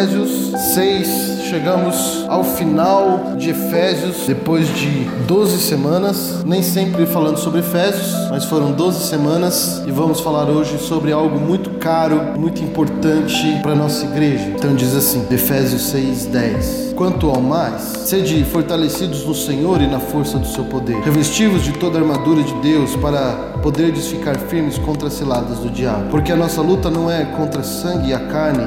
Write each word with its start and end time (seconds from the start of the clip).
Efésios 0.00 0.52
6. 0.74 1.40
Chegamos 1.50 2.24
ao 2.26 2.42
final 2.42 3.34
de 3.36 3.50
Efésios 3.50 4.24
depois 4.26 4.66
de 4.74 5.04
12 5.26 5.58
semanas, 5.58 6.42
nem 6.42 6.62
sempre 6.62 7.04
falando 7.04 7.36
sobre 7.36 7.60
Efésios, 7.60 8.14
mas 8.30 8.46
foram 8.46 8.72
12 8.72 9.06
semanas 9.06 9.82
e 9.86 9.90
vamos 9.90 10.20
falar 10.20 10.48
hoje 10.48 10.78
sobre 10.78 11.12
algo 11.12 11.38
muito 11.38 11.70
caro, 11.78 12.38
muito 12.38 12.62
importante 12.62 13.60
para 13.62 13.74
nossa 13.74 14.06
igreja. 14.06 14.44
Então 14.56 14.74
diz 14.74 14.94
assim, 14.94 15.26
Efésios 15.30 15.92
6:10. 15.92 16.94
Quanto 16.96 17.28
ao 17.28 17.40
mais, 17.42 17.82
sede 18.06 18.42
fortalecidos 18.44 19.26
no 19.26 19.34
Senhor 19.34 19.82
e 19.82 19.86
na 19.86 20.00
força 20.00 20.38
do 20.38 20.46
seu 20.46 20.64
poder, 20.64 20.96
revestivos 21.00 21.62
de 21.62 21.72
toda 21.72 21.98
a 21.98 22.00
armadura 22.00 22.42
de 22.42 22.54
Deus 22.60 22.96
para 22.96 23.58
poderdes 23.62 24.06
ficar 24.06 24.36
firmes 24.36 24.78
contra 24.78 25.08
as 25.08 25.14
ciladas 25.14 25.58
do 25.58 25.68
diabo. 25.68 26.10
Porque 26.10 26.32
a 26.32 26.36
nossa 26.36 26.62
luta 26.62 26.88
não 26.90 27.10
é 27.10 27.24
contra 27.36 27.62
sangue 27.62 28.10
e 28.10 28.14
a 28.14 28.20
carne, 28.20 28.64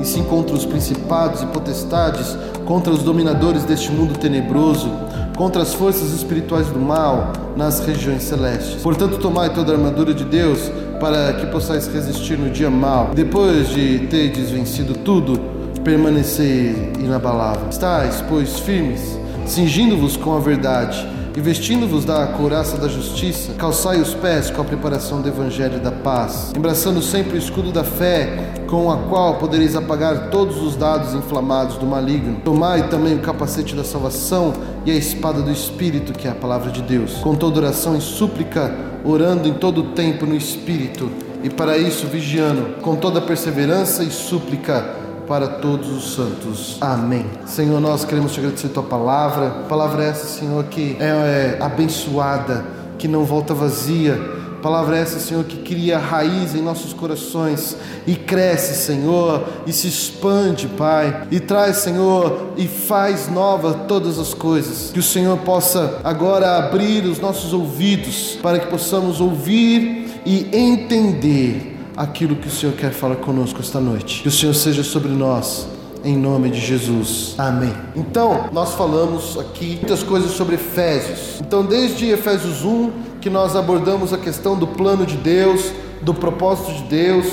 e 0.00 0.04
sim 0.04 0.24
contra 0.24 0.54
os 0.54 0.64
principados 0.64 1.42
e 1.42 1.46
potestades, 1.46 2.36
contra 2.64 2.92
os 2.92 3.02
dominadores 3.02 3.64
deste 3.64 3.90
mundo 3.90 4.18
tenebroso, 4.18 4.90
contra 5.36 5.62
as 5.62 5.74
forças 5.74 6.12
espirituais 6.12 6.66
do 6.68 6.78
mal 6.78 7.32
nas 7.56 7.80
regiões 7.80 8.22
celestes. 8.22 8.82
Portanto, 8.82 9.18
tomai 9.18 9.52
toda 9.52 9.72
a 9.72 9.76
armadura 9.76 10.14
de 10.14 10.24
Deus 10.24 10.70
para 11.00 11.32
que 11.34 11.46
possais 11.46 11.86
resistir 11.86 12.38
no 12.38 12.50
dia 12.50 12.70
mal. 12.70 13.10
Depois 13.14 13.68
de 13.70 14.00
terdes 14.06 14.50
vencido 14.50 14.94
tudo, 14.94 15.40
permanecer 15.82 16.92
inabalável. 16.98 17.68
Estais, 17.70 18.22
pois, 18.28 18.58
firmes, 18.60 19.18
cingindo-vos 19.46 20.16
com 20.16 20.36
a 20.36 20.40
verdade 20.40 21.08
e 21.36 21.40
vestindo-vos 21.40 22.04
da 22.04 22.26
couraça 22.26 22.76
da 22.76 22.88
justiça, 22.88 23.52
calçai 23.54 24.00
os 24.00 24.14
pés 24.14 24.50
com 24.50 24.60
a 24.60 24.64
preparação 24.64 25.20
do 25.20 25.28
evangelho 25.28 25.78
da 25.80 25.92
paz, 25.92 26.52
embraçando 26.56 27.00
sempre 27.00 27.36
o 27.36 27.38
escudo 27.38 27.70
da 27.70 27.84
fé, 27.84 28.52
com 28.66 28.90
a 28.90 28.96
qual 28.96 29.36
podereis 29.36 29.76
apagar 29.76 30.30
todos 30.30 30.60
os 30.60 30.76
dados 30.76 31.14
inflamados 31.14 31.76
do 31.76 31.86
maligno. 31.86 32.40
Tomai 32.44 32.88
também 32.88 33.14
o 33.14 33.20
capacete 33.20 33.74
da 33.74 33.84
salvação 33.84 34.52
e 34.84 34.90
a 34.90 34.94
espada 34.94 35.40
do 35.40 35.50
Espírito, 35.50 36.12
que 36.12 36.26
é 36.26 36.30
a 36.30 36.34
palavra 36.34 36.70
de 36.70 36.82
Deus, 36.82 37.14
com 37.14 37.34
toda 37.34 37.60
oração 37.60 37.96
e 37.96 38.00
súplica, 38.00 38.74
orando 39.04 39.48
em 39.48 39.54
todo 39.54 39.80
o 39.82 39.84
tempo 39.92 40.26
no 40.26 40.36
Espírito, 40.36 41.10
e 41.42 41.48
para 41.48 41.78
isso 41.78 42.06
vigiando, 42.06 42.82
com 42.82 42.96
toda 42.96 43.20
perseverança 43.20 44.02
e 44.02 44.10
súplica 44.10 44.99
para 45.30 45.46
todos 45.46 45.88
os 45.90 46.14
santos. 46.14 46.76
Amém. 46.80 47.24
Senhor, 47.46 47.80
nós 47.80 48.04
queremos 48.04 48.32
te 48.32 48.40
agradecer 48.40 48.66
tua 48.70 48.82
palavra. 48.82 49.64
Palavra 49.68 50.02
essa, 50.02 50.26
Senhor, 50.26 50.64
que 50.64 50.96
é, 50.98 51.04
é 51.04 51.58
abençoada, 51.60 52.66
que 52.98 53.06
não 53.06 53.24
volta 53.24 53.54
vazia. 53.54 54.20
Palavra 54.60 54.96
essa, 54.96 55.20
Senhor, 55.20 55.44
que 55.44 55.58
cria 55.58 56.00
raiz 56.00 56.56
em 56.56 56.60
nossos 56.60 56.92
corações 56.92 57.76
e 58.08 58.16
cresce, 58.16 58.74
Senhor, 58.74 59.44
e 59.68 59.72
se 59.72 59.86
expande, 59.86 60.66
Pai, 60.66 61.28
e 61.30 61.38
traz, 61.38 61.76
Senhor, 61.76 62.48
e 62.56 62.66
faz 62.66 63.30
nova 63.30 63.72
todas 63.86 64.18
as 64.18 64.34
coisas. 64.34 64.90
Que 64.92 64.98
o 64.98 65.02
Senhor 65.02 65.38
possa 65.38 66.00
agora 66.02 66.56
abrir 66.56 67.04
os 67.04 67.20
nossos 67.20 67.52
ouvidos 67.52 68.36
para 68.42 68.58
que 68.58 68.66
possamos 68.66 69.20
ouvir 69.20 70.10
e 70.26 70.48
entender 70.52 71.69
aquilo 72.00 72.34
que 72.34 72.48
o 72.48 72.50
Senhor 72.50 72.74
quer 72.74 72.92
falar 72.92 73.16
conosco 73.16 73.60
esta 73.60 73.78
noite. 73.78 74.22
Que 74.22 74.28
o 74.28 74.30
Senhor 74.30 74.54
seja 74.54 74.82
sobre 74.82 75.10
nós. 75.10 75.68
Em 76.02 76.16
nome 76.16 76.48
de 76.48 76.58
Jesus. 76.58 77.34
Amém. 77.36 77.74
Então, 77.94 78.48
nós 78.52 78.72
falamos 78.72 79.38
aqui 79.38 79.76
muitas 79.76 80.02
coisas 80.02 80.30
sobre 80.30 80.54
Efésios. 80.54 81.38
Então, 81.42 81.62
desde 81.62 82.08
Efésios 82.08 82.64
1, 82.64 82.90
que 83.20 83.28
nós 83.28 83.54
abordamos 83.54 84.14
a 84.14 84.16
questão 84.16 84.56
do 84.56 84.66
plano 84.66 85.04
de 85.04 85.18
Deus, 85.18 85.72
do 86.00 86.14
propósito 86.14 86.72
de 86.72 86.84
Deus, 86.84 87.26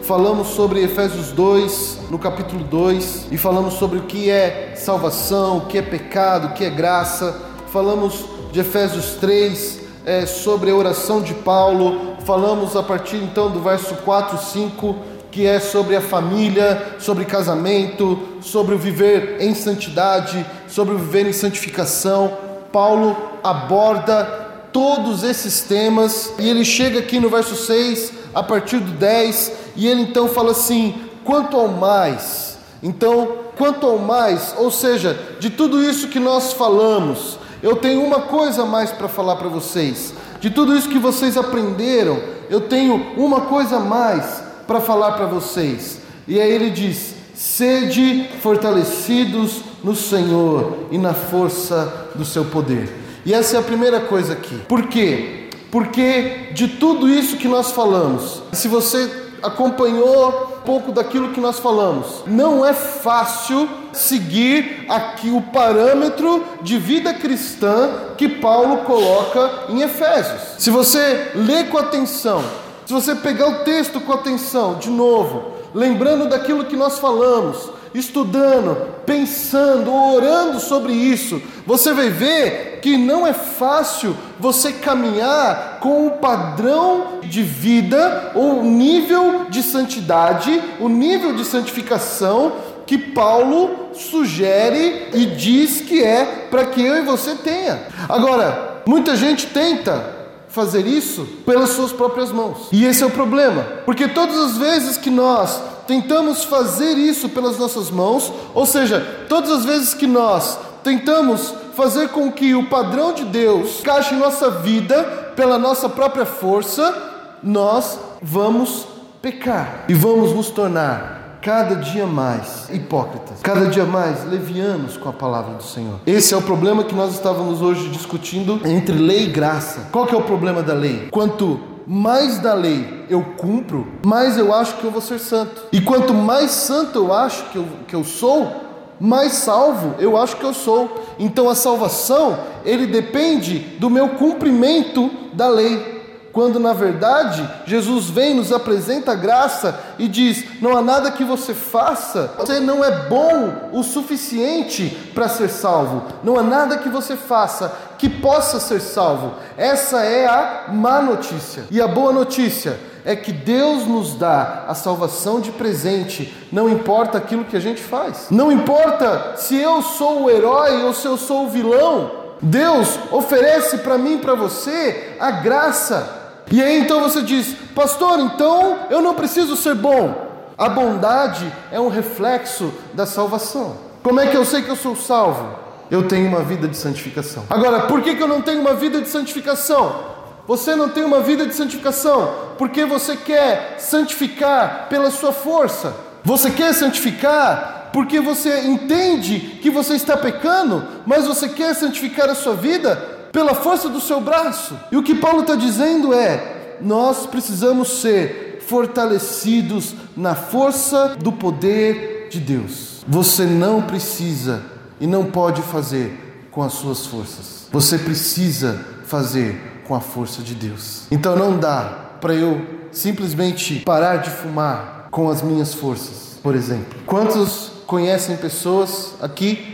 falamos 0.00 0.48
sobre 0.48 0.82
Efésios 0.82 1.30
2, 1.32 1.98
no 2.10 2.18
capítulo 2.18 2.64
2, 2.64 3.26
e 3.30 3.36
falamos 3.36 3.74
sobre 3.74 3.98
o 3.98 4.04
que 4.04 4.30
é 4.30 4.72
salvação, 4.74 5.58
o 5.58 5.66
que 5.66 5.76
é 5.76 5.82
pecado, 5.82 6.46
o 6.46 6.52
que 6.54 6.64
é 6.64 6.70
graça. 6.70 7.42
Falamos 7.70 8.24
de 8.50 8.60
Efésios 8.60 9.16
3, 9.20 9.80
é, 10.06 10.26
sobre 10.26 10.70
a 10.70 10.74
oração 10.74 11.20
de 11.20 11.34
Paulo, 11.34 12.13
falamos 12.24 12.74
a 12.74 12.82
partir 12.82 13.16
então 13.16 13.50
do 13.50 13.60
verso 13.60 13.94
4 13.96 14.36
e 14.36 14.44
5, 14.44 14.96
que 15.30 15.46
é 15.46 15.60
sobre 15.60 15.94
a 15.94 16.00
família, 16.00 16.96
sobre 16.98 17.24
casamento, 17.24 18.18
sobre 18.40 18.74
o 18.74 18.78
viver 18.78 19.36
em 19.40 19.54
santidade, 19.54 20.44
sobre 20.68 20.94
o 20.94 20.98
viver 20.98 21.26
em 21.26 21.32
santificação. 21.32 22.32
Paulo 22.72 23.16
aborda 23.42 24.24
todos 24.72 25.22
esses 25.22 25.60
temas 25.62 26.32
e 26.38 26.48
ele 26.48 26.64
chega 26.64 27.00
aqui 27.00 27.20
no 27.20 27.28
verso 27.28 27.56
6, 27.56 28.12
a 28.34 28.42
partir 28.42 28.78
do 28.78 28.92
10, 28.92 29.52
e 29.76 29.86
ele 29.86 30.02
então 30.02 30.28
fala 30.28 30.52
assim: 30.52 30.94
quanto 31.24 31.56
ao 31.56 31.68
mais. 31.68 32.58
Então, 32.82 33.38
quanto 33.56 33.86
ao 33.86 33.98
mais, 33.98 34.54
ou 34.58 34.70
seja, 34.70 35.18
de 35.40 35.50
tudo 35.50 35.82
isso 35.82 36.08
que 36.08 36.20
nós 36.20 36.52
falamos, 36.52 37.38
eu 37.62 37.76
tenho 37.76 38.04
uma 38.04 38.22
coisa 38.22 38.66
mais 38.66 38.90
para 38.90 39.08
falar 39.08 39.36
para 39.36 39.48
vocês. 39.48 40.12
De 40.44 40.50
tudo 40.50 40.76
isso 40.76 40.90
que 40.90 40.98
vocês 40.98 41.38
aprenderam, 41.38 42.20
eu 42.50 42.60
tenho 42.60 43.14
uma 43.16 43.40
coisa 43.46 43.76
a 43.76 43.80
mais 43.80 44.42
para 44.66 44.78
falar 44.78 45.12
para 45.12 45.24
vocês. 45.24 46.00
E 46.28 46.38
aí 46.38 46.52
ele 46.52 46.68
diz: 46.68 47.14
sede 47.34 48.28
fortalecidos 48.42 49.62
no 49.82 49.96
Senhor 49.96 50.88
e 50.90 50.98
na 50.98 51.14
força 51.14 52.10
do 52.14 52.26
seu 52.26 52.44
poder. 52.44 52.94
E 53.24 53.32
essa 53.32 53.56
é 53.56 53.58
a 53.58 53.62
primeira 53.62 54.00
coisa 54.00 54.34
aqui. 54.34 54.58
Por 54.68 54.86
quê? 54.86 55.48
Porque 55.70 56.50
de 56.52 56.68
tudo 56.68 57.08
isso 57.08 57.38
que 57.38 57.48
nós 57.48 57.72
falamos, 57.72 58.42
se 58.52 58.68
você 58.68 59.23
acompanhou 59.44 60.54
um 60.58 60.64
pouco 60.64 60.90
daquilo 60.90 61.30
que 61.30 61.40
nós 61.40 61.58
falamos. 61.58 62.22
Não 62.26 62.64
é 62.64 62.72
fácil 62.72 63.68
seguir 63.92 64.86
aqui 64.88 65.30
o 65.30 65.40
parâmetro 65.40 66.44
de 66.62 66.78
vida 66.78 67.12
cristã 67.12 67.90
que 68.16 68.28
Paulo 68.28 68.78
coloca 68.78 69.66
em 69.68 69.82
Efésios. 69.82 70.40
Se 70.58 70.70
você 70.70 71.32
ler 71.34 71.68
com 71.68 71.78
atenção, 71.78 72.42
se 72.86 72.92
você 72.92 73.14
pegar 73.14 73.48
o 73.48 73.64
texto 73.64 74.00
com 74.00 74.12
atenção, 74.12 74.74
de 74.74 74.90
novo, 74.90 75.52
lembrando 75.74 76.28
daquilo 76.28 76.64
que 76.64 76.76
nós 76.76 76.98
falamos, 76.98 77.70
estudando, 77.94 78.76
pensando, 79.06 79.94
orando 79.94 80.58
sobre 80.58 80.92
isso, 80.92 81.40
você 81.64 81.92
vai 81.92 82.10
ver 82.10 82.80
que 82.82 82.96
não 82.96 83.24
é 83.24 83.32
fácil 83.32 84.16
você 84.38 84.72
caminhar 84.72 85.78
com 85.80 86.08
o 86.08 86.10
padrão 86.12 87.20
de 87.22 87.42
vida, 87.42 88.32
ou 88.34 88.60
o 88.60 88.64
nível 88.64 89.46
de 89.48 89.62
santidade, 89.62 90.60
o 90.80 90.88
nível 90.88 91.34
de 91.34 91.44
santificação 91.44 92.52
que 92.84 92.98
Paulo 92.98 93.90
sugere 93.94 95.08
e 95.14 95.26
diz 95.26 95.80
que 95.80 96.02
é 96.02 96.48
para 96.50 96.66
que 96.66 96.84
eu 96.84 96.96
e 96.96 97.02
você 97.02 97.34
tenha. 97.36 97.84
Agora, 98.08 98.82
muita 98.84 99.16
gente 99.16 99.46
tenta 99.46 100.13
fazer 100.54 100.86
isso 100.86 101.26
pelas 101.44 101.70
suas 101.70 101.92
próprias 101.92 102.30
mãos. 102.30 102.68
E 102.70 102.84
esse 102.84 103.02
é 103.02 103.06
o 103.06 103.10
problema, 103.10 103.62
porque 103.84 104.06
todas 104.06 104.38
as 104.38 104.56
vezes 104.56 104.96
que 104.96 105.10
nós 105.10 105.60
tentamos 105.86 106.44
fazer 106.44 106.96
isso 106.96 107.28
pelas 107.28 107.58
nossas 107.58 107.90
mãos, 107.90 108.32
ou 108.54 108.64
seja, 108.64 109.26
todas 109.28 109.50
as 109.50 109.64
vezes 109.64 109.92
que 109.92 110.06
nós 110.06 110.56
tentamos 110.84 111.52
fazer 111.74 112.08
com 112.10 112.30
que 112.30 112.54
o 112.54 112.68
padrão 112.68 113.12
de 113.12 113.24
Deus 113.24 113.80
encaixe 113.80 114.14
em 114.14 114.18
nossa 114.18 114.48
vida 114.50 115.32
pela 115.34 115.58
nossa 115.58 115.88
própria 115.88 116.24
força, 116.24 116.94
nós 117.42 117.98
vamos 118.22 118.86
pecar 119.20 119.84
e 119.88 119.94
vamos 119.94 120.32
nos 120.32 120.50
tornar 120.50 121.23
cada 121.44 121.74
dia 121.74 122.06
mais 122.06 122.70
hipócritas, 122.72 123.40
cada 123.42 123.66
dia 123.66 123.84
mais 123.84 124.24
levianos 124.24 124.96
com 124.96 125.10
a 125.10 125.12
palavra 125.12 125.56
do 125.56 125.62
Senhor. 125.62 126.00
Esse 126.06 126.32
é 126.32 126.36
o 126.38 126.40
problema 126.40 126.84
que 126.84 126.94
nós 126.94 127.12
estávamos 127.12 127.60
hoje 127.60 127.90
discutindo 127.90 128.62
entre 128.64 128.96
lei 128.96 129.24
e 129.24 129.26
graça. 129.26 129.88
Qual 129.92 130.06
que 130.06 130.14
é 130.14 130.16
o 130.16 130.22
problema 130.22 130.62
da 130.62 130.72
lei? 130.72 131.08
Quanto 131.10 131.60
mais 131.86 132.38
da 132.38 132.54
lei 132.54 133.04
eu 133.10 133.22
cumpro, 133.36 133.86
mais 134.06 134.38
eu 134.38 134.54
acho 134.54 134.78
que 134.78 134.84
eu 134.84 134.90
vou 134.90 135.02
ser 135.02 135.20
santo. 135.20 135.64
E 135.70 135.82
quanto 135.82 136.14
mais 136.14 136.50
santo 136.50 136.98
eu 136.98 137.12
acho 137.12 137.44
que 137.50 137.56
eu, 137.56 137.66
que 137.86 137.94
eu 137.94 138.04
sou, 138.04 138.50
mais 138.98 139.34
salvo 139.34 139.96
eu 139.98 140.16
acho 140.16 140.36
que 140.36 140.44
eu 140.44 140.54
sou. 140.54 140.98
Então 141.18 141.50
a 141.50 141.54
salvação, 141.54 142.38
ele 142.64 142.86
depende 142.86 143.58
do 143.78 143.90
meu 143.90 144.08
cumprimento 144.08 145.10
da 145.34 145.46
lei. 145.46 145.93
Quando 146.34 146.58
na 146.58 146.72
verdade 146.72 147.48
Jesus 147.64 148.10
vem, 148.10 148.34
nos 148.34 148.50
apresenta 148.50 149.12
a 149.12 149.14
graça 149.14 149.78
e 149.96 150.08
diz: 150.08 150.60
não 150.60 150.76
há 150.76 150.82
nada 150.82 151.12
que 151.12 151.22
você 151.22 151.54
faça, 151.54 152.32
você 152.36 152.58
não 152.58 152.84
é 152.84 153.06
bom 153.08 153.70
o 153.72 153.84
suficiente 153.84 155.12
para 155.14 155.28
ser 155.28 155.48
salvo, 155.48 156.02
não 156.24 156.36
há 156.36 156.42
nada 156.42 156.78
que 156.78 156.88
você 156.88 157.16
faça 157.16 157.72
que 157.96 158.08
possa 158.08 158.58
ser 158.58 158.80
salvo. 158.80 159.34
Essa 159.56 160.00
é 160.00 160.26
a 160.26 160.64
má 160.72 161.00
notícia. 161.00 161.66
E 161.70 161.80
a 161.80 161.86
boa 161.86 162.12
notícia 162.12 162.80
é 163.04 163.14
que 163.14 163.30
Deus 163.30 163.86
nos 163.86 164.16
dá 164.16 164.64
a 164.66 164.74
salvação 164.74 165.40
de 165.40 165.52
presente, 165.52 166.36
não 166.50 166.68
importa 166.68 167.16
aquilo 167.16 167.44
que 167.44 167.56
a 167.56 167.60
gente 167.60 167.80
faz, 167.80 168.26
não 168.28 168.50
importa 168.50 169.36
se 169.36 169.56
eu 169.56 169.82
sou 169.82 170.24
o 170.24 170.30
herói 170.30 170.82
ou 170.82 170.92
se 170.92 171.06
eu 171.06 171.16
sou 171.16 171.44
o 171.44 171.50
vilão. 171.50 172.24
Deus 172.42 172.98
oferece 173.12 173.78
para 173.78 173.96
mim 173.96 174.14
e 174.14 174.18
para 174.18 174.34
você 174.34 175.16
a 175.20 175.30
graça 175.30 176.23
e 176.50 176.62
aí 176.62 176.78
então 176.78 177.00
você 177.00 177.22
diz, 177.22 177.54
pastor, 177.74 178.18
então 178.20 178.86
eu 178.90 179.00
não 179.00 179.14
preciso 179.14 179.56
ser 179.56 179.74
bom. 179.74 180.32
A 180.56 180.68
bondade 180.68 181.52
é 181.72 181.80
um 181.80 181.88
reflexo 181.88 182.72
da 182.92 183.06
salvação. 183.06 183.76
Como 184.02 184.20
é 184.20 184.26
que 184.26 184.36
eu 184.36 184.44
sei 184.44 184.62
que 184.62 184.68
eu 184.68 184.76
sou 184.76 184.94
salvo? 184.94 185.58
Eu 185.90 186.06
tenho 186.06 186.28
uma 186.28 186.42
vida 186.42 186.68
de 186.68 186.76
santificação. 186.76 187.44
Agora, 187.50 187.86
por 187.86 188.02
que, 188.02 188.14
que 188.14 188.22
eu 188.22 188.28
não 188.28 188.40
tenho 188.40 188.60
uma 188.60 188.74
vida 188.74 189.00
de 189.00 189.08
santificação? 189.08 190.14
Você 190.46 190.76
não 190.76 190.88
tem 190.88 191.04
uma 191.04 191.20
vida 191.20 191.46
de 191.46 191.54
santificação 191.54 192.34
porque 192.58 192.84
você 192.84 193.16
quer 193.16 193.76
santificar 193.78 194.86
pela 194.88 195.10
sua 195.10 195.32
força. 195.32 195.94
Você 196.22 196.50
quer 196.50 196.72
santificar 196.72 197.90
porque 197.92 198.20
você 198.20 198.60
entende 198.62 199.58
que 199.62 199.70
você 199.70 199.94
está 199.94 200.16
pecando, 200.16 200.84
mas 201.06 201.26
você 201.26 201.48
quer 201.48 201.74
santificar 201.74 202.28
a 202.28 202.34
sua 202.34 202.54
vida 202.54 203.13
pela 203.34 203.52
força 203.52 203.88
do 203.88 204.00
seu 204.00 204.20
braço. 204.20 204.78
E 204.92 204.96
o 204.96 205.02
que 205.02 205.16
Paulo 205.16 205.40
está 205.40 205.56
dizendo 205.56 206.14
é: 206.14 206.76
nós 206.80 207.26
precisamos 207.26 208.00
ser 208.00 208.62
fortalecidos 208.64 209.92
na 210.16 210.36
força 210.36 211.16
do 211.18 211.32
poder 211.32 212.28
de 212.30 212.38
Deus. 212.38 213.04
Você 213.06 213.44
não 213.44 213.82
precisa 213.82 214.62
e 215.00 215.06
não 215.06 215.24
pode 215.24 215.60
fazer 215.62 216.46
com 216.52 216.62
as 216.62 216.74
suas 216.74 217.06
forças. 217.06 217.66
Você 217.72 217.98
precisa 217.98 218.80
fazer 219.04 219.82
com 219.86 219.96
a 219.96 220.00
força 220.00 220.40
de 220.40 220.54
Deus. 220.54 221.02
Então 221.10 221.34
não 221.34 221.58
dá 221.58 221.82
para 222.20 222.34
eu 222.34 222.64
simplesmente 222.92 223.80
parar 223.80 224.18
de 224.18 224.30
fumar 224.30 225.08
com 225.10 225.28
as 225.28 225.42
minhas 225.42 225.74
forças, 225.74 226.38
por 226.40 226.54
exemplo. 226.54 227.00
Quantos 227.04 227.72
conhecem 227.86 228.36
pessoas 228.36 229.14
aqui 229.20 229.73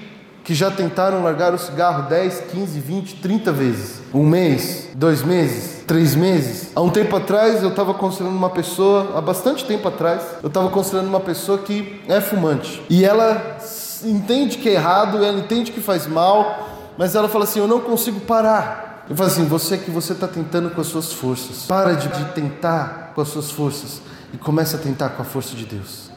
que 0.51 0.55
já 0.57 0.69
tentaram 0.69 1.23
largar 1.23 1.55
o 1.55 1.59
cigarro 1.59 2.09
10, 2.09 2.41
15, 2.51 2.81
20, 2.81 3.15
30 3.23 3.53
vezes? 3.53 4.03
Um 4.13 4.25
mês, 4.25 4.89
dois 4.97 5.23
meses, 5.23 5.85
três 5.87 6.17
meses? 6.17 6.73
Há 6.75 6.81
um 6.81 6.91
tempo 6.91 7.15
atrás 7.15 7.63
eu 7.63 7.69
estava 7.69 7.95
considerando 7.95 8.37
uma 8.37 8.51
pessoa, 8.51 9.17
há 9.17 9.21
bastante 9.21 9.65
tempo 9.65 9.87
atrás, 9.87 10.23
eu 10.43 10.49
estava 10.49 10.69
considerando 10.69 11.07
uma 11.07 11.21
pessoa 11.21 11.59
que 11.59 12.03
é 12.09 12.21
fumante. 12.21 12.83
E 12.91 13.05
ela 13.05 13.59
entende 14.03 14.59
que 14.59 14.69
é 14.69 14.73
errado, 14.73 15.25
ela 15.25 15.39
entende 15.39 15.71
que 15.71 15.81
faz 15.81 16.09
mal, 16.09 16.69
mas 16.99 17.15
ela 17.15 17.29
fala 17.29 17.45
assim: 17.45 17.61
eu 17.61 17.69
não 17.69 17.79
consigo 17.79 18.19
parar. 18.19 19.07
Eu 19.09 19.15
falo 19.15 19.31
assim: 19.31 19.45
você 19.45 19.79
que 19.79 19.89
você 19.89 20.15
está 20.15 20.27
tentando 20.27 20.71
com 20.71 20.81
as 20.81 20.89
suas 20.89 21.13
forças, 21.13 21.67
para 21.69 21.93
de, 21.93 22.09
de, 22.09 22.25
tentar 22.33 23.13
com 23.15 23.21
as 23.21 23.29
suas 23.29 23.53
forças 23.53 24.03
e 24.35 24.37
começa 24.37 24.77
a 24.77 24.81
tentar 24.81 25.11
com 25.11 25.23
a 25.23 25.25
força 25.25 25.55
de 25.55 25.65
Deus. 25.65 26.11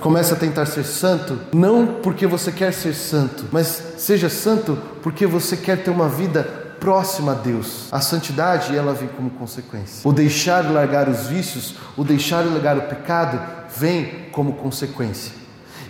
Começa 0.00 0.34
a 0.34 0.38
tentar 0.38 0.64
ser 0.64 0.84
santo, 0.84 1.38
não 1.52 1.86
porque 1.86 2.26
você 2.26 2.50
quer 2.50 2.72
ser 2.72 2.94
santo, 2.94 3.44
mas 3.52 3.66
seja 3.98 4.30
santo 4.30 4.78
porque 5.02 5.26
você 5.26 5.56
quer 5.56 5.82
ter 5.82 5.90
uma 5.90 6.08
vida 6.08 6.42
próxima 6.80 7.32
a 7.32 7.34
Deus. 7.34 7.86
A 7.92 8.00
santidade 8.00 8.74
ela 8.74 8.94
vem 8.94 9.08
como 9.08 9.28
consequência. 9.30 10.08
O 10.08 10.12
deixar 10.12 10.62
de 10.62 10.72
largar 10.72 11.06
os 11.06 11.26
vícios, 11.26 11.74
o 11.96 12.02
deixar 12.02 12.42
de 12.42 12.48
largar 12.48 12.78
o 12.78 12.82
pecado, 12.82 13.40
vem 13.76 14.30
como 14.32 14.54
consequência. 14.54 15.32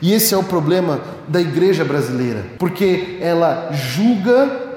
E 0.02 0.12
esse 0.12 0.34
é 0.34 0.36
o 0.36 0.42
problema 0.42 1.00
da 1.28 1.40
igreja 1.40 1.84
brasileira, 1.84 2.44
porque 2.58 3.18
ela 3.20 3.70
julga 3.72 4.69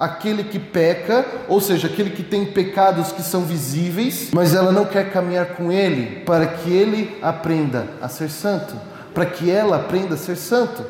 aquele 0.00 0.44
que 0.44 0.58
peca, 0.58 1.26
ou 1.46 1.60
seja, 1.60 1.86
aquele 1.86 2.08
que 2.08 2.22
tem 2.22 2.46
pecados 2.46 3.12
que 3.12 3.22
são 3.22 3.42
visíveis, 3.42 4.30
mas 4.32 4.54
ela 4.54 4.72
não 4.72 4.86
quer 4.86 5.12
caminhar 5.12 5.48
com 5.48 5.70
ele 5.70 6.22
para 6.24 6.46
que 6.46 6.72
ele 6.72 7.18
aprenda 7.20 7.86
a 8.00 8.08
ser 8.08 8.30
santo, 8.30 8.74
para 9.12 9.26
que 9.26 9.50
ela 9.50 9.76
aprenda 9.76 10.14
a 10.14 10.16
ser 10.18 10.36
santo. 10.36 10.82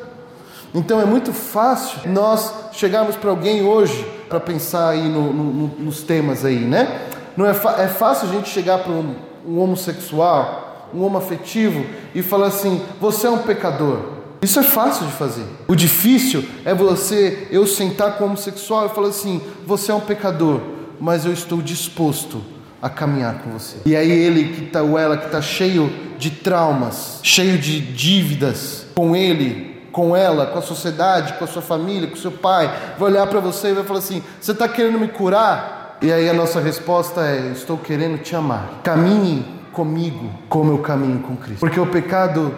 Então 0.73 1.01
é 1.01 1.05
muito 1.05 1.33
fácil 1.33 2.09
nós 2.09 2.53
chegarmos 2.71 3.17
para 3.17 3.29
alguém 3.29 3.61
hoje 3.61 4.09
para 4.29 4.39
pensar 4.39 4.87
aí 4.87 5.09
no, 5.09 5.33
no, 5.33 5.67
nos 5.67 6.01
temas 6.03 6.45
aí, 6.45 6.59
né? 6.59 7.01
Não 7.35 7.45
é, 7.45 7.49
é 7.49 7.87
fácil 7.89 8.29
a 8.29 8.31
gente 8.31 8.47
chegar 8.47 8.79
para 8.79 8.93
um, 8.93 9.15
um 9.45 9.59
homossexual, 9.59 10.87
um 10.93 11.03
homoafetivo 11.03 11.85
e 12.15 12.21
falar 12.21 12.47
assim: 12.47 12.81
você 13.01 13.27
é 13.27 13.29
um 13.29 13.39
pecador. 13.39 14.20
Isso 14.41 14.59
é 14.59 14.63
fácil 14.63 15.05
de 15.05 15.13
fazer. 15.13 15.45
O 15.67 15.75
difícil 15.75 16.43
é 16.65 16.73
você, 16.73 17.47
eu 17.51 17.67
sentar 17.67 18.17
com 18.17 18.23
um 18.23 18.27
homossexual 18.27 18.87
e 18.87 18.89
falar 18.89 19.09
assim: 19.09 19.39
você 19.67 19.91
é 19.91 19.95
um 19.95 19.99
pecador, 19.99 20.61
mas 20.99 21.25
eu 21.25 21.31
estou 21.31 21.61
disposto 21.61 22.41
a 22.81 22.89
caminhar 22.89 23.43
com 23.43 23.51
você. 23.51 23.77
E 23.85 23.95
aí 23.95 24.11
ele 24.11 24.55
que 24.55 24.63
está 24.63 24.81
ou 24.81 24.97
ela 24.97 25.15
que 25.15 25.27
está 25.27 25.41
cheio 25.41 25.91
de 26.17 26.31
traumas, 26.31 27.19
cheio 27.21 27.57
de 27.59 27.79
dívidas 27.79 28.87
com 28.95 29.15
ele, 29.15 29.87
com 29.91 30.15
ela, 30.15 30.47
com 30.47 30.57
a 30.57 30.61
sociedade, 30.61 31.33
com 31.33 31.43
a 31.43 31.47
sua 31.47 31.61
família, 31.61 32.07
com 32.07 32.15
o 32.15 32.19
seu 32.19 32.31
pai, 32.31 32.95
vai 32.97 33.11
olhar 33.11 33.27
para 33.27 33.39
você 33.39 33.69
e 33.69 33.73
vai 33.73 33.83
falar 33.83 33.99
assim: 33.99 34.23
você 34.39 34.53
está 34.53 34.67
querendo 34.67 34.99
me 34.99 35.07
curar? 35.07 35.99
E 36.01 36.11
aí 36.11 36.27
a 36.27 36.33
nossa 36.33 36.59
resposta 36.59 37.21
é: 37.21 37.51
estou 37.51 37.77
querendo 37.77 38.17
te 38.17 38.35
amar. 38.35 38.81
Caminhe 38.83 39.45
comigo 39.71 40.31
como 40.49 40.71
eu 40.71 40.79
caminho 40.79 41.19
com 41.19 41.35
Cristo. 41.35 41.59
Porque 41.59 41.79
o 41.79 41.85
pecado 41.85 42.53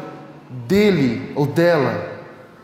dele 0.68 1.32
ou 1.36 1.46
dela 1.46 2.12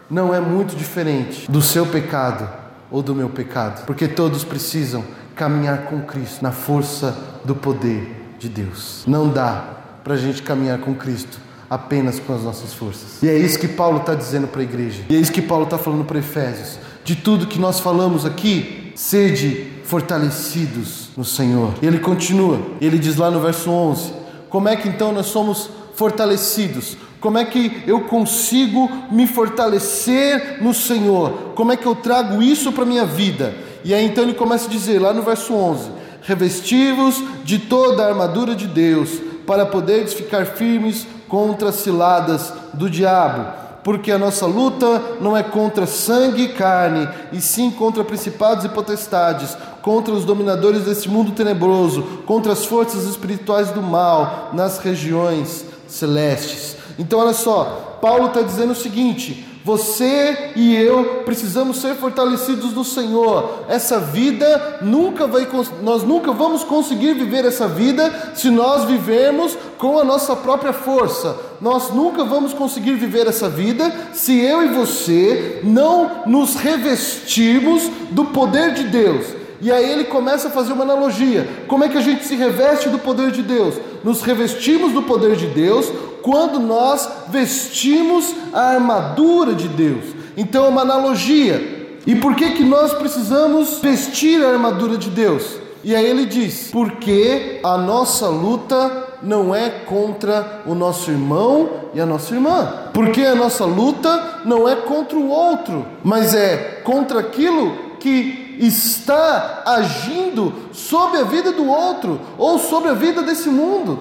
não 0.10 0.34
é 0.34 0.40
muito 0.40 0.76
diferente 0.76 1.50
do 1.50 1.62
seu 1.62 1.86
pecado 1.86 2.50
ou 2.92 3.04
do 3.04 3.14
meu 3.14 3.30
pecado, 3.30 3.86
porque 3.86 4.08
todos 4.08 4.44
precisam 4.44 5.04
caminhar 5.36 5.84
com 5.84 6.02
Cristo 6.02 6.42
na 6.42 6.52
força 6.52 7.16
do 7.46 7.56
poder 7.56 8.36
de 8.40 8.50
Deus. 8.50 9.04
Não 9.06 9.30
dá 9.30 9.78
para 10.04 10.16
a 10.16 10.18
gente 10.18 10.42
caminhar 10.42 10.80
com 10.80 10.96
Cristo 10.96 11.40
apenas 11.70 12.20
com 12.20 12.34
as 12.34 12.44
nossas 12.44 12.74
forças. 12.74 13.22
E 13.22 13.30
é 13.30 13.38
isso 13.38 13.60
que 13.60 13.68
Paulo 13.68 14.00
está 14.00 14.16
dizendo 14.16 14.48
para 14.48 14.62
a 14.62 14.64
igreja. 14.64 15.04
E 15.08 15.16
é 15.16 15.20
isso 15.20 15.32
que 15.32 15.42
Paulo 15.42 15.66
está 15.66 15.78
falando 15.78 16.04
para 16.04 16.18
Efésios. 16.18 16.80
De 17.04 17.16
tudo 17.16 17.46
que 17.46 17.60
nós 17.60 17.80
falamos 17.80 18.26
aqui, 18.26 18.92
sede 18.96 19.68
fortalecidos 19.84 21.10
no 21.16 21.24
Senhor. 21.24 21.74
E 21.82 21.86
ele 21.86 22.00
continua. 22.00 22.60
Ele 22.82 22.98
diz 22.98 23.16
lá 23.16 23.30
no 23.30 23.40
verso 23.40 23.70
11: 23.70 24.14
Como 24.50 24.68
é 24.68 24.76
que 24.76 24.90
então 24.90 25.12
nós 25.12 25.28
somos 25.28 25.70
fortalecidos? 25.96 26.98
Como 27.20 27.38
é 27.38 27.44
que 27.44 27.84
eu 27.86 28.02
consigo 28.02 28.90
me 29.12 29.28
fortalecer 29.28 30.64
no 30.64 30.74
Senhor? 30.74 31.52
Como 31.54 31.72
é 31.72 31.78
que 31.78 31.86
eu 31.86 31.96
trago 31.96 32.42
isso 32.42 32.72
para 32.72 32.84
a 32.84 32.88
minha 32.88 33.06
vida? 33.06 33.54
E 33.84 33.94
aí 33.94 34.06
então 34.06 34.24
ele 34.24 34.34
começa 34.34 34.68
a 34.68 34.72
dizer, 34.72 35.00
lá 35.00 35.14
no 35.14 35.22
verso 35.22 35.54
11: 35.54 35.90
Revestivos 36.22 37.22
de 37.44 37.60
toda 37.60 38.04
a 38.04 38.08
armadura 38.08 38.56
de 38.56 38.68
Deus, 38.68 39.10
para 39.46 39.66
poderes 39.66 40.14
ficar 40.14 40.46
firmes 40.46 41.06
contra 41.28 41.70
as 41.70 41.76
ciladas 41.76 42.54
do 42.74 42.90
diabo. 42.90 43.60
Porque 43.84 44.12
a 44.12 44.18
nossa 44.18 44.46
luta 44.46 45.02
não 45.22 45.36
é 45.36 45.44
contra 45.44 45.86
sangue 45.86 46.44
e 46.44 46.50
carne, 46.50 47.08
e 47.32 47.42
sim 47.42 47.72
contra 47.72 48.04
principados 48.04 48.66
e 48.66 48.70
potestades, 48.70 49.58
contra 49.82 50.14
os 50.14 50.26
dominadores 50.26 50.84
deste 50.84 51.10
mundo 51.10 51.32
tenebroso, 51.32 52.04
contra 52.26 52.52
as 52.52 52.66
forças 52.66 53.06
espirituais 53.06 53.72
do 53.72 53.82
mal 53.82 54.52
nas 54.54 54.80
regiões 54.80 55.66
celestes. 55.88 56.79
Então, 57.00 57.20
olha 57.20 57.34
só, 57.34 57.98
Paulo 58.02 58.28
está 58.28 58.42
dizendo 58.42 58.74
o 58.74 58.76
seguinte: 58.76 59.46
você 59.64 60.52
e 60.56 60.76
eu 60.76 61.22
precisamos 61.26 61.78
ser 61.78 61.96
fortalecidos 61.96 62.74
no 62.74 62.84
Senhor. 62.84 63.66
Essa 63.70 64.00
vida 64.00 64.80
nunca 64.82 65.26
vai, 65.26 65.48
nós 65.82 66.04
nunca 66.04 66.34
vamos 66.34 66.64
conseguir 66.64 67.14
viver 67.14 67.46
essa 67.46 67.68
vida 67.68 68.34
se 68.36 68.50
nós 68.50 68.84
vivermos 68.84 69.58
com 69.78 69.98
a 69.98 70.04
nossa 70.04 70.36
própria 70.36 70.74
força. 70.74 71.38
Nós 71.62 71.90
nunca 71.94 72.26
vamos 72.26 72.54
conseguir 72.54 72.96
viver 72.96 73.28
essa 73.28 73.48
vida 73.48 73.94
se 74.12 74.38
eu 74.38 74.64
e 74.64 74.68
você 74.68 75.62
não 75.64 76.24
nos 76.26 76.56
revestirmos 76.56 77.84
do 78.12 78.26
poder 78.26 78.74
de 78.74 78.84
Deus. 78.86 79.39
E 79.62 79.72
aí 79.72 79.92
ele 79.92 80.06
começa 80.06 80.48
a 80.48 80.52
fazer 80.52 80.74
uma 80.74 80.84
analogia. 80.84 81.48
Como 81.68 81.84
é 81.84 81.90
que 81.90 81.98
a 81.98 82.02
gente 82.02 82.26
se 82.26 82.36
reveste 82.36 82.90
do 82.90 83.00
poder 83.00 83.32
de 83.32 83.42
Deus? 83.42 83.76
Nos 84.04 84.22
revestimos 84.22 84.94
do 84.94 85.04
poder 85.04 85.36
de 85.36 85.48
Deus 85.48 85.92
quando 86.22 86.60
nós 86.60 87.10
vestimos 87.28 88.34
a 88.54 88.74
armadura 88.74 89.54
de 89.54 89.68
Deus. 89.68 90.06
Então 90.38 90.66
é 90.66 90.70
uma 90.70 90.82
analogia. 90.82 91.98
E 92.08 92.16
por 92.16 92.36
que 92.36 92.52
que 92.52 92.64
nós 92.64 92.94
precisamos 92.94 93.80
vestir 93.80 94.44
a 94.44 94.52
armadura 94.52 94.98
de 94.98 95.10
Deus? 95.10 95.58
E 95.84 95.96
aí 95.96 96.06
ele 96.06 96.26
diz: 96.26 96.70
porque 96.72 97.60
a 97.64 97.78
nossa 97.78 98.28
luta 98.28 99.08
não 99.22 99.54
é 99.54 99.70
contra 99.70 100.62
o 100.66 100.74
nosso 100.74 101.12
irmão 101.12 101.70
e 101.94 102.00
a 102.00 102.06
nossa 102.06 102.34
irmã. 102.34 102.90
Porque 102.94 103.22
a 103.22 103.36
nossa 103.36 103.66
luta 103.66 104.42
não 104.46 104.68
é 104.68 104.76
contra 104.76 105.18
o 105.18 105.30
outro, 105.30 105.86
mas 106.04 106.34
é 106.34 106.82
contra 106.84 107.20
aquilo 107.20 107.90
que 108.00 108.49
está 108.60 109.64
agindo 109.66 110.54
sobre 110.74 111.20
a 111.20 111.24
vida 111.24 111.52
do 111.52 111.68
outro 111.68 112.20
ou 112.38 112.60
sobre 112.60 112.90
a 112.90 112.94
vida 112.94 113.22
desse 113.22 113.50
mundo. 113.50 114.00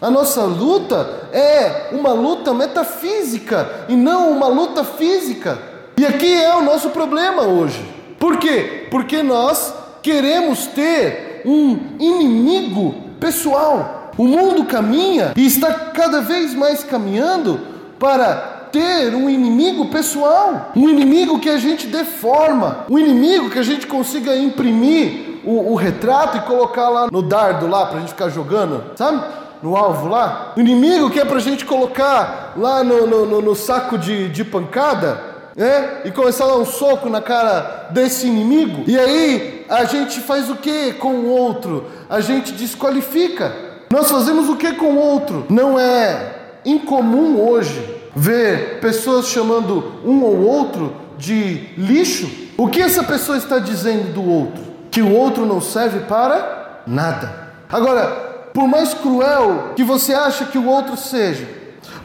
A 0.00 0.10
nossa 0.10 0.42
luta 0.42 1.28
é 1.32 1.90
uma 1.92 2.12
luta 2.12 2.52
metafísica 2.52 3.86
e 3.88 3.94
não 3.94 4.32
uma 4.32 4.48
luta 4.48 4.82
física. 4.82 5.56
E 5.96 6.04
aqui 6.04 6.32
é 6.42 6.56
o 6.56 6.62
nosso 6.62 6.90
problema 6.90 7.42
hoje. 7.42 7.84
Por 8.18 8.38
quê? 8.38 8.88
Porque 8.90 9.22
nós 9.22 9.72
queremos 10.02 10.66
ter 10.66 11.42
um 11.44 11.78
inimigo 12.00 12.94
pessoal. 13.20 14.10
O 14.18 14.24
mundo 14.24 14.64
caminha 14.64 15.32
e 15.36 15.46
está 15.46 15.72
cada 15.72 16.20
vez 16.20 16.52
mais 16.54 16.82
caminhando 16.82 17.60
para 17.98 18.51
ter 18.72 19.14
um 19.14 19.28
inimigo 19.28 19.86
pessoal, 19.86 20.72
um 20.74 20.88
inimigo 20.88 21.38
que 21.38 21.50
a 21.50 21.58
gente 21.58 21.86
deforma, 21.86 22.86
um 22.88 22.98
inimigo 22.98 23.50
que 23.50 23.58
a 23.58 23.62
gente 23.62 23.86
consiga 23.86 24.34
imprimir 24.34 25.40
o, 25.44 25.72
o 25.72 25.74
retrato 25.74 26.38
e 26.38 26.40
colocar 26.40 26.88
lá 26.88 27.08
no 27.12 27.22
dardo 27.22 27.68
lá 27.68 27.86
para 27.86 27.98
a 27.98 28.00
gente 28.00 28.10
ficar 28.10 28.30
jogando, 28.30 28.82
sabe? 28.96 29.22
no 29.62 29.76
alvo 29.76 30.08
lá? 30.08 30.54
O 30.56 30.60
inimigo 30.60 31.08
que 31.08 31.20
é 31.20 31.24
para 31.24 31.36
a 31.36 31.40
gente 31.40 31.64
colocar 31.64 32.54
lá 32.56 32.82
no, 32.82 33.06
no, 33.06 33.40
no 33.40 33.54
saco 33.54 33.96
de, 33.96 34.28
de 34.28 34.44
pancada, 34.44 35.20
né? 35.56 36.00
E 36.04 36.10
começar 36.10 36.44
a 36.44 36.48
dar 36.48 36.56
um 36.56 36.64
soco 36.64 37.08
na 37.08 37.20
cara 37.20 37.88
desse 37.90 38.26
inimigo. 38.26 38.82
E 38.88 38.98
aí 38.98 39.64
a 39.68 39.84
gente 39.84 40.20
faz 40.20 40.50
o 40.50 40.56
que 40.56 40.94
com 40.94 41.12
o 41.12 41.28
outro? 41.28 41.86
A 42.10 42.20
gente 42.20 42.52
desqualifica. 42.52 43.52
Nós 43.90 44.10
fazemos 44.10 44.48
o 44.48 44.56
que 44.56 44.72
com 44.72 44.94
o 44.94 44.98
outro? 44.98 45.46
Não 45.48 45.78
é 45.78 46.34
incomum 46.64 47.40
hoje 47.40 48.01
ver 48.14 48.80
pessoas 48.80 49.28
chamando 49.28 50.00
um 50.04 50.22
ou 50.22 50.40
outro 50.42 50.94
de 51.18 51.68
lixo. 51.76 52.30
O 52.56 52.68
que 52.68 52.80
essa 52.80 53.02
pessoa 53.02 53.38
está 53.38 53.58
dizendo 53.58 54.12
do 54.12 54.24
outro? 54.24 54.62
Que 54.90 55.00
o 55.00 55.12
outro 55.12 55.46
não 55.46 55.60
serve 55.60 56.00
para 56.00 56.82
nada. 56.86 57.52
Agora, 57.70 58.06
por 58.52 58.68
mais 58.68 58.92
cruel 58.92 59.72
que 59.74 59.82
você 59.82 60.12
acha 60.12 60.44
que 60.44 60.58
o 60.58 60.66
outro 60.66 60.96
seja, 60.96 61.48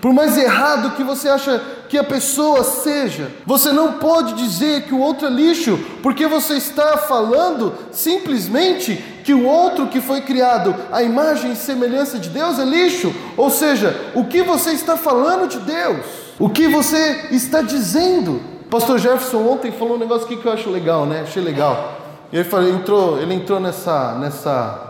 por 0.01 0.13
mais 0.13 0.37
errado 0.37 0.95
que 0.95 1.03
você 1.03 1.27
acha 1.27 1.61
que 1.89 1.97
a 1.97 2.03
pessoa 2.03 2.63
seja, 2.63 3.31
você 3.45 3.71
não 3.71 3.93
pode 3.93 4.33
dizer 4.33 4.83
que 4.83 4.93
o 4.93 4.99
outro 4.99 5.27
é 5.27 5.29
lixo, 5.29 5.79
porque 6.03 6.27
você 6.27 6.55
está 6.55 6.97
falando 6.97 7.73
simplesmente 7.91 8.95
que 9.23 9.33
o 9.33 9.45
outro 9.45 9.87
que 9.87 10.01
foi 10.01 10.21
criado 10.21 10.75
à 10.91 11.01
imagem 11.03 11.51
e 11.51 11.55
semelhança 11.55 12.19
de 12.19 12.29
Deus 12.29 12.59
é 12.59 12.65
lixo. 12.65 13.13
Ou 13.35 13.49
seja, 13.49 14.11
o 14.13 14.25
que 14.25 14.41
você 14.41 14.71
está 14.71 14.97
falando 14.97 15.47
de 15.47 15.59
Deus? 15.59 16.05
O 16.39 16.49
que 16.49 16.67
você 16.67 17.27
está 17.31 17.61
dizendo? 17.61 18.41
Pastor 18.69 18.99
Jefferson 18.99 19.47
ontem 19.47 19.71
falou 19.71 19.95
um 19.95 19.99
negócio 19.99 20.25
aqui 20.25 20.37
que 20.37 20.45
eu 20.45 20.51
acho 20.51 20.69
legal, 20.69 21.05
né? 21.05 21.21
Achei 21.21 21.41
legal. 21.41 21.97
Ele 22.31 22.43
falou, 22.43 22.69
entrou, 22.69 23.21
ele 23.21 23.33
entrou 23.33 23.59
nessa, 23.59 24.13
nessa 24.15 24.87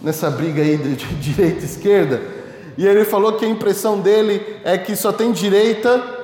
nessa 0.00 0.30
briga 0.30 0.62
aí 0.62 0.76
de, 0.76 0.96
direita 0.96 1.62
e 1.62 1.64
esquerda, 1.64 2.22
e 2.76 2.86
ele 2.86 3.04
falou 3.04 3.32
que 3.32 3.44
a 3.44 3.48
impressão 3.48 4.00
dele 4.00 4.40
é 4.64 4.78
que 4.78 4.94
só 4.94 5.12
tem 5.12 5.32
direita 5.32 6.17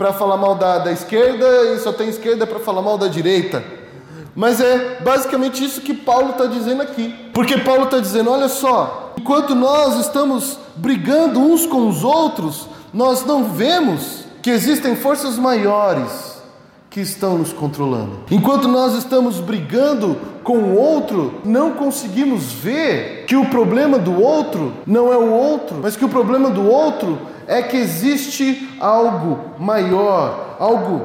para 0.00 0.14
falar 0.14 0.38
mal 0.38 0.54
da, 0.54 0.78
da 0.78 0.90
esquerda 0.90 1.74
e 1.74 1.78
só 1.78 1.92
tem 1.92 2.08
esquerda 2.08 2.46
para 2.46 2.58
falar 2.58 2.80
mal 2.80 2.96
da 2.96 3.06
direita. 3.06 3.62
Mas 4.34 4.58
é 4.58 4.98
basicamente 5.02 5.62
isso 5.62 5.82
que 5.82 5.92
Paulo 5.92 6.30
está 6.30 6.46
dizendo 6.46 6.80
aqui. 6.80 7.14
Porque 7.34 7.58
Paulo 7.58 7.84
está 7.84 7.98
dizendo: 7.98 8.30
olha 8.30 8.48
só, 8.48 9.12
enquanto 9.18 9.54
nós 9.54 10.00
estamos 10.00 10.58
brigando 10.74 11.38
uns 11.38 11.66
com 11.66 11.86
os 11.86 12.02
outros, 12.02 12.66
nós 12.94 13.26
não 13.26 13.44
vemos 13.44 14.24
que 14.40 14.48
existem 14.48 14.96
forças 14.96 15.36
maiores 15.36 16.40
que 16.88 17.00
estão 17.00 17.36
nos 17.36 17.52
controlando. 17.52 18.20
Enquanto 18.30 18.66
nós 18.66 18.94
estamos 18.94 19.38
brigando 19.38 20.16
com 20.42 20.56
o 20.56 20.76
outro, 20.78 21.42
não 21.44 21.72
conseguimos 21.72 22.50
ver 22.50 23.26
que 23.26 23.36
o 23.36 23.50
problema 23.50 23.98
do 23.98 24.18
outro 24.18 24.72
não 24.86 25.12
é 25.12 25.16
o 25.16 25.30
outro, 25.30 25.76
mas 25.82 25.94
que 25.94 26.06
o 26.06 26.08
problema 26.08 26.48
do 26.48 26.66
outro 26.66 27.18
é 27.50 27.62
que 27.62 27.76
existe 27.76 28.68
algo 28.78 29.56
maior, 29.58 30.56
algo 30.60 31.04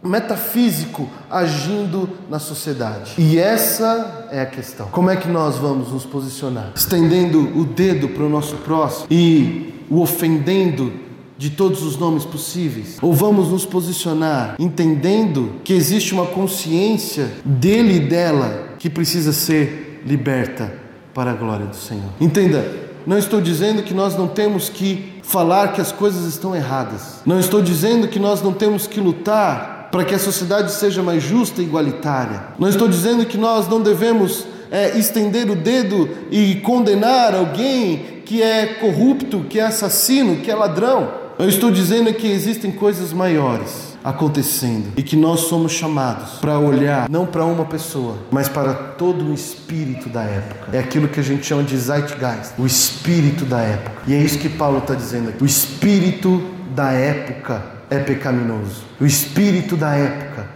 metafísico 0.00 1.08
agindo 1.28 2.08
na 2.30 2.38
sociedade. 2.38 3.14
E 3.18 3.38
essa 3.38 4.28
é 4.30 4.40
a 4.40 4.46
questão. 4.46 4.86
Como 4.86 5.10
é 5.10 5.16
que 5.16 5.26
nós 5.26 5.56
vamos 5.56 5.90
nos 5.90 6.06
posicionar? 6.06 6.70
Estendendo 6.76 7.58
o 7.58 7.64
dedo 7.64 8.08
para 8.10 8.22
o 8.22 8.28
nosso 8.28 8.54
próximo 8.58 9.08
e 9.10 9.74
o 9.90 10.00
ofendendo 10.00 10.92
de 11.36 11.50
todos 11.50 11.82
os 11.82 11.96
nomes 11.96 12.24
possíveis? 12.24 12.98
Ou 13.02 13.12
vamos 13.12 13.48
nos 13.48 13.66
posicionar 13.66 14.54
entendendo 14.60 15.54
que 15.64 15.72
existe 15.72 16.14
uma 16.14 16.26
consciência 16.26 17.32
dele 17.44 17.96
e 17.96 18.00
dela 18.00 18.74
que 18.78 18.88
precisa 18.88 19.32
ser 19.32 20.02
liberta 20.06 20.72
para 21.12 21.32
a 21.32 21.34
glória 21.34 21.66
do 21.66 21.74
Senhor? 21.74 22.10
Entenda, 22.20 22.64
não 23.04 23.18
estou 23.18 23.40
dizendo 23.40 23.82
que 23.82 23.92
nós 23.92 24.16
não 24.16 24.28
temos 24.28 24.68
que 24.68 25.13
falar 25.24 25.72
que 25.72 25.80
as 25.80 25.90
coisas 25.90 26.24
estão 26.26 26.54
erradas. 26.54 27.20
Não 27.26 27.40
estou 27.40 27.60
dizendo 27.60 28.06
que 28.06 28.18
nós 28.18 28.42
não 28.42 28.52
temos 28.52 28.86
que 28.86 29.00
lutar 29.00 29.88
para 29.90 30.04
que 30.04 30.14
a 30.14 30.18
sociedade 30.18 30.70
seja 30.72 31.02
mais 31.02 31.22
justa 31.22 31.60
e 31.60 31.64
igualitária. 31.64 32.48
Não 32.58 32.68
estou 32.68 32.86
dizendo 32.86 33.24
que 33.24 33.38
nós 33.38 33.66
não 33.66 33.80
devemos 33.80 34.44
é, 34.70 34.96
estender 34.98 35.50
o 35.50 35.56
dedo 35.56 36.08
e 36.30 36.56
condenar 36.56 37.34
alguém 37.34 38.22
que 38.24 38.42
é 38.42 38.66
corrupto, 38.66 39.44
que 39.48 39.58
é 39.58 39.64
assassino, 39.64 40.36
que 40.36 40.50
é 40.50 40.54
ladrão. 40.54 41.10
Eu 41.38 41.48
estou 41.48 41.70
dizendo 41.70 42.12
que 42.12 42.26
existem 42.26 42.70
coisas 42.70 43.12
maiores 43.12 43.93
acontecendo 44.04 44.92
e 44.98 45.02
que 45.02 45.16
nós 45.16 45.40
somos 45.40 45.72
chamados 45.72 46.34
para 46.34 46.58
olhar 46.58 47.08
não 47.08 47.24
para 47.24 47.46
uma 47.46 47.64
pessoa, 47.64 48.18
mas 48.30 48.48
para 48.48 48.74
todo 48.74 49.24
o 49.24 49.32
espírito 49.32 50.10
da 50.10 50.22
época. 50.22 50.76
É 50.76 50.78
aquilo 50.78 51.08
que 51.08 51.18
a 51.18 51.22
gente 51.22 51.46
chama 51.46 51.62
de 51.62 51.74
zeitgeist, 51.74 52.52
o 52.58 52.66
espírito 52.66 53.46
da 53.46 53.62
época. 53.62 54.02
E 54.06 54.12
é 54.12 54.18
isso 54.18 54.38
que 54.38 54.50
Paulo 54.50 54.78
está 54.78 54.94
dizendo 54.94 55.30
aqui. 55.30 55.42
O 55.42 55.46
espírito 55.46 56.42
da 56.74 56.92
época 56.92 57.64
é 57.88 57.98
pecaminoso. 57.98 58.84
O 59.00 59.06
espírito 59.06 59.74
da 59.74 59.94
época 59.94 60.46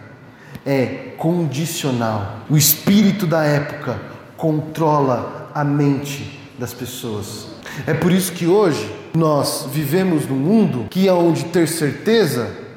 é 0.67 1.15
condicional. 1.17 2.41
O 2.51 2.57
espírito 2.57 3.27
da 3.27 3.45
época 3.45 3.99
controla 4.37 5.51
a 5.55 5.65
mente 5.65 6.39
das 6.59 6.75
pessoas. 6.75 7.47
É 7.87 7.95
por 7.95 8.13
isso 8.13 8.33
que 8.33 8.47
hoje 8.47 8.93
nós 9.15 9.67
vivemos 9.73 10.27
num 10.27 10.37
mundo 10.37 10.87
que 10.91 11.09
é 11.09 11.13
onde 11.13 11.45
ter 11.47 11.67
certeza 11.67 12.68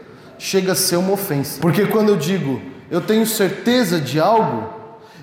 chega 0.41 0.71
a 0.71 0.75
ser 0.75 0.95
uma 0.95 1.13
ofensa. 1.13 1.61
Porque 1.61 1.85
quando 1.85 2.09
eu 2.09 2.17
digo 2.17 2.59
eu 2.89 2.99
tenho 2.99 3.25
certeza 3.25 4.01
de 4.01 4.19
algo, 4.19 4.67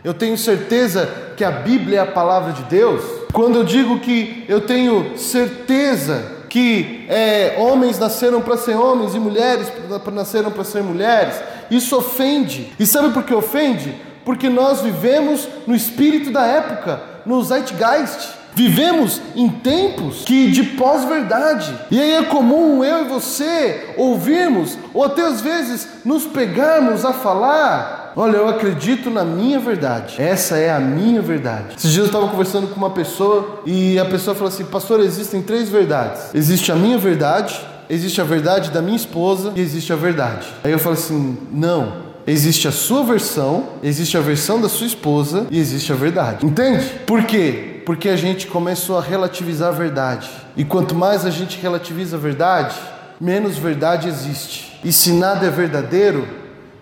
eu 0.03 0.15
tenho 0.15 0.39
certeza 0.39 1.07
que 1.37 1.45
a 1.45 1.51
Bíblia 1.51 1.99
é 1.99 2.03
a 2.03 2.07
palavra 2.07 2.53
de 2.55 2.63
Deus. 2.63 3.05
Quando 3.31 3.57
eu 3.57 3.65
digo 3.65 3.99
que 3.99 4.47
eu 4.49 4.63
tenho 4.63 5.19
certeza 5.19 6.37
que 6.49 7.05
é, 7.11 7.57
homens 7.59 7.99
nasceram 7.99 8.41
para 8.41 8.57
ser 8.57 8.75
homens 8.75 9.15
e 9.15 9.19
mulheres 9.19 9.71
nasceram 10.11 10.51
para 10.51 10.65
ser 10.65 10.83
mulheres, 10.83 11.35
isso 11.71 11.95
ofende. 11.95 12.73
E 12.79 12.87
sabe 12.87 13.13
por 13.13 13.25
que 13.25 13.35
ofende? 13.35 13.95
Porque 14.25 14.49
nós 14.49 14.81
vivemos 14.81 15.47
no 15.67 15.75
espírito 15.75 16.31
da 16.31 16.47
época, 16.47 17.03
no 17.27 17.43
zeitgeist. 17.43 18.38
Vivemos 18.59 19.23
em 19.37 19.49
tempos 19.49 20.25
que 20.25 20.51
de 20.51 20.65
pós-verdade. 20.65 21.73
E 21.93 22.01
aí 22.01 22.15
é 22.15 22.25
comum 22.25 22.83
eu 22.83 23.05
e 23.05 23.09
você 23.09 23.95
ouvirmos, 23.97 24.77
ou 24.93 25.05
até 25.05 25.23
às 25.23 25.41
vezes 25.41 25.87
nos 26.05 26.27
pegarmos 26.27 27.05
a 27.05 27.13
falar: 27.13 28.15
Olha, 28.17 28.39
eu 28.39 28.49
acredito 28.49 29.11
na 29.11 29.25
minha 29.25 29.61
verdade. 29.61 30.21
Essa 30.21 30.57
é 30.57 30.73
a 30.73 30.81
minha 30.81 31.23
verdade. 31.23 31.77
Esses 31.77 31.93
dias 31.93 31.99
eu 31.99 32.07
estava 32.07 32.27
conversando 32.27 32.67
com 32.67 32.75
uma 32.75 32.91
pessoa 32.91 33.63
e 33.65 33.97
a 33.97 34.05
pessoa 34.05 34.35
falou 34.35 34.49
assim: 34.49 34.65
Pastor, 34.65 34.99
existem 35.03 35.41
três 35.41 35.69
verdades. 35.69 36.35
Existe 36.35 36.73
a 36.73 36.75
minha 36.75 36.99
verdade, 36.99 37.65
existe 37.89 38.21
a 38.21 38.25
verdade 38.25 38.73
da 38.73 38.83
minha 38.83 38.97
esposa 38.97 39.53
e 39.55 39.61
existe 39.61 39.93
a 39.93 39.97
verdade. 39.97 40.49
Aí 40.65 40.73
eu 40.73 40.81
falo 40.81 40.95
assim: 40.95 41.39
Não. 41.53 42.09
Existe 42.27 42.69
a 42.69 42.73
sua 42.73 43.05
versão, 43.05 43.69
existe 43.83 44.15
a 44.19 44.21
versão 44.21 44.61
da 44.61 44.69
sua 44.69 44.87
esposa 44.87 45.47
e 45.51 45.59
existe 45.59 45.91
a 45.93 45.95
verdade. 45.95 46.45
Entende? 46.45 46.85
Por 47.07 47.23
quê? 47.23 47.68
Porque 47.89 48.11
a 48.11 48.17
gente 48.17 48.47
começou 48.49 48.99
a 48.99 49.01
relativizar 49.01 49.71
a 49.71 49.73
verdade. 49.73 50.29
E 50.55 50.63
quanto 50.63 50.95
mais 50.95 51.25
a 51.25 51.31
gente 51.31 51.59
relativiza 51.59 52.19
a 52.19 52.21
verdade, 52.21 52.77
menos 53.19 53.57
verdade 53.57 54.09
existe. 54.09 54.79
E 54.85 54.93
se 54.93 55.11
nada 55.11 55.47
é 55.47 55.51
verdadeiro, 55.51 56.29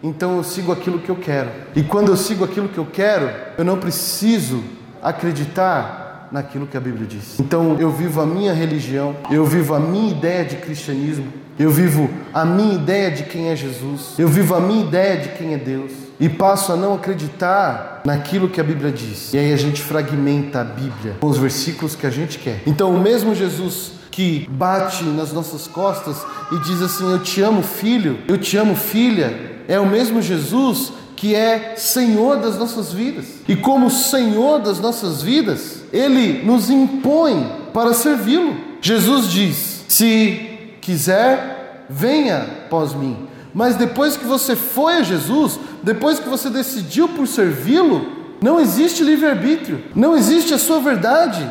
então 0.03 0.37
eu 0.37 0.43
sigo 0.43 0.73
aquilo 0.73 0.99
que 0.99 1.09
eu 1.09 1.15
quero. 1.15 1.49
E 1.77 1.85
quando 1.85 2.09
eu 2.09 2.17
sigo 2.17 2.45
aquilo 2.45 2.69
que 2.69 2.79
eu 2.79 2.89
quero, 2.93 3.31
eu 3.57 3.65
não 3.65 3.79
preciso 3.79 4.65
acreditar 5.01 6.29
naquilo 6.33 6.67
que 6.67 6.77
a 6.77 6.81
Bíblia 6.81 7.07
diz. 7.07 7.39
Então 7.39 7.77
eu 7.79 7.93
vivo 7.93 8.21
a 8.21 8.27
minha 8.27 8.53
religião, 8.53 9.15
eu 9.31 9.45
vivo 9.45 9.77
a 9.77 9.79
minha 9.79 10.11
ideia 10.11 10.45
de 10.45 10.57
cristianismo, 10.57 11.33
eu 11.57 11.71
vivo 11.71 12.11
a 12.35 12.45
minha 12.45 12.75
ideia 12.75 13.13
de 13.13 13.23
quem 13.23 13.49
é 13.49 13.55
Jesus, 13.55 14.15
eu 14.19 14.27
vivo 14.27 14.57
a 14.57 14.61
minha 14.61 14.85
ideia 14.85 15.19
de 15.19 15.29
quem 15.29 15.55
é 15.55 15.57
Deus 15.57 15.93
e 16.19 16.29
passo 16.29 16.73
a 16.73 16.77
não 16.77 16.95
acreditar 16.95 17.96
naquilo 18.07 18.49
que 18.49 18.61
a 18.61 18.65
Bíblia 18.65 18.93
diz. 18.93 19.35
E 19.35 19.39
aí 19.39 19.53
a 19.53 19.57
gente 19.57 19.83
fragmenta 19.83 20.61
a 20.61 20.65
Bíblia 20.65 21.17
com 21.21 21.27
os 21.27 21.37
versículos 21.37 21.97
que 21.97 22.07
a 22.07 22.11
gente 22.11 22.39
quer. 22.39 22.63
Então, 22.65 22.95
o 22.95 23.01
mesmo 23.01 23.35
Jesus 23.35 23.97
que 24.13 24.47
bate 24.49 25.05
nas 25.05 25.33
nossas 25.33 25.67
costas 25.67 26.25
e 26.53 26.59
diz 26.61 26.81
assim: 26.81 27.11
Eu 27.11 27.19
te 27.19 27.43
amo, 27.43 27.63
filho, 27.63 28.21
eu 28.29 28.39
te 28.39 28.57
amo, 28.57 28.77
filha, 28.77 29.61
é 29.67 29.79
o 29.81 29.87
mesmo 29.87 30.23
Jesus 30.23 30.93
que 31.17 31.35
é 31.35 31.75
Senhor 31.77 32.37
das 32.37 32.57
nossas 32.57 32.93
vidas. 32.93 33.27
E 33.49 33.57
como 33.57 33.91
Senhor 33.91 34.61
das 34.61 34.79
nossas 34.79 35.23
vidas, 35.23 35.83
Ele 35.93 36.45
nos 36.45 36.71
impõe 36.71 37.51
para 37.75 37.93
servi-lo. 37.93 38.57
Jesus 38.81 39.29
diz: 39.29 39.85
Se 39.89 40.69
quiser, 40.81 41.87
venha 41.91 42.39
após 42.67 42.95
mim. 42.95 43.27
Mas 43.53 43.75
depois 43.75 44.19
que 44.19 44.27
você 44.27 44.55
foi 44.55 44.99
a 44.99 45.03
Jesus, 45.03 45.59
depois 45.87 46.19
que 46.19 46.29
você 46.29 46.51
decidiu 46.51 47.09
por 47.11 47.29
servi-lo, 47.29 48.11
não 48.43 48.59
existe 48.59 49.05
livre-arbítrio, 49.05 49.85
não 49.95 50.17
existe 50.17 50.53
a 50.53 50.59
sua 50.59 50.81
verdade. 50.81 51.49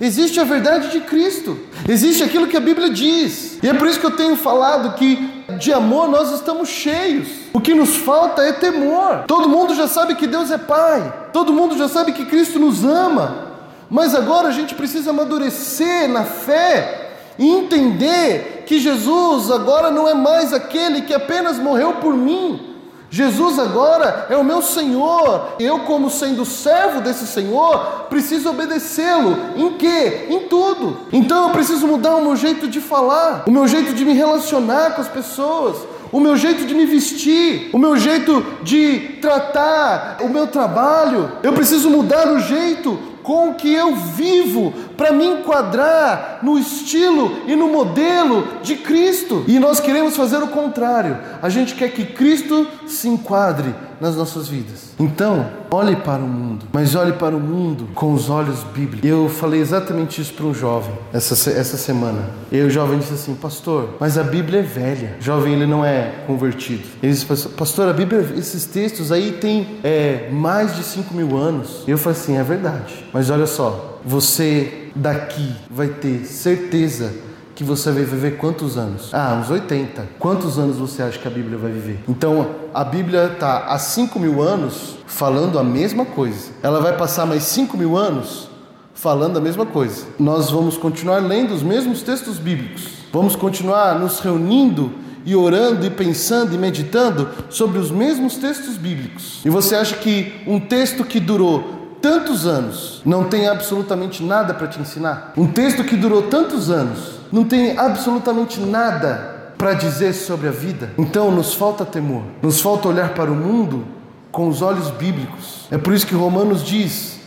Existe 0.00 0.38
a 0.38 0.44
verdade 0.44 0.92
de 0.92 1.00
Cristo, 1.00 1.58
existe 1.88 2.22
aquilo 2.22 2.46
que 2.46 2.56
a 2.56 2.60
Bíblia 2.60 2.88
diz, 2.88 3.58
e 3.60 3.68
é 3.68 3.74
por 3.74 3.88
isso 3.88 3.98
que 3.98 4.06
eu 4.06 4.16
tenho 4.16 4.36
falado 4.36 4.94
que 4.94 5.44
de 5.58 5.72
amor 5.72 6.08
nós 6.08 6.30
estamos 6.30 6.68
cheios, 6.68 7.26
o 7.52 7.60
que 7.60 7.74
nos 7.74 7.96
falta 7.96 8.42
é 8.42 8.52
temor. 8.52 9.24
Todo 9.26 9.48
mundo 9.48 9.74
já 9.74 9.88
sabe 9.88 10.14
que 10.14 10.28
Deus 10.28 10.52
é 10.52 10.58
Pai, 10.58 11.30
todo 11.32 11.52
mundo 11.52 11.76
já 11.76 11.88
sabe 11.88 12.12
que 12.12 12.26
Cristo 12.26 12.60
nos 12.60 12.84
ama, 12.84 13.54
Mas 13.90 14.14
agora 14.14 14.48
a 14.48 14.52
gente 14.52 14.74
precisa 14.74 15.10
amadurecer 15.10 16.08
na 16.08 16.22
fé 16.22 17.10
e 17.36 17.48
entender 17.48 18.64
que 18.66 18.78
Jesus 18.78 19.50
agora 19.50 19.90
não 19.90 20.08
é 20.08 20.14
mais 20.14 20.52
aquele 20.52 21.02
que 21.02 21.12
apenas 21.12 21.58
morreu 21.58 21.94
por 21.94 22.16
mim. 22.16 22.73
Jesus 23.14 23.60
agora 23.60 24.26
é 24.28 24.36
o 24.36 24.42
meu 24.42 24.60
Senhor. 24.60 25.54
Eu, 25.60 25.78
como 25.80 26.10
sendo 26.10 26.44
servo 26.44 27.00
desse 27.00 27.28
Senhor, 27.28 28.06
preciso 28.10 28.50
obedecê-lo. 28.50 29.36
Em 29.54 29.74
quê? 29.74 30.26
Em 30.28 30.48
tudo. 30.48 30.96
Então 31.12 31.44
eu 31.44 31.50
preciso 31.50 31.86
mudar 31.86 32.16
o 32.16 32.22
meu 32.22 32.34
jeito 32.34 32.66
de 32.66 32.80
falar, 32.80 33.44
o 33.46 33.52
meu 33.52 33.68
jeito 33.68 33.94
de 33.94 34.04
me 34.04 34.14
relacionar 34.14 34.96
com 34.96 35.00
as 35.00 35.06
pessoas, 35.06 35.76
o 36.10 36.18
meu 36.18 36.36
jeito 36.36 36.66
de 36.66 36.74
me 36.74 36.86
vestir, 36.86 37.70
o 37.72 37.78
meu 37.78 37.96
jeito 37.96 38.44
de 38.64 39.18
tratar 39.22 40.16
o 40.20 40.28
meu 40.28 40.48
trabalho. 40.48 41.34
Eu 41.40 41.52
preciso 41.52 41.88
mudar 41.88 42.26
o 42.32 42.40
jeito 42.40 42.98
com 43.24 43.54
que 43.54 43.72
eu 43.72 43.96
vivo 43.96 44.72
para 44.96 45.10
me 45.10 45.26
enquadrar 45.26 46.40
no 46.42 46.58
estilo 46.58 47.38
e 47.46 47.56
no 47.56 47.68
modelo 47.68 48.46
de 48.62 48.76
Cristo. 48.76 49.44
E 49.48 49.58
nós 49.58 49.80
queremos 49.80 50.14
fazer 50.14 50.36
o 50.36 50.48
contrário. 50.48 51.18
A 51.42 51.48
gente 51.48 51.74
quer 51.74 51.90
que 51.90 52.04
Cristo 52.04 52.68
se 52.86 53.08
enquadre 53.08 53.74
nas 54.04 54.16
nossas 54.16 54.48
vidas. 54.48 54.90
Então, 55.00 55.46
olhe 55.70 55.96
para 55.96 56.22
o 56.22 56.28
mundo, 56.28 56.66
mas 56.70 56.94
olhe 56.94 57.14
para 57.14 57.34
o 57.34 57.40
mundo 57.40 57.88
com 57.94 58.12
os 58.12 58.28
olhos 58.28 58.62
bíblicos. 58.62 59.08
Eu 59.08 59.30
falei 59.30 59.60
exatamente 59.60 60.20
isso 60.20 60.34
para 60.34 60.44
um 60.44 60.52
jovem 60.52 60.92
essa, 61.10 61.32
essa 61.50 61.78
semana. 61.78 62.28
E 62.52 62.60
o 62.60 62.68
jovem 62.68 62.98
disse 62.98 63.14
assim: 63.14 63.34
Pastor, 63.34 63.94
mas 63.98 64.18
a 64.18 64.22
Bíblia 64.22 64.60
é 64.60 64.62
velha. 64.62 65.16
O 65.18 65.22
jovem 65.22 65.54
ele 65.54 65.66
não 65.66 65.82
é 65.82 66.12
convertido. 66.26 66.82
Ele 67.02 67.12
disse: 67.12 67.24
Pastor, 67.48 67.88
a 67.88 67.94
Bíblia, 67.94 68.20
esses 68.36 68.66
textos 68.66 69.10
aí 69.10 69.32
tem 69.32 69.78
é, 69.82 70.28
mais 70.30 70.76
de 70.76 70.82
5 70.82 71.14
mil 71.14 71.34
anos. 71.34 71.82
E 71.86 71.90
eu 71.90 71.96
falei 71.96 72.18
assim: 72.18 72.36
É 72.36 72.42
verdade. 72.42 73.06
Mas 73.10 73.30
olha 73.30 73.46
só, 73.46 74.00
você 74.04 74.90
daqui 74.94 75.50
vai 75.70 75.88
ter 75.88 76.26
certeza 76.26 77.10
que 77.54 77.62
você 77.62 77.90
vai 77.92 78.04
viver 78.04 78.36
quantos 78.36 78.76
anos? 78.76 79.10
Ah, 79.12 79.38
uns 79.40 79.48
80. 79.48 80.08
Quantos 80.18 80.58
anos 80.58 80.76
você 80.76 81.02
acha 81.02 81.18
que 81.18 81.28
a 81.28 81.30
Bíblia 81.30 81.56
vai 81.56 81.70
viver? 81.70 82.00
Então, 82.08 82.46
a 82.72 82.84
Bíblia 82.84 83.30
está 83.32 83.66
há 83.66 83.78
5 83.78 84.18
mil 84.18 84.42
anos 84.42 84.96
falando 85.06 85.58
a 85.58 85.64
mesma 85.64 86.04
coisa. 86.04 86.50
Ela 86.62 86.80
vai 86.80 86.96
passar 86.96 87.26
mais 87.26 87.44
5 87.44 87.76
mil 87.76 87.96
anos 87.96 88.48
falando 88.92 89.36
a 89.36 89.40
mesma 89.40 89.66
coisa. 89.66 90.06
Nós 90.18 90.50
vamos 90.50 90.76
continuar 90.76 91.18
lendo 91.18 91.54
os 91.54 91.62
mesmos 91.62 92.02
textos 92.02 92.38
bíblicos. 92.38 92.88
Vamos 93.12 93.36
continuar 93.36 93.98
nos 93.98 94.18
reunindo 94.18 94.92
e 95.24 95.34
orando 95.34 95.86
e 95.86 95.90
pensando 95.90 96.54
e 96.54 96.58
meditando 96.58 97.28
sobre 97.48 97.78
os 97.78 97.90
mesmos 97.90 98.36
textos 98.36 98.76
bíblicos. 98.76 99.40
E 99.44 99.50
você 99.50 99.74
acha 99.76 99.96
que 99.96 100.32
um 100.46 100.58
texto 100.60 101.04
que 101.04 101.20
durou 101.20 101.98
tantos 102.02 102.46
anos 102.46 103.00
não 103.04 103.24
tem 103.24 103.48
absolutamente 103.48 104.22
nada 104.22 104.52
para 104.52 104.66
te 104.66 104.80
ensinar? 104.80 105.32
Um 105.36 105.46
texto 105.46 105.84
que 105.84 105.96
durou 105.96 106.22
tantos 106.22 106.70
anos 106.70 107.23
não 107.34 107.42
tem 107.42 107.76
absolutamente 107.76 108.60
nada 108.60 109.54
para 109.58 109.74
dizer 109.74 110.12
sobre 110.12 110.46
a 110.46 110.52
vida. 110.52 110.92
Então 110.96 111.32
nos 111.32 111.52
falta 111.52 111.84
temor, 111.84 112.22
nos 112.40 112.60
falta 112.60 112.86
olhar 112.86 113.12
para 113.12 113.28
o 113.28 113.34
mundo 113.34 113.84
com 114.30 114.46
os 114.46 114.62
olhos 114.62 114.88
bíblicos. 114.92 115.66
É 115.68 115.76
por 115.76 115.92
isso 115.92 116.06
que 116.06 116.14
Romanos 116.14 116.64
diz: 116.64 117.18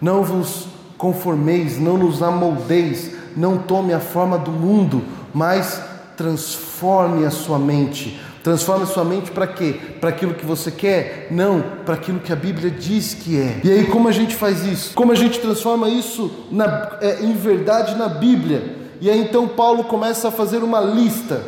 não 0.00 0.22
vos 0.22 0.66
conformeis, 0.96 1.78
não 1.78 1.98
nos 1.98 2.22
amoldeis, 2.22 3.12
não 3.36 3.58
tome 3.58 3.92
a 3.92 4.00
forma 4.00 4.38
do 4.38 4.50
mundo, 4.50 5.04
mas 5.34 5.82
transforme 6.16 7.26
a 7.26 7.30
sua 7.30 7.58
mente. 7.58 8.18
Transforme 8.42 8.84
a 8.84 8.86
sua 8.86 9.04
mente 9.04 9.30
para 9.30 9.46
quê? 9.46 9.78
Para 10.00 10.08
aquilo 10.08 10.32
que 10.32 10.46
você 10.46 10.70
quer? 10.70 11.28
Não, 11.30 11.62
para 11.84 11.96
aquilo 11.96 12.20
que 12.20 12.32
a 12.32 12.36
Bíblia 12.36 12.70
diz 12.70 13.12
que 13.12 13.38
é. 13.38 13.60
E 13.62 13.70
aí, 13.70 13.86
como 13.88 14.08
a 14.08 14.12
gente 14.12 14.34
faz 14.34 14.64
isso? 14.64 14.94
Como 14.94 15.12
a 15.12 15.14
gente 15.14 15.38
transforma 15.38 15.90
isso 15.90 16.46
na, 16.50 16.92
é, 17.02 17.22
em 17.22 17.34
verdade 17.34 17.94
na 17.96 18.08
Bíblia? 18.08 18.79
E 19.00 19.08
aí 19.08 19.20
então 19.20 19.48
Paulo 19.48 19.84
começa 19.84 20.28
a 20.28 20.32
fazer 20.32 20.62
uma 20.62 20.80
lista. 20.80 21.42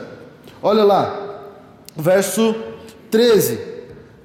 Olha 0.62 0.84
lá, 0.84 1.40
verso 1.96 2.54
13. 3.10 3.58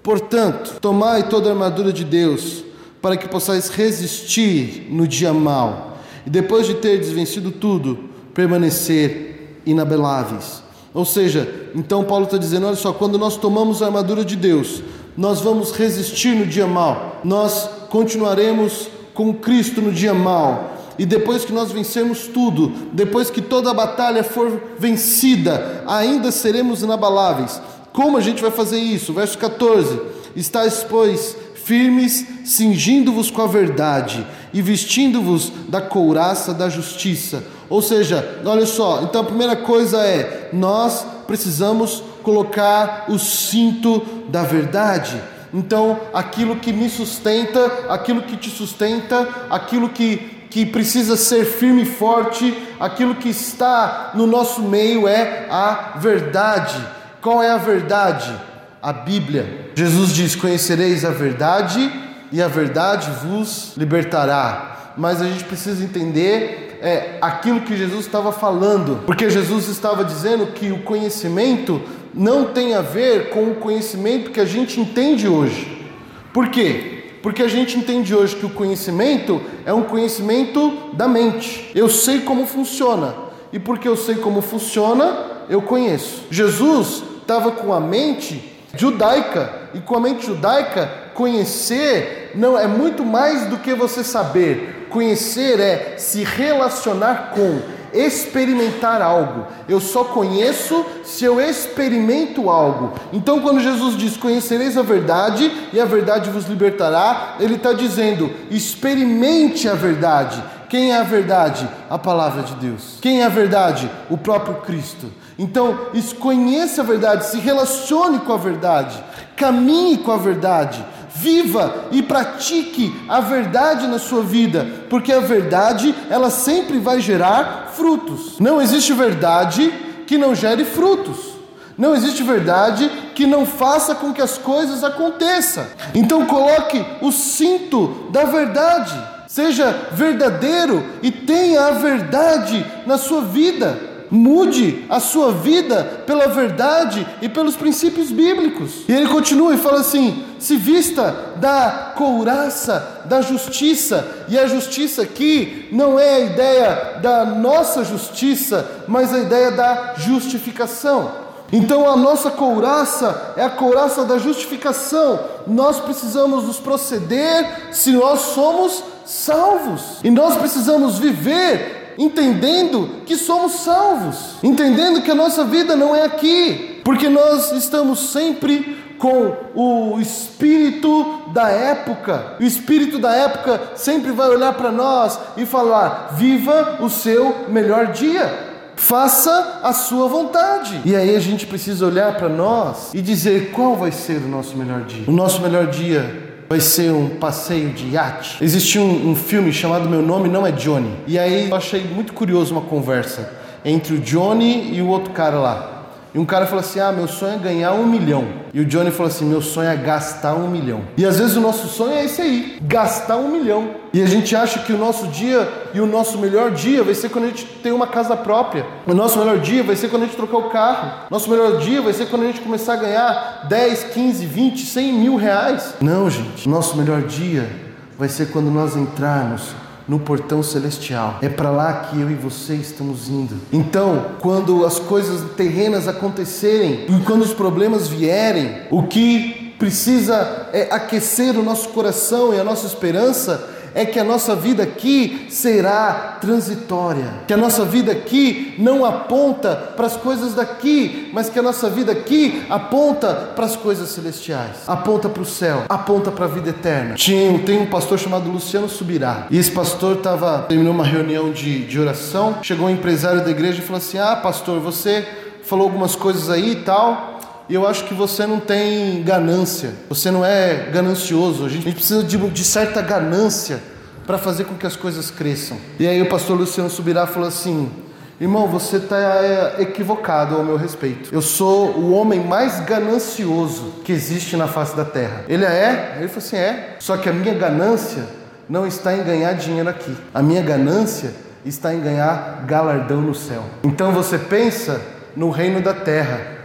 Portanto, 0.01 0.77
tomai 0.79 1.27
toda 1.27 1.49
a 1.49 1.51
armadura 1.51 1.91
de 1.91 2.05
Deus, 2.05 2.63
para 3.01 3.17
que 3.17 3.27
possais 3.27 3.67
resistir 3.69 4.87
no 4.89 5.05
dia 5.07 5.33
mau, 5.33 5.97
e 6.25 6.29
depois 6.29 6.65
de 6.65 6.75
ter 6.75 7.01
vencido 7.01 7.51
tudo, 7.51 8.05
permanecer 8.33 9.59
inabeláveis. 9.65 10.63
Ou 10.93 11.03
seja, 11.03 11.69
então 11.75 12.03
Paulo 12.05 12.25
está 12.25 12.37
dizendo: 12.37 12.67
olha 12.67 12.75
só, 12.75 12.93
quando 12.93 13.17
nós 13.17 13.35
tomamos 13.35 13.81
a 13.81 13.87
armadura 13.87 14.23
de 14.23 14.35
Deus, 14.35 14.81
nós 15.17 15.41
vamos 15.41 15.71
resistir 15.71 16.35
no 16.35 16.45
dia 16.45 16.67
mau, 16.67 17.19
nós 17.23 17.69
continuaremos 17.89 18.89
com 19.13 19.33
Cristo 19.33 19.81
no 19.81 19.91
dia 19.91 20.13
mau, 20.13 20.76
e 20.97 21.05
depois 21.05 21.45
que 21.45 21.53
nós 21.53 21.71
vencermos 21.71 22.27
tudo, 22.27 22.71
depois 22.93 23.29
que 23.29 23.41
toda 23.41 23.71
a 23.71 23.73
batalha 23.73 24.23
for 24.23 24.61
vencida, 24.79 25.83
ainda 25.87 26.31
seremos 26.31 26.81
inabaláveis. 26.81 27.61
Como 27.93 28.17
a 28.17 28.21
gente 28.21 28.41
vai 28.41 28.51
fazer 28.51 28.79
isso? 28.79 29.13
Verso 29.13 29.37
14: 29.37 29.99
Estais, 30.35 30.85
pois, 30.87 31.35
firmes, 31.55 32.25
cingindo-vos 32.45 33.29
com 33.29 33.41
a 33.41 33.47
verdade 33.47 34.25
e 34.53 34.61
vestindo-vos 34.61 35.51
da 35.67 35.81
couraça 35.81 36.53
da 36.53 36.69
justiça. 36.69 37.43
Ou 37.69 37.81
seja, 37.81 38.39
olha 38.45 38.65
só, 38.65 39.01
então 39.03 39.21
a 39.21 39.25
primeira 39.25 39.55
coisa 39.55 39.97
é: 40.05 40.49
nós 40.53 41.05
precisamos 41.27 42.01
colocar 42.23 43.05
o 43.09 43.19
cinto 43.19 44.01
da 44.29 44.43
verdade. 44.43 45.21
Então, 45.53 45.99
aquilo 46.13 46.57
que 46.57 46.73
me 46.73 46.89
sustenta, 46.89 47.85
aquilo 47.89 48.21
que 48.21 48.37
te 48.37 48.49
sustenta, 48.49 49.27
aquilo 49.49 49.89
que 49.89 50.36
que 50.49 50.65
precisa 50.65 51.15
ser 51.15 51.45
firme 51.45 51.83
e 51.83 51.85
forte, 51.85 52.55
aquilo 52.79 53.15
que 53.15 53.29
está 53.29 54.11
no 54.13 54.25
nosso 54.25 54.61
meio 54.61 55.07
é 55.07 55.47
a 55.49 55.93
verdade. 55.97 56.81
Qual 57.21 57.41
é 57.43 57.51
a 57.51 57.57
verdade? 57.57 58.33
A 58.81 58.93
Bíblia. 58.93 59.71
Jesus 59.75 60.13
diz: 60.13 60.35
Conhecereis 60.35 61.03
a 61.03 61.11
verdade 61.11 61.91
e 62.31 62.41
a 62.41 62.47
verdade 62.47 63.09
vos 63.25 63.73
libertará. 63.75 64.93
Mas 64.97 65.21
a 65.21 65.25
gente 65.25 65.43
precisa 65.43 65.83
entender 65.83 66.79
é, 66.81 67.17
aquilo 67.21 67.61
que 67.61 67.75
Jesus 67.75 68.05
estava 68.05 68.31
falando, 68.31 69.03
porque 69.05 69.29
Jesus 69.29 69.67
estava 69.67 70.03
dizendo 70.03 70.47
que 70.47 70.71
o 70.71 70.83
conhecimento 70.83 71.81
não 72.13 72.45
tem 72.45 72.73
a 72.73 72.81
ver 72.81 73.29
com 73.29 73.51
o 73.51 73.55
conhecimento 73.55 74.31
que 74.31 74.39
a 74.39 74.45
gente 74.45 74.79
entende 74.79 75.27
hoje. 75.27 75.85
Por 76.33 76.49
quê? 76.49 76.96
Porque 77.21 77.43
a 77.43 77.47
gente 77.47 77.77
entende 77.77 78.15
hoje 78.15 78.35
que 78.35 78.45
o 78.45 78.49
conhecimento 78.49 79.41
é 79.65 79.73
um 79.73 79.83
conhecimento 79.83 80.91
da 80.93 81.07
mente. 81.07 81.71
Eu 81.73 81.89
sei 81.89 82.21
como 82.21 82.45
funciona. 82.45 83.15
E 83.51 83.59
porque 83.59 83.87
eu 83.87 83.95
sei 83.95 84.15
como 84.15 84.41
funciona, 84.41 85.45
eu 85.49 85.61
conheço. 85.61 86.23
Jesus 86.29 87.03
estava 87.21 87.51
com 87.51 87.73
a 87.73 87.79
mente 87.79 88.57
judaica. 88.75 89.69
E 89.73 89.79
com 89.79 89.95
a 89.95 89.99
mente 89.99 90.25
judaica, 90.25 90.91
conhecer 91.13 92.31
não 92.35 92.57
é 92.57 92.67
muito 92.67 93.03
mais 93.05 93.47
do 93.47 93.57
que 93.57 93.73
você 93.73 94.03
saber. 94.03 94.87
Conhecer 94.89 95.59
é 95.59 95.95
se 95.97 96.23
relacionar 96.23 97.31
com 97.33 97.76
experimentar 97.93 99.01
algo. 99.01 99.47
Eu 99.67 99.79
só 99.79 100.03
conheço 100.03 100.85
se 101.03 101.25
eu 101.25 101.39
experimento 101.41 102.49
algo. 102.49 102.93
Então, 103.11 103.41
quando 103.41 103.59
Jesus 103.59 103.97
diz: 103.97 104.17
Conhecereis 104.17 104.77
a 104.77 104.81
verdade 104.81 105.51
e 105.73 105.79
a 105.79 105.85
verdade 105.85 106.29
vos 106.29 106.45
libertará, 106.45 107.35
ele 107.39 107.55
está 107.55 107.73
dizendo: 107.73 108.29
experimente 108.49 109.67
a 109.67 109.73
verdade. 109.73 110.43
Quem 110.69 110.91
é 110.91 110.97
a 110.97 111.03
verdade? 111.03 111.67
A 111.89 111.97
palavra 111.97 112.43
de 112.43 112.55
Deus. 112.55 112.97
Quem 113.01 113.21
é 113.21 113.25
a 113.25 113.29
verdade? 113.29 113.89
O 114.09 114.17
próprio 114.17 114.55
Cristo. 114.55 115.07
Então, 115.39 115.87
conheça 116.19 116.81
a 116.81 116.85
verdade, 116.85 117.25
se 117.25 117.37
relacione 117.37 118.19
com 118.19 118.33
a 118.33 118.37
verdade, 118.37 119.01
caminhe 119.35 119.97
com 119.99 120.11
a 120.11 120.17
verdade 120.17 120.83
viva 121.19 121.85
e 121.91 122.01
pratique 122.01 122.93
a 123.07 123.19
verdade 123.19 123.87
na 123.87 123.99
sua 123.99 124.21
vida, 124.21 124.67
porque 124.89 125.11
a 125.11 125.19
verdade, 125.19 125.93
ela 126.09 126.29
sempre 126.29 126.79
vai 126.79 126.99
gerar 126.99 127.71
frutos. 127.75 128.39
Não 128.39 128.61
existe 128.61 128.93
verdade 128.93 129.73
que 130.05 130.17
não 130.17 130.35
gere 130.35 130.63
frutos. 130.63 131.37
Não 131.77 131.95
existe 131.95 132.23
verdade 132.23 132.89
que 133.13 133.27
não 133.27 133.45
faça 133.45 133.93
com 133.93 134.11
que 134.11 134.21
as 134.21 134.37
coisas 134.37 134.83
aconteçam. 134.83 135.65
Então 135.93 136.25
coloque 136.25 136.83
o 137.01 137.11
cinto 137.11 138.09
da 138.11 138.23
verdade. 138.23 138.95
Seja 139.27 139.89
verdadeiro 139.91 140.83
e 141.03 141.11
tenha 141.11 141.67
a 141.67 141.71
verdade 141.71 142.65
na 142.87 142.97
sua 142.97 143.21
vida. 143.21 143.96
Mude 144.09 144.85
a 144.89 144.99
sua 144.99 145.31
vida 145.31 146.03
pela 146.05 146.27
verdade 146.27 147.05
e 147.21 147.27
pelos 147.27 147.55
princípios 147.55 148.11
bíblicos. 148.11 148.83
E 148.87 148.91
ele 148.91 149.07
continua 149.07 149.53
e 149.53 149.57
fala 149.57 149.81
assim: 149.81 150.23
se 150.39 150.55
vista 150.55 151.33
da 151.37 151.93
couraça 151.95 153.01
da 153.05 153.21
justiça. 153.21 154.25
E 154.27 154.37
a 154.37 154.47
justiça 154.47 155.01
aqui 155.01 155.67
não 155.71 155.99
é 155.99 156.15
a 156.15 156.19
ideia 156.19 156.99
da 157.01 157.25
nossa 157.25 157.83
justiça, 157.83 158.83
mas 158.87 159.13
a 159.13 159.19
ideia 159.19 159.51
da 159.51 159.95
justificação. 159.97 161.27
Então 161.51 161.89
a 161.89 161.95
nossa 161.95 162.29
couraça 162.29 163.33
é 163.37 163.43
a 163.43 163.49
couraça 163.49 164.03
da 164.03 164.17
justificação. 164.17 165.19
Nós 165.47 165.79
precisamos 165.79 166.43
nos 166.43 166.59
proceder 166.59 167.69
se 167.71 167.91
nós 167.91 168.19
somos 168.19 168.83
salvos. 169.05 169.81
E 170.03 170.11
nós 170.11 170.35
precisamos 170.35 170.99
viver 170.99 171.86
entendendo 171.97 173.01
que 173.05 173.15
somos 173.15 173.53
salvos, 173.53 174.35
entendendo 174.43 175.01
que 175.01 175.11
a 175.11 175.15
nossa 175.15 175.43
vida 175.43 175.75
não 175.75 175.95
é 175.95 176.03
aqui, 176.03 176.81
porque 176.83 177.09
nós 177.09 177.51
estamos 177.51 178.11
sempre 178.11 178.77
com 178.97 179.35
o 179.55 179.99
espírito 179.99 181.31
da 181.33 181.49
época. 181.49 182.37
O 182.39 182.43
espírito 182.43 182.99
da 182.99 183.13
época 183.13 183.61
sempre 183.75 184.11
vai 184.11 184.29
olhar 184.29 184.53
para 184.53 184.71
nós 184.71 185.19
e 185.35 185.45
falar: 185.45 186.13
viva 186.15 186.77
o 186.81 186.89
seu 186.89 187.45
melhor 187.49 187.87
dia. 187.87 188.45
Faça 188.75 189.59
a 189.63 189.73
sua 189.73 190.07
vontade. 190.07 190.81
E 190.85 190.95
aí 190.95 191.15
a 191.15 191.19
gente 191.19 191.47
precisa 191.47 191.85
olhar 191.85 192.15
para 192.15 192.29
nós 192.29 192.93
e 192.93 193.01
dizer 193.01 193.51
qual 193.51 193.75
vai 193.75 193.91
ser 193.91 194.17
o 194.17 194.27
nosso 194.27 194.55
melhor 194.55 194.81
dia. 194.81 195.03
O 195.07 195.11
nosso 195.11 195.41
melhor 195.41 195.67
dia 195.67 196.26
vai 196.49 196.59
ser 196.59 196.91
um 196.91 197.09
passeio 197.09 197.69
de 197.69 197.89
iate. 197.89 198.43
Existe 198.43 198.79
um, 198.79 199.11
um, 199.11 199.15
filme 199.15 199.51
chamado 199.51 199.89
Meu 199.89 200.01
Nome 200.01 200.29
Não 200.29 200.45
é 200.45 200.51
Johnny. 200.51 200.91
E 201.05 201.19
aí 201.19 201.49
eu 201.49 201.55
achei 201.55 201.83
muito 201.83 202.13
curioso 202.13 202.53
uma 202.53 202.61
conversa 202.61 203.33
entre 203.65 203.95
o 203.95 203.99
Johnny 203.99 204.73
e 204.75 204.81
o 204.81 204.87
outro 204.87 205.11
cara 205.11 205.37
lá. 205.39 205.76
E 206.17 206.19
um 206.19 206.25
cara 206.25 206.47
falou 206.47 206.61
assim: 206.61 206.79
Ah, 206.79 206.91
meu 206.91 207.07
sonho 207.07 207.35
é 207.35 207.37
ganhar 207.37 207.73
um 207.73 207.85
milhão. 207.85 208.25
E 208.51 208.59
o 208.59 208.65
Johnny 208.65 208.89
falou 208.89 209.05
assim: 209.05 209.23
Meu 209.23 209.39
sonho 209.39 209.69
é 209.69 209.75
gastar 209.75 210.33
um 210.33 210.49
milhão. 210.49 210.81
E 210.97 211.05
às 211.05 211.19
vezes 211.19 211.37
o 211.37 211.39
nosso 211.39 211.67
sonho 211.67 211.93
é 211.93 212.05
esse 212.05 212.19
aí: 212.19 212.57
gastar 212.59 213.17
um 213.17 213.29
milhão. 213.29 213.75
E 213.93 214.01
a 214.01 214.07
gente 214.07 214.35
acha 214.35 214.57
que 214.63 214.73
o 214.73 214.77
nosso 214.79 215.05
dia 215.09 215.47
e 215.75 215.79
o 215.79 215.85
nosso 215.85 216.17
melhor 216.17 216.49
dia 216.49 216.83
vai 216.83 216.95
ser 216.95 217.09
quando 217.09 217.25
a 217.25 217.27
gente 217.27 217.45
tem 217.45 217.71
uma 217.71 217.85
casa 217.85 218.17
própria. 218.17 218.65
O 218.87 218.95
nosso 218.95 219.19
melhor 219.19 219.37
dia 219.37 219.61
vai 219.61 219.75
ser 219.75 219.89
quando 219.89 220.03
a 220.03 220.05
gente 220.07 220.17
trocar 220.17 220.37
o 220.37 220.49
carro. 220.49 221.05
Nosso 221.11 221.29
melhor 221.29 221.59
dia 221.59 221.83
vai 221.83 221.93
ser 221.93 222.07
quando 222.07 222.23
a 222.23 222.25
gente 222.25 222.41
começar 222.41 222.73
a 222.73 222.77
ganhar 222.77 223.45
10, 223.47 223.83
15, 223.83 224.25
20, 224.25 224.65
100 224.65 224.93
mil 224.93 225.15
reais. 225.17 225.75
Não, 225.79 226.09
gente. 226.09 226.49
Nosso 226.49 226.75
melhor 226.77 227.03
dia 227.03 227.47
vai 227.95 228.09
ser 228.09 228.31
quando 228.31 228.49
nós 228.49 228.75
entrarmos 228.75 229.53
no 229.87 229.99
portão 229.99 230.43
celestial. 230.43 231.19
É 231.21 231.29
para 231.29 231.49
lá 231.49 231.73
que 231.73 231.99
eu 231.99 232.09
e 232.11 232.15
você 232.15 232.55
estamos 232.55 233.09
indo. 233.09 233.35
Então, 233.51 234.05
quando 234.19 234.65
as 234.65 234.79
coisas 234.79 235.21
terrenas 235.35 235.87
acontecerem 235.87 236.85
e 236.89 237.03
quando 237.05 237.21
os 237.21 237.33
problemas 237.33 237.87
vierem, 237.87 238.63
o 238.69 238.83
que 238.83 239.55
precisa 239.57 240.49
é 240.53 240.67
aquecer 240.71 241.37
o 241.37 241.43
nosso 241.43 241.69
coração 241.69 242.33
e 242.33 242.39
a 242.39 242.43
nossa 242.43 242.67
esperança 242.67 243.56
é 243.77 243.85
que 243.85 243.99
a 243.99 244.03
nossa 244.03 244.35
vida 244.35 244.63
aqui 244.63 245.27
será 245.29 246.17
transitória, 246.19 247.13
que 247.27 247.33
a 247.33 247.37
nossa 247.37 247.63
vida 247.63 247.91
aqui 247.91 248.55
não 248.57 248.83
aponta 248.83 249.55
para 249.55 249.85
as 249.85 249.95
coisas 249.95 250.33
daqui, 250.33 251.11
mas 251.13 251.29
que 251.29 251.37
a 251.37 251.43
nossa 251.43 251.69
vida 251.69 251.91
aqui 251.91 252.43
aponta 252.49 253.13
para 253.35 253.45
as 253.45 253.55
coisas 253.55 253.89
celestiais, 253.89 254.63
aponta 254.65 255.07
para 255.07 255.21
o 255.21 255.25
céu, 255.25 255.65
aponta 255.69 256.09
para 256.09 256.25
a 256.25 256.27
vida 256.27 256.49
eterna. 256.49 256.95
Tinha, 256.95 257.37
tem 257.37 257.59
um 257.59 257.67
pastor 257.67 257.99
chamado 257.99 258.31
Luciano 258.31 258.67
Subirá, 258.67 259.27
e 259.29 259.37
esse 259.37 259.51
pastor 259.51 259.97
tava, 259.97 260.39
terminou 260.49 260.73
uma 260.73 260.83
reunião 260.83 261.31
de, 261.31 261.63
de 261.65 261.79
oração, 261.79 262.39
chegou 262.41 262.65
um 262.65 262.71
empresário 262.71 263.23
da 263.23 263.29
igreja 263.29 263.59
e 263.59 263.61
falou 263.61 263.77
assim: 263.77 263.99
Ah, 263.99 264.15
pastor, 264.15 264.59
você 264.59 265.07
falou 265.43 265.65
algumas 265.65 265.95
coisas 265.95 266.31
aí 266.31 266.53
e 266.53 266.55
tal. 266.55 267.16
E 267.49 267.53
eu 267.53 267.65
acho 267.65 267.85
que 267.85 267.93
você 267.93 268.25
não 268.25 268.39
tem 268.39 269.01
ganância, 269.03 269.73
você 269.87 270.11
não 270.11 270.25
é 270.25 270.69
ganancioso. 270.71 271.45
A 271.45 271.49
gente 271.49 271.71
precisa 271.71 272.03
de, 272.03 272.17
de 272.17 272.43
certa 272.43 272.81
ganância 272.81 273.61
para 274.05 274.17
fazer 274.17 274.43
com 274.45 274.55
que 274.55 274.65
as 274.65 274.75
coisas 274.75 275.09
cresçam. 275.09 275.57
E 275.79 275.87
aí 275.87 276.01
o 276.01 276.09
pastor 276.09 276.37
Luciano 276.37 276.69
Subirá 276.69 277.07
falou 277.07 277.27
assim: 277.27 277.71
Irmão, 278.19 278.47
você 278.47 278.77
está 278.77 278.97
é, 278.97 279.61
equivocado 279.61 280.35
ao 280.35 280.43
meu 280.43 280.57
respeito. 280.57 281.13
Eu 281.13 281.21
sou 281.21 281.69
o 281.71 281.93
homem 281.93 282.19
mais 282.19 282.59
ganancioso 282.61 283.75
que 283.85 283.91
existe 283.91 284.35
na 284.35 284.47
face 284.47 284.75
da 284.75 284.83
terra. 284.83 285.23
Ele 285.29 285.45
é? 285.45 285.97
Ele 285.99 286.07
falou 286.07 286.25
assim: 286.25 286.35
é. 286.35 286.75
Só 286.79 286.97
que 286.97 287.07
a 287.07 287.13
minha 287.13 287.33
ganância 287.33 288.03
não 288.49 288.65
está 288.65 288.93
em 288.95 289.03
ganhar 289.03 289.33
dinheiro 289.33 289.69
aqui. 289.69 289.95
A 290.13 290.21
minha 290.21 290.41
ganância 290.41 291.13
está 291.45 291.73
em 291.73 291.79
ganhar 291.79 292.43
galardão 292.45 293.01
no 293.01 293.15
céu. 293.15 293.43
Então 293.63 293.91
você 293.91 294.17
pensa 294.17 294.81
no 295.15 295.29
reino 295.29 295.61
da 295.61 295.73
terra 295.73 296.36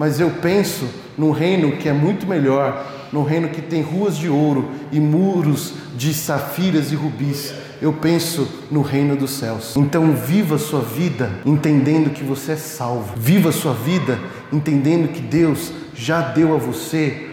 mas 0.00 0.18
eu 0.18 0.30
penso 0.30 0.88
num 1.18 1.30
reino 1.30 1.72
que 1.72 1.86
é 1.86 1.92
muito 1.92 2.26
melhor, 2.26 2.90
num 3.12 3.22
reino 3.22 3.50
que 3.50 3.60
tem 3.60 3.82
ruas 3.82 4.16
de 4.16 4.30
ouro 4.30 4.70
e 4.90 4.98
muros 4.98 5.74
de 5.94 6.14
safiras 6.14 6.90
e 6.90 6.94
rubis. 6.94 7.52
Eu 7.82 7.92
penso 7.92 8.48
no 8.70 8.80
reino 8.80 9.14
dos 9.14 9.32
céus. 9.32 9.76
Então 9.76 10.12
viva 10.12 10.54
a 10.54 10.58
sua 10.58 10.80
vida 10.80 11.30
entendendo 11.44 12.14
que 12.14 12.24
você 12.24 12.52
é 12.52 12.56
salvo. 12.56 13.12
Viva 13.14 13.50
a 13.50 13.52
sua 13.52 13.74
vida 13.74 14.18
entendendo 14.50 15.12
que 15.12 15.20
Deus 15.20 15.70
já 15.92 16.22
deu 16.22 16.54
a 16.54 16.56
você 16.56 17.28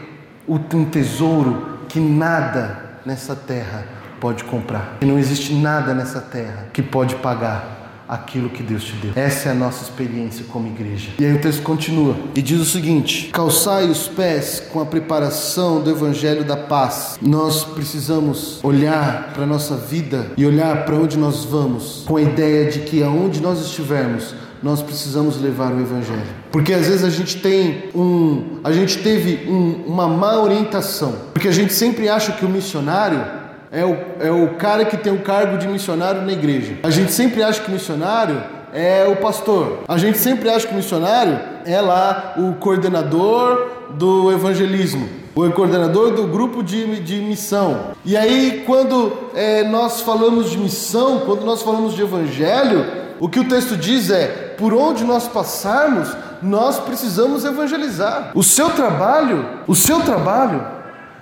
um 0.45 0.83
tesouro 0.83 1.79
que 1.87 2.01
nada 2.01 2.99
nessa 3.05 3.33
terra 3.33 3.85
pode 4.19 4.43
comprar. 4.43 4.97
Que 4.99 5.05
não 5.05 5.17
existe 5.17 5.53
nada 5.53 5.93
nessa 5.93 6.19
terra 6.19 6.67
que 6.73 6.83
pode 6.83 7.15
pagar 7.15 7.76
aquilo 8.07 8.49
que 8.49 8.63
Deus 8.63 8.83
te 8.83 8.93
deu. 8.93 9.11
Essa 9.15 9.49
é 9.49 9.51
a 9.51 9.55
nossa 9.55 9.83
experiência 9.83 10.45
como 10.49 10.67
igreja. 10.67 11.09
E 11.19 11.25
aí 11.25 11.33
o 11.33 11.41
texto 11.41 11.61
continua 11.61 12.15
e 12.35 12.41
diz 12.41 12.59
o 12.59 12.65
seguinte: 12.65 13.29
calçai 13.31 13.89
os 13.89 14.07
pés 14.07 14.63
com 14.71 14.79
a 14.79 14.85
preparação 14.85 15.81
do 15.81 15.89
evangelho 15.89 16.43
da 16.43 16.55
paz. 16.55 17.17
Nós 17.21 17.63
precisamos 17.63 18.59
olhar 18.63 19.33
para 19.33 19.43
a 19.43 19.47
nossa 19.47 19.75
vida 19.75 20.31
e 20.37 20.45
olhar 20.45 20.85
para 20.85 20.95
onde 20.95 21.17
nós 21.17 21.43
vamos 21.43 22.03
com 22.05 22.17
a 22.17 22.21
ideia 22.21 22.69
de 22.69 22.79
que 22.79 23.03
aonde 23.03 23.41
nós 23.41 23.59
estivermos, 23.59 24.33
nós 24.61 24.81
precisamos 24.81 25.39
levar 25.41 25.71
o 25.71 25.79
evangelho. 25.79 26.21
Porque 26.51 26.73
às 26.73 26.87
vezes 26.87 27.03
a 27.03 27.09
gente 27.09 27.37
tem 27.37 27.89
um, 27.93 28.59
a 28.63 28.71
gente 28.71 28.99
teve 28.99 29.47
um, 29.47 29.83
uma 29.85 30.07
má 30.07 30.41
orientação, 30.41 31.13
porque 31.33 31.47
a 31.47 31.51
gente 31.51 31.73
sempre 31.73 32.09
acha 32.09 32.31
que 32.31 32.45
o 32.45 32.49
missionário 32.49 33.36
é 33.71 33.85
o, 33.85 33.97
é 34.19 34.31
o 34.31 34.55
cara 34.55 34.85
que 34.85 34.97
tem 34.97 35.13
o 35.13 35.21
cargo 35.21 35.57
de 35.57 35.67
missionário 35.67 36.21
na 36.21 36.31
igreja. 36.31 36.77
A 36.83 36.89
gente 36.89 37.11
sempre 37.11 37.43
acha 37.43 37.61
que 37.61 37.71
missionário 37.71 38.41
é 38.73 39.07
o 39.07 39.15
pastor. 39.17 39.79
A 39.87 39.97
gente 39.97 40.17
sempre 40.17 40.49
acha 40.49 40.67
que 40.67 40.73
missionário 40.73 41.39
é 41.65 41.79
lá 41.81 42.35
o 42.37 42.53
coordenador 42.55 43.71
do 43.91 44.31
evangelismo, 44.31 45.07
o 45.35 45.49
coordenador 45.51 46.11
do 46.11 46.27
grupo 46.27 46.63
de, 46.63 47.01
de 47.01 47.17
missão. 47.17 47.91
E 48.03 48.15
aí, 48.15 48.63
quando 48.65 49.13
é, 49.33 49.63
nós 49.63 50.01
falamos 50.01 50.49
de 50.51 50.57
missão, 50.57 51.21
quando 51.25 51.45
nós 51.45 51.61
falamos 51.61 51.93
de 51.93 52.01
evangelho, 52.01 52.85
o 53.19 53.29
que 53.29 53.39
o 53.39 53.47
texto 53.47 53.75
diz 53.75 54.09
é: 54.09 54.55
por 54.57 54.73
onde 54.73 55.03
nós 55.03 55.27
passarmos, 55.27 56.09
nós 56.41 56.79
precisamos 56.79 57.45
evangelizar. 57.45 58.31
O 58.35 58.43
seu 58.43 58.69
trabalho, 58.69 59.45
o 59.67 59.75
seu 59.75 60.01
trabalho 60.01 60.76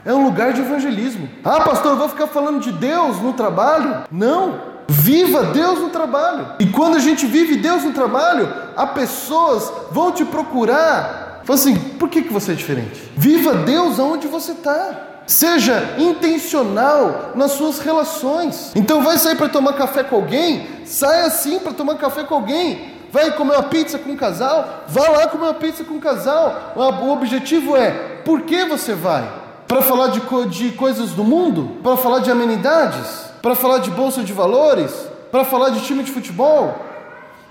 é 0.05 0.13
um 0.13 0.23
lugar 0.23 0.53
de 0.53 0.61
evangelismo. 0.61 1.27
Ah, 1.43 1.61
pastor, 1.61 1.93
eu 1.93 1.97
vou 1.97 2.07
ficar 2.07 2.27
falando 2.27 2.59
de 2.59 2.71
Deus 2.71 3.19
no 3.21 3.33
trabalho? 3.33 4.03
Não. 4.11 4.75
Viva 4.87 5.45
Deus 5.45 5.79
no 5.79 5.89
trabalho. 5.89 6.47
E 6.59 6.67
quando 6.67 6.95
a 6.95 6.99
gente 6.99 7.25
vive 7.25 7.57
Deus 7.57 7.83
no 7.83 7.91
trabalho, 7.91 8.53
as 8.77 8.91
pessoas 8.91 9.71
vão 9.91 10.11
te 10.11 10.23
procurar. 10.23 11.41
Fala 11.43 11.59
assim, 11.59 11.75
por 11.75 12.07
que, 12.07 12.21
que 12.21 12.31
você 12.31 12.51
é 12.51 12.55
diferente? 12.55 13.11
Viva 13.17 13.55
Deus 13.55 13.99
aonde 13.99 14.27
você 14.27 14.51
está. 14.51 15.23
Seja 15.25 15.95
intencional 15.97 17.31
nas 17.33 17.53
suas 17.53 17.79
relações. 17.79 18.71
Então 18.75 19.01
vai 19.01 19.17
sair 19.17 19.35
para 19.35 19.49
tomar 19.49 19.73
café 19.73 20.03
com 20.03 20.17
alguém? 20.17 20.67
Saia 20.85 21.25
assim 21.25 21.57
para 21.57 21.73
tomar 21.73 21.95
café 21.95 22.23
com 22.23 22.35
alguém. 22.35 22.93
Vai 23.11 23.31
comer 23.31 23.53
uma 23.53 23.63
pizza 23.63 23.97
com 23.97 24.11
um 24.11 24.15
casal? 24.15 24.83
Vá 24.87 25.07
lá 25.09 25.27
comer 25.27 25.45
uma 25.45 25.53
pizza 25.55 25.83
com 25.83 25.95
um 25.95 25.99
casal. 25.99 26.73
O 26.75 27.11
objetivo 27.11 27.75
é: 27.75 27.89
por 28.23 28.41
que 28.41 28.65
você 28.65 28.93
vai? 28.93 29.44
Para 29.67 29.81
falar 29.81 30.07
de, 30.07 30.21
de 30.49 30.71
coisas 30.71 31.11
do 31.11 31.23
mundo, 31.23 31.77
para 31.81 31.97
falar 31.97 32.19
de 32.19 32.31
amenidades, 32.31 33.25
para 33.41 33.55
falar 33.55 33.79
de 33.79 33.89
bolsa 33.91 34.23
de 34.23 34.33
valores, 34.33 34.91
para 35.31 35.43
falar 35.43 35.69
de 35.69 35.81
time 35.81 36.03
de 36.03 36.11
futebol, 36.11 36.75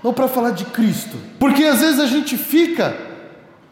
ou 0.01 0.13
para 0.13 0.27
falar 0.27 0.51
de 0.51 0.65
Cristo. 0.65 1.17
Porque 1.39 1.63
às 1.63 1.79
vezes 1.79 1.99
a 1.99 2.05
gente 2.05 2.37
fica 2.37 2.95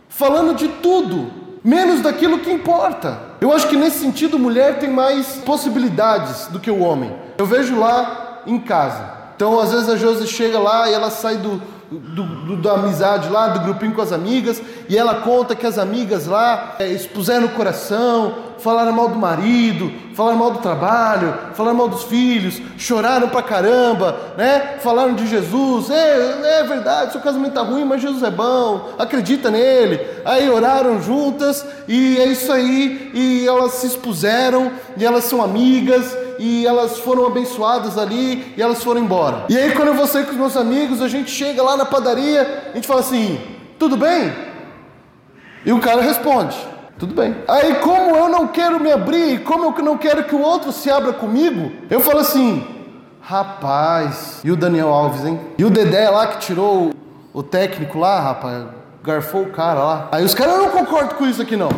falando 0.10 0.56
de 0.56 0.68
tudo, 0.68 1.32
menos 1.64 2.02
daquilo 2.02 2.40
que 2.40 2.52
importa. 2.52 3.20
Eu 3.40 3.54
acho 3.54 3.68
que 3.68 3.76
nesse 3.76 4.00
sentido, 4.00 4.40
mulher 4.40 4.80
tem 4.80 4.90
mais 4.90 5.36
possibilidades 5.46 6.48
do 6.48 6.60
que 6.60 6.72
o 6.72 6.80
homem. 6.80 7.16
Eu 7.38 7.46
vejo 7.46 7.80
lá 7.80 8.42
em 8.46 8.60
casa. 8.60 9.12
Então, 9.36 9.60
às 9.60 9.72
vezes 9.72 9.90
a 9.90 9.96
Josi 9.96 10.28
chega 10.28 10.60
lá 10.60 10.90
e 10.90 10.94
ela 10.94 11.10
sai 11.10 11.38
do, 11.38 11.62
do, 12.00 12.24
do, 12.24 12.58
da 12.58 12.74
amizade 12.74 13.30
lá, 13.30 13.50
do 13.50 13.62
grupinho 13.62 13.94
com 13.94 14.02
as 14.02 14.12
amigas, 14.12 14.62
e 14.90 14.98
ela 14.98 15.16
conta 15.16 15.56
que 15.56 15.66
as 15.66 15.78
amigas 15.78 16.28
lá 16.28 16.76
é, 16.80 16.88
expuseram 16.88 17.46
o 17.46 17.50
coração, 17.50 18.54
falaram 18.60 18.94
mal 18.94 19.10
do 19.10 19.18
marido, 19.18 19.92
falaram 20.16 20.38
mal 20.38 20.52
do 20.52 20.60
trabalho, 20.60 21.34
falaram 21.54 21.78
mal 21.78 21.90
dos 21.90 22.04
filhos, 22.04 22.62
choraram 22.78 23.28
pra 23.28 23.44
caramba, 23.44 24.16
né? 24.38 24.78
Falaram 24.80 25.14
de 25.14 25.28
Jesus, 25.28 25.90
é, 25.90 26.60
é 26.60 26.64
verdade, 26.64 27.12
seu 27.12 27.22
casamento 27.22 27.54
tá 27.54 27.62
ruim, 27.62 27.84
mas 27.84 28.02
Jesus 28.02 28.24
é 28.24 28.32
bom, 28.32 28.90
acredita 28.98 29.52
nele. 29.52 30.00
Aí 30.24 30.50
oraram 30.50 31.02
juntas 31.02 31.66
e 31.88 32.18
é 32.18 32.26
isso 32.28 32.52
aí, 32.52 33.12
e 33.14 33.46
elas 33.46 33.74
se 33.74 33.88
expuseram, 33.88 34.72
e 34.96 35.06
elas 35.06 35.26
são 35.26 35.44
amigas, 35.44 36.16
e 36.40 36.66
elas 36.66 37.00
foram 37.00 37.26
abençoadas 37.26 37.98
ali 37.98 38.54
e 38.56 38.62
elas 38.62 38.84
foram 38.84 39.02
embora. 39.02 39.46
E 39.50 39.58
aí 39.58 39.72
quando 39.72 39.90
eu 39.90 39.96
vou 39.96 40.08
sair 40.08 40.26
com 40.26 40.32
os 40.32 40.38
meus 40.38 40.58
amigos, 40.58 41.02
a 41.02 41.08
gente 41.08 41.30
chega 41.30 41.62
lá 41.62 41.78
na 41.78 41.86
padaria, 41.86 42.70
a 42.72 42.76
gente 42.76 42.88
fala 42.88 43.00
assim: 43.00 43.40
"Tudo 43.78 43.98
bem? 43.98 44.34
E 45.66 45.72
o 45.72 45.80
cara 45.80 46.02
responde: 46.02 46.56
tudo 46.98 47.16
bem. 47.16 47.36
Aí, 47.48 47.76
como 47.76 48.16
eu 48.16 48.30
não 48.30 48.48
quero 48.48 48.80
me 48.80 48.92
abrir, 48.92 49.44
como 49.44 49.66
eu 49.66 49.84
não 49.84 49.98
quero 49.98 50.24
que 50.24 50.36
o 50.36 50.42
outro 50.42 50.72
se 50.72 50.90
abra 50.90 51.12
comigo, 51.12 51.72
eu 51.90 52.00
falo 52.00 52.20
assim: 52.20 52.66
rapaz, 53.20 54.42
e 54.44 54.52
o 54.52 54.56
Daniel 54.56 54.90
Alves, 54.90 55.26
hein? 55.26 55.40
E 55.58 55.66
o 55.66 55.70
Dedé 55.70 56.10
lá 56.10 56.28
que 56.28 56.40
tirou 56.40 56.92
o 57.34 57.42
técnico 57.42 57.98
lá, 57.98 58.20
rapaz, 58.20 58.66
garfou 59.04 59.44
o 59.44 59.50
cara 59.50 59.84
lá. 59.84 60.10
Aí 60.12 60.24
os 60.24 60.34
caras, 60.34 60.58
não 60.58 60.70
concordo 60.70 61.16
com 61.16 61.26
isso 61.26 61.42
aqui 61.42 61.58
não. 61.58 61.70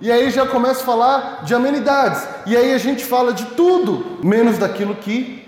E 0.00 0.12
aí 0.12 0.30
já 0.30 0.46
começa 0.46 0.82
a 0.82 0.84
falar 0.84 1.40
de 1.44 1.54
amenidades. 1.54 2.26
E 2.46 2.56
aí 2.56 2.72
a 2.72 2.78
gente 2.78 3.04
fala 3.04 3.32
de 3.32 3.44
tudo, 3.46 4.18
menos 4.22 4.58
daquilo 4.58 4.94
que 4.94 5.44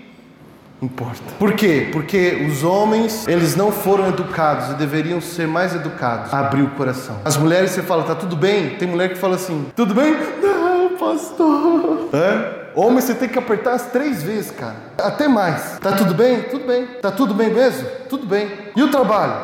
importa. 0.81 1.21
Por 1.37 1.53
quê? 1.53 1.89
Porque 1.91 2.45
os 2.49 2.63
homens, 2.63 3.27
eles 3.27 3.55
não 3.55 3.71
foram 3.71 4.09
educados 4.09 4.71
e 4.71 4.73
deveriam 4.73 5.21
ser 5.21 5.47
mais 5.47 5.75
educados 5.75 6.33
abrir 6.33 6.63
o 6.63 6.69
coração. 6.71 7.17
As 7.23 7.37
mulheres, 7.37 7.71
você 7.71 7.81
fala, 7.81 8.03
tá 8.03 8.15
tudo 8.15 8.35
bem? 8.35 8.71
Tem 8.71 8.87
mulher 8.87 9.09
que 9.09 9.15
fala 9.15 9.35
assim, 9.35 9.67
tudo 9.75 9.93
bem? 9.93 10.17
Não, 10.41 10.97
pastor. 10.97 12.09
É? 12.13 12.61
Homem, 12.73 13.01
você 13.01 13.13
tem 13.13 13.29
que 13.29 13.37
apertar 13.37 13.73
as 13.73 13.85
três 13.87 14.23
vezes, 14.23 14.51
cara. 14.51 14.75
Até 14.97 15.27
mais. 15.27 15.77
Tá 15.79 15.91
tudo 15.91 16.13
bem? 16.13 16.41
Tudo 16.43 16.65
bem. 16.65 16.85
Tá 17.01 17.11
tudo 17.11 17.33
bem 17.33 17.53
mesmo? 17.53 17.87
Tudo 18.09 18.25
bem. 18.25 18.49
E 18.75 18.81
o 18.81 18.89
trabalho? 18.89 19.35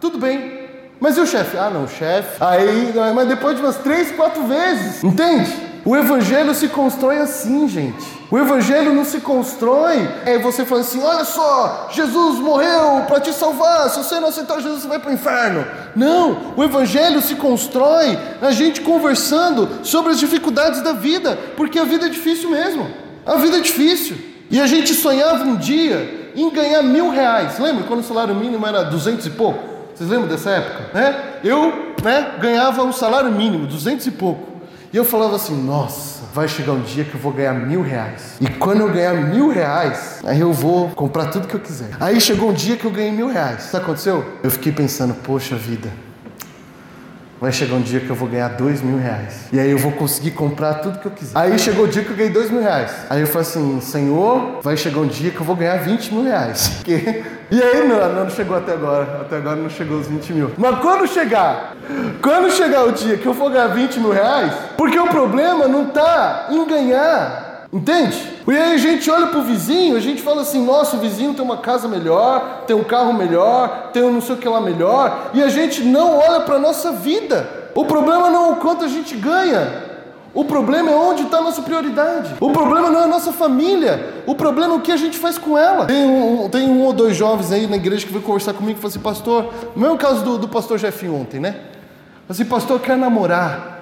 Tudo 0.00 0.18
bem. 0.18 0.59
Mas 1.00 1.16
e 1.16 1.20
o 1.20 1.26
chefe? 1.26 1.56
Ah, 1.56 1.70
não, 1.70 1.88
chefe. 1.88 2.36
Aí, 2.38 2.92
mas 3.14 3.26
depois 3.26 3.56
de 3.56 3.62
umas 3.62 3.76
três, 3.76 4.12
quatro 4.12 4.44
vezes, 4.44 5.02
entende? 5.02 5.70
O 5.84 5.96
evangelho 5.96 6.54
se 6.54 6.68
constrói 6.68 7.18
assim, 7.18 7.66
gente. 7.66 8.20
O 8.30 8.38
evangelho 8.38 8.92
não 8.92 9.04
se 9.04 9.18
constrói. 9.20 10.08
É 10.26 10.38
você 10.38 10.64
falando 10.64 10.84
assim: 10.84 11.02
olha 11.02 11.24
só, 11.24 11.88
Jesus 11.90 12.38
morreu 12.38 13.04
para 13.08 13.18
te 13.18 13.32
salvar. 13.32 13.88
Se 13.88 13.96
você 13.96 14.20
não 14.20 14.28
aceitar 14.28 14.60
Jesus, 14.60 14.82
você 14.82 14.88
vai 14.88 14.98
para 14.98 15.10
o 15.10 15.14
inferno. 15.14 15.66
Não, 15.96 16.52
o 16.54 16.62
evangelho 16.62 17.22
se 17.22 17.34
constrói 17.34 18.18
a 18.42 18.50
gente 18.50 18.82
conversando 18.82 19.68
sobre 19.82 20.12
as 20.12 20.18
dificuldades 20.18 20.82
da 20.82 20.92
vida, 20.92 21.38
porque 21.56 21.78
a 21.78 21.84
vida 21.84 22.06
é 22.06 22.08
difícil 22.10 22.50
mesmo. 22.50 22.86
A 23.24 23.36
vida 23.36 23.56
é 23.56 23.60
difícil. 23.60 24.18
E 24.50 24.60
a 24.60 24.66
gente 24.66 24.92
sonhava 24.92 25.44
um 25.44 25.56
dia 25.56 26.32
em 26.36 26.50
ganhar 26.50 26.82
mil 26.82 27.08
reais. 27.08 27.58
Lembra 27.58 27.84
quando 27.84 28.00
o 28.00 28.04
salário 28.04 28.34
mínimo 28.34 28.66
era 28.66 28.82
duzentos 28.82 29.24
e 29.26 29.30
pouco? 29.30 29.69
Vocês 30.00 30.08
lembram 30.08 30.28
dessa 30.28 30.48
época? 30.48 30.98
Né? 30.98 31.40
Eu 31.44 31.94
né, 32.02 32.36
ganhava 32.40 32.82
um 32.82 32.90
salário 32.90 33.30
mínimo, 33.30 33.66
duzentos 33.66 34.06
e 34.06 34.10
pouco. 34.10 34.50
E 34.90 34.96
eu 34.96 35.04
falava 35.04 35.36
assim, 35.36 35.54
nossa, 35.62 36.24
vai 36.32 36.48
chegar 36.48 36.72
um 36.72 36.80
dia 36.80 37.04
que 37.04 37.12
eu 37.12 37.20
vou 37.20 37.30
ganhar 37.30 37.52
mil 37.52 37.82
reais. 37.82 38.38
E 38.40 38.48
quando 38.48 38.80
eu 38.80 38.90
ganhar 38.90 39.12
mil 39.12 39.50
reais, 39.50 40.20
aí 40.24 40.40
eu 40.40 40.54
vou 40.54 40.88
comprar 40.88 41.26
tudo 41.26 41.46
que 41.46 41.54
eu 41.54 41.60
quiser. 41.60 41.90
Aí 42.00 42.18
chegou 42.18 42.48
um 42.48 42.54
dia 42.54 42.78
que 42.78 42.86
eu 42.86 42.90
ganhei 42.90 43.12
mil 43.12 43.28
reais. 43.28 43.64
Sabe 43.64 43.68
o 43.68 43.70
que 43.72 43.76
aconteceu? 43.90 44.24
Eu 44.42 44.50
fiquei 44.50 44.72
pensando, 44.72 45.12
poxa 45.12 45.54
vida, 45.54 45.90
Vai 47.40 47.50
chegar 47.52 47.76
um 47.76 47.80
dia 47.80 48.00
que 48.00 48.10
eu 48.10 48.14
vou 48.14 48.28
ganhar 48.28 48.48
dois 48.48 48.82
mil 48.82 48.98
reais. 48.98 49.48
E 49.50 49.58
aí 49.58 49.70
eu 49.70 49.78
vou 49.78 49.92
conseguir 49.92 50.32
comprar 50.32 50.74
tudo 50.74 50.98
que 50.98 51.06
eu 51.06 51.10
quiser. 51.10 51.38
Aí 51.38 51.58
chegou 51.58 51.86
o 51.86 51.88
dia 51.88 52.04
que 52.04 52.10
eu 52.10 52.16
ganhei 52.16 52.30
dois 52.30 52.50
mil 52.50 52.60
reais. 52.60 52.92
Aí 53.08 53.22
eu 53.22 53.26
falei 53.26 53.48
assim, 53.48 53.80
Senhor, 53.80 54.60
vai 54.62 54.76
chegar 54.76 55.00
um 55.00 55.06
dia 55.06 55.30
que 55.30 55.40
eu 55.40 55.44
vou 55.44 55.56
ganhar 55.56 55.78
20 55.78 56.12
mil 56.12 56.24
reais. 56.24 56.82
E 57.52 57.60
aí 57.60 57.88
não, 57.88 58.14
não 58.14 58.30
chegou 58.30 58.56
até 58.56 58.74
agora. 58.74 59.22
Até 59.22 59.38
agora 59.38 59.56
não 59.56 59.68
chegou 59.68 59.98
os 59.98 60.06
20 60.06 60.32
mil. 60.34 60.50
Mas 60.56 60.78
quando 60.78 61.08
chegar, 61.08 61.74
quando 62.22 62.48
chegar 62.52 62.84
o 62.84 62.92
dia 62.92 63.16
que 63.16 63.26
eu 63.26 63.34
for 63.34 63.50
ganhar 63.50 63.66
20 63.66 63.98
mil 63.98 64.12
reais, 64.12 64.52
porque 64.76 64.96
o 64.96 65.08
problema 65.08 65.66
não 65.66 65.88
está 65.88 66.46
em 66.48 66.64
ganhar. 66.64 67.66
Entende? 67.72 68.39
E 68.50 68.56
aí 68.56 68.74
a 68.74 68.78
gente 68.78 69.08
olha 69.10 69.28
pro 69.28 69.42
vizinho, 69.42 69.96
a 69.96 70.00
gente 70.00 70.22
fala 70.22 70.42
assim, 70.42 70.64
nossa, 70.64 70.96
o 70.96 71.00
vizinho 71.00 71.32
tem 71.34 71.44
uma 71.44 71.58
casa 71.58 71.86
melhor, 71.86 72.64
tem 72.66 72.74
um 72.74 72.82
carro 72.82 73.12
melhor, 73.12 73.90
tem 73.92 74.02
um 74.02 74.12
não 74.12 74.20
sei 74.20 74.34
o 74.34 74.38
que 74.38 74.48
lá 74.48 74.60
melhor, 74.60 75.30
e 75.32 75.42
a 75.42 75.48
gente 75.48 75.84
não 75.84 76.18
olha 76.18 76.40
para 76.40 76.58
nossa 76.58 76.90
vida. 76.90 77.70
O 77.74 77.84
problema 77.84 78.28
não 78.28 78.46
é 78.46 78.52
o 78.52 78.56
quanto 78.56 78.84
a 78.84 78.88
gente 78.88 79.14
ganha, 79.14 79.90
o 80.32 80.44
problema 80.44 80.90
é 80.90 80.94
onde 80.94 81.22
está 81.22 81.38
a 81.38 81.42
nossa 81.42 81.60
prioridade. 81.60 82.34
O 82.40 82.50
problema 82.50 82.88
não 82.88 83.00
é 83.00 83.04
a 83.04 83.08
nossa 83.08 83.32
família. 83.32 84.22
O 84.26 84.34
problema 84.34 84.74
é 84.74 84.76
o 84.76 84.80
que 84.80 84.92
a 84.92 84.96
gente 84.96 85.18
faz 85.18 85.36
com 85.36 85.58
ela. 85.58 85.86
Tem 85.86 86.04
um, 86.04 86.48
tem 86.48 86.68
um 86.68 86.82
ou 86.82 86.92
dois 86.92 87.16
jovens 87.16 87.50
aí 87.50 87.66
na 87.66 87.76
igreja 87.76 88.06
que 88.06 88.12
veio 88.12 88.24
conversar 88.24 88.54
comigo 88.54 88.78
e 88.78 88.80
falou 88.80 88.90
assim, 88.90 89.00
pastor, 89.00 89.52
no 89.74 89.82
mesmo 89.82 89.98
caso 89.98 90.24
do, 90.24 90.38
do 90.38 90.46
pastor 90.46 90.78
Jeff 90.78 91.08
ontem, 91.08 91.40
né? 91.40 91.56
Assim, 92.28 92.44
pastor, 92.44 92.76
eu 92.76 92.80
quero 92.80 92.98
namorar. 92.98 93.78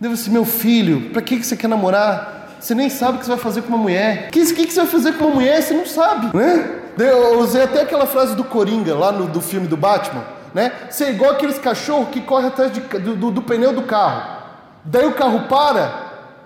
Deve 0.00 0.16
ser 0.16 0.30
meu 0.30 0.46
filho, 0.46 1.10
para 1.10 1.20
que, 1.20 1.36
que 1.36 1.46
você 1.46 1.54
quer 1.54 1.68
namorar? 1.68 2.33
Você 2.64 2.74
nem 2.74 2.88
sabe 2.88 3.16
o 3.16 3.20
que 3.20 3.26
você 3.26 3.32
vai 3.32 3.40
fazer 3.40 3.60
com 3.60 3.68
uma 3.68 3.76
mulher. 3.76 4.28
O 4.28 4.30
que, 4.30 4.54
que, 4.54 4.66
que, 4.66 4.72
você 4.72 4.80
vai 4.80 4.88
fazer 4.88 5.12
com 5.18 5.26
uma 5.26 5.34
mulher? 5.34 5.62
Você 5.62 5.74
não 5.74 5.84
sabe, 5.84 6.34
né? 6.34 6.80
Eu 6.98 7.38
usei 7.38 7.62
até 7.62 7.82
aquela 7.82 8.06
frase 8.06 8.34
do 8.34 8.42
Coringa, 8.42 8.94
lá 8.94 9.12
no 9.12 9.26
do 9.26 9.42
filme 9.42 9.66
do 9.66 9.76
Batman, 9.76 10.24
né? 10.54 10.72
Você 10.88 11.04
é 11.04 11.10
igual 11.10 11.32
aqueles 11.32 11.58
cachorros 11.58 12.08
que 12.08 12.22
correm 12.22 12.46
atrás 12.46 12.72
de, 12.72 12.80
do, 12.80 13.16
do, 13.16 13.30
do, 13.32 13.42
pneu 13.42 13.74
do 13.74 13.82
carro. 13.82 14.44
Daí 14.82 15.04
o 15.04 15.12
carro 15.12 15.40
para, 15.46 15.92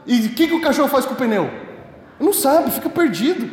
e 0.04 0.26
o 0.26 0.30
que, 0.30 0.48
que 0.48 0.54
o 0.54 0.60
cachorro 0.60 0.88
faz 0.88 1.06
com 1.06 1.12
o 1.12 1.16
pneu? 1.16 1.48
Não 2.18 2.32
sabe, 2.32 2.72
fica 2.72 2.90
perdido. 2.90 3.48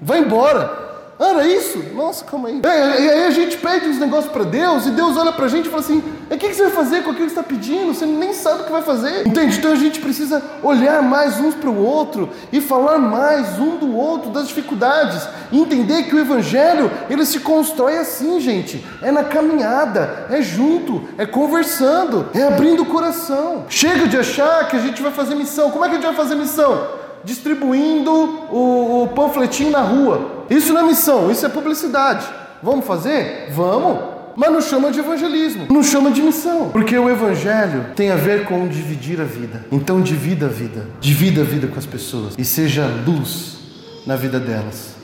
Vai 0.00 0.20
embora. 0.20 0.83
Era 1.18 1.46
isso? 1.46 1.78
Nossa, 1.94 2.24
calma 2.24 2.48
aí. 2.48 2.60
É, 2.64 3.02
e 3.02 3.10
aí 3.10 3.24
a 3.26 3.30
gente 3.30 3.56
pede 3.58 3.88
uns 3.88 3.98
negócios 3.98 4.32
para 4.32 4.44
Deus 4.44 4.86
e 4.86 4.90
Deus 4.90 5.16
olha 5.16 5.32
para 5.32 5.44
a 5.44 5.48
gente 5.48 5.66
e 5.66 5.70
fala 5.70 5.82
assim: 5.82 6.02
o 6.30 6.36
que, 6.36 6.48
que 6.48 6.54
você 6.54 6.64
vai 6.64 6.72
fazer 6.72 7.02
com 7.02 7.10
aquilo 7.10 7.26
que 7.26 7.32
está 7.32 7.42
pedindo? 7.42 7.94
Você 7.94 8.04
nem 8.04 8.32
sabe 8.32 8.62
o 8.62 8.64
que 8.64 8.72
vai 8.72 8.82
fazer. 8.82 9.26
Entende? 9.26 9.58
Então 9.58 9.72
a 9.72 9.76
gente 9.76 10.00
precisa 10.00 10.42
olhar 10.62 11.00
mais 11.02 11.38
uns 11.38 11.54
para 11.54 11.70
o 11.70 11.84
outro 11.84 12.30
e 12.52 12.60
falar 12.60 12.98
mais 12.98 13.58
um 13.60 13.76
do 13.76 13.94
outro 13.96 14.30
das 14.30 14.48
dificuldades. 14.48 15.26
E 15.52 15.60
entender 15.60 16.04
que 16.04 16.16
o 16.16 16.18
Evangelho 16.18 16.90
ele 17.08 17.24
se 17.24 17.40
constrói 17.40 17.98
assim, 17.98 18.40
gente. 18.40 18.84
É 19.00 19.12
na 19.12 19.22
caminhada, 19.22 20.26
é 20.30 20.42
junto, 20.42 21.02
é 21.16 21.24
conversando, 21.24 22.28
é 22.34 22.42
abrindo 22.42 22.82
o 22.82 22.86
coração. 22.86 23.66
Chega 23.68 24.08
de 24.08 24.16
achar 24.16 24.68
que 24.68 24.76
a 24.76 24.80
gente 24.80 25.00
vai 25.00 25.12
fazer 25.12 25.36
missão. 25.36 25.70
Como 25.70 25.84
é 25.84 25.88
que 25.88 25.94
a 25.94 25.98
gente 25.98 26.06
vai 26.06 26.16
fazer 26.16 26.34
missão? 26.34 27.03
Distribuindo 27.24 28.10
o, 28.10 29.04
o 29.04 29.08
panfletinho 29.08 29.70
na 29.70 29.80
rua. 29.80 30.46
Isso 30.50 30.72
não 30.72 30.82
é 30.82 30.84
missão, 30.84 31.30
isso 31.30 31.44
é 31.44 31.48
publicidade. 31.48 32.26
Vamos 32.62 32.86
fazer? 32.86 33.50
Vamos. 33.52 34.14
Mas 34.36 34.52
não 34.52 34.60
chama 34.60 34.90
de 34.90 34.98
evangelismo, 34.98 35.66
não 35.70 35.82
chama 35.82 36.10
de 36.10 36.20
missão. 36.20 36.70
Porque 36.70 36.98
o 36.98 37.08
evangelho 37.08 37.86
tem 37.94 38.10
a 38.10 38.16
ver 38.16 38.44
com 38.44 38.66
dividir 38.66 39.20
a 39.20 39.24
vida. 39.24 39.64
Então 39.70 40.00
divida 40.00 40.46
a 40.46 40.48
vida, 40.48 40.88
divida 41.00 41.42
a 41.42 41.44
vida 41.44 41.68
com 41.68 41.78
as 41.78 41.86
pessoas 41.86 42.34
e 42.36 42.44
seja 42.44 42.84
luz 43.06 43.58
na 44.06 44.16
vida 44.16 44.40
delas. 44.40 44.94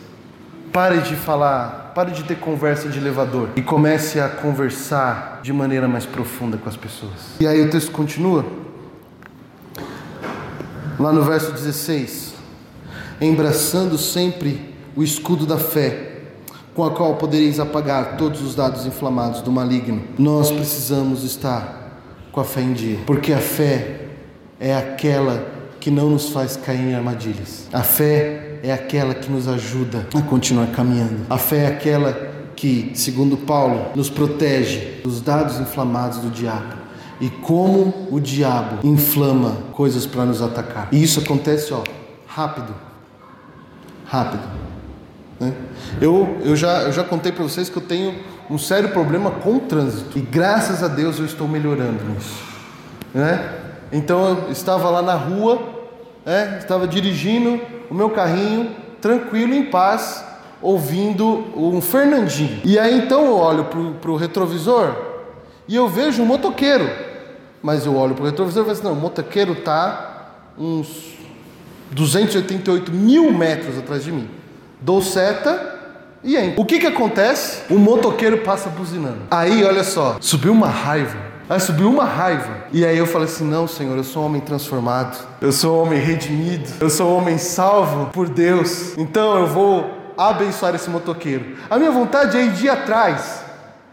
Pare 0.73 0.99
de 0.99 1.15
falar, 1.15 1.93
pare 1.95 2.13
de 2.13 2.25
ter 2.25 2.37
conversa 2.37 2.89
de 2.89 2.99
elevador 2.99 3.51
e 3.57 3.63
comece 3.63 4.21
a 4.21 4.29
conversar 4.29 5.41
de 5.43 5.53
maneira 5.53 5.89
mais 5.89 6.07
profunda 6.07 6.57
com 6.57 6.69
as 6.69 6.77
pessoas. 6.77 7.37
E 7.41 7.47
aí 7.47 7.61
o 7.61 7.71
texto 7.71 7.91
continua 7.91 8.45
lá 11.01 11.13
no 11.13 11.23
verso 11.23 11.51
16: 11.53 12.35
embraçando 13.21 13.97
sempre 13.97 14.75
o 14.95 15.03
escudo 15.03 15.47
da 15.47 15.57
fé, 15.57 16.11
com 16.75 16.85
a 16.85 16.91
qual 16.91 17.17
podereis 17.17 17.59
apagar 17.59 18.17
todos 18.17 18.43
os 18.43 18.55
dados 18.55 18.87
inflamados 18.87 19.41
do 19.41 19.51
maligno. 19.51 20.03
Nós 20.19 20.51
precisamos 20.51 21.25
estar 21.25 22.03
com 22.31 22.41
a 22.41 22.45
fé 22.45 22.61
em 22.61 22.73
dia, 22.73 22.99
porque 23.07 23.33
a 23.33 23.39
fé 23.39 24.03
é 24.61 24.77
aquela 24.77 25.47
que 25.81 25.91
não 25.91 26.11
nos 26.11 26.29
faz 26.29 26.57
cair 26.57 26.81
em 26.81 26.95
armadilhas. 26.95 27.67
A 27.73 27.83
fé 27.83 28.59
é 28.63 28.71
aquela 28.71 29.15
que 29.15 29.31
nos 29.31 29.49
ajuda 29.49 30.07
a 30.15 30.21
continuar 30.21 30.67
caminhando. 30.69 31.25
A 31.31 31.39
fé 31.39 31.65
é 31.65 31.67
aquela 31.69 32.31
que, 32.55 32.93
segundo 32.95 33.39
Paulo, 33.39 33.87
nos 33.97 34.11
protege 34.11 35.01
dos 35.03 35.23
dados 35.23 35.59
inflamados 35.59 36.19
do 36.19 36.29
diabo 36.29 36.80
e 37.21 37.29
como 37.29 38.09
o 38.11 38.19
diabo 38.19 38.79
inflama 38.83 39.59
coisas 39.73 40.07
para 40.07 40.25
nos 40.25 40.41
atacar. 40.41 40.89
E 40.91 41.03
isso 41.03 41.21
acontece, 41.21 41.73
ó, 41.73 41.83
rápido. 42.27 42.75
Rápido. 44.07 44.43
Né? 45.39 45.53
Eu, 46.01 46.39
eu, 46.43 46.57
já, 46.57 46.83
eu 46.83 46.93
já 46.93 47.05
contei 47.05 47.31
para 47.31 47.43
vocês 47.43 47.69
que 47.69 47.77
eu 47.77 47.83
tenho 47.83 48.15
um 48.49 48.57
sério 48.57 48.89
problema 48.89 49.31
com 49.31 49.57
o 49.57 49.61
trânsito. 49.61 50.19
E 50.19 50.23
graças 50.23 50.83
a 50.83 50.89
Deus 50.89 51.19
eu 51.19 51.27
estou 51.27 51.47
melhorando 51.47 52.03
nisso. 52.05 52.43
Né? 53.13 53.55
Então 53.93 54.29
eu 54.29 54.51
estava 54.51 54.89
lá 54.89 55.03
na 55.03 55.15
rua, 55.15 55.61
né? 56.25 56.59
estava 56.59 56.89
dirigindo 56.89 57.61
o 57.91 57.95
meu 57.95 58.11
carrinho, 58.11 58.71
tranquilo, 59.01 59.53
em 59.53 59.67
paz, 59.67 60.25
ouvindo 60.63 61.27
um 61.55 61.83
Fernandinho. 61.83 62.61
E 62.65 62.79
aí 62.79 62.99
então 62.99 63.27
eu 63.27 63.37
olho 63.37 63.65
para 64.01 64.11
o 64.11 64.17
retrovisor 64.17 64.95
e 65.69 65.77
eu 65.77 65.89
vejo 65.89 66.23
um 66.23 66.27
motoqueiro 66.27 67.10
mas 67.63 67.87
eu 67.87 67.97
olho 67.97 68.15
para 68.15 68.23
o 68.23 68.27
retrovisor 68.27 68.63
e 68.63 68.67
falo 68.67 68.79
assim, 68.79 68.85
não, 68.85 68.93
o 68.93 68.97
motoqueiro 68.97 69.53
está 69.53 70.33
uns 70.59 71.15
288 71.91 72.93
mil 72.93 73.33
metros 73.33 73.79
atrás 73.79 74.05
de 74.05 74.13
mim. 74.13 74.29
Dou 74.81 75.03
seta 75.03 75.79
e 76.23 76.37
entro. 76.37 76.61
O 76.61 76.65
que 76.65 76.79
que 76.79 76.87
acontece? 76.87 77.63
O 77.71 77.79
motoqueiro 77.79 78.39
passa 78.39 78.69
buzinando. 78.69 79.23
Aí, 79.31 79.65
olha 79.65 79.85
só, 79.85 80.17
subiu 80.21 80.53
uma 80.53 80.69
raiva. 80.69 81.31
Aí 81.49 81.59
subiu 81.59 81.91
uma 81.91 82.05
raiva. 82.05 82.67
E 82.73 82.87
aí 82.87 82.97
eu 82.97 83.07
falei 83.07 83.27
assim: 83.27 83.45
não, 83.45 83.67
Senhor, 83.67 83.97
eu 83.97 84.05
sou 84.05 84.23
um 84.23 84.27
homem 84.27 84.41
transformado. 84.41 85.19
Eu 85.41 85.51
sou 85.51 85.79
um 85.79 85.83
homem 85.83 85.99
redimido. 85.99 86.71
Eu 86.81 86.89
sou 86.89 87.11
um 87.11 87.17
homem 87.17 87.39
salvo 87.39 88.07
por 88.13 88.29
Deus. 88.29 88.97
Então 88.97 89.37
eu 89.37 89.49
vou 89.49 89.91
abençoar 90.17 90.77
esse 90.77 90.89
motoqueiro. 90.89 91.57
A 91.69 91.77
minha 91.77 91.91
vontade 91.91 92.37
é 92.37 92.45
ir 92.45 92.69
atrás 92.69 93.43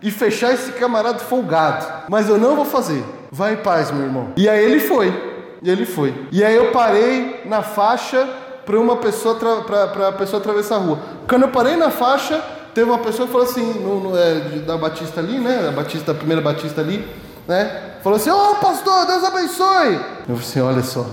e 0.04 0.12
fechar 0.12 0.54
esse 0.54 0.72
camarada 0.74 1.18
folgado. 1.18 1.86
Mas 2.10 2.30
eu 2.30 2.38
não 2.38 2.56
vou 2.56 2.66
fazer. 2.66 3.04
Vai 3.32 3.54
em 3.54 3.58
paz, 3.58 3.92
meu 3.92 4.04
irmão. 4.04 4.30
E 4.36 4.48
aí 4.48 4.64
ele 4.64 4.80
foi. 4.80 5.14
E 5.62 5.70
ele 5.70 5.86
foi. 5.86 6.14
E 6.32 6.44
aí 6.44 6.56
eu 6.56 6.72
parei 6.72 7.42
na 7.46 7.62
faixa 7.62 8.28
para 8.66 8.80
uma 8.80 8.98
pessoa 8.98 9.36
para 9.36 10.10
a 10.10 10.12
pessoa 10.12 10.40
atravessar 10.40 10.76
a 10.76 10.80
rua. 10.80 11.00
Quando 11.28 11.44
eu 11.44 11.50
parei 11.50 11.76
na 11.76 11.90
faixa, 11.90 12.44
teve 12.74 12.90
uma 12.90 13.00
pessoa 13.00 13.26
que 13.26 13.32
falou 13.32 13.48
assim, 13.48 13.74
no, 13.80 14.10
no, 14.10 14.18
é, 14.18 14.40
da 14.66 14.78
Batista 14.78 15.20
ali, 15.20 15.40
né? 15.40 15.64
Da 15.64 15.72
Batista, 15.72 16.14
da 16.14 16.18
primeira 16.18 16.42
Batista 16.42 16.82
ali, 16.82 17.08
né? 17.48 17.96
Falou 18.04 18.18
assim: 18.18 18.30
Ô 18.30 18.52
oh, 18.52 18.56
pastor, 18.56 19.06
Deus 19.06 19.24
abençoe. 19.24 19.94
Eu 19.96 20.36
falei 20.36 20.42
assim: 20.42 20.62
olha 20.62 20.84
só. 20.84 21.06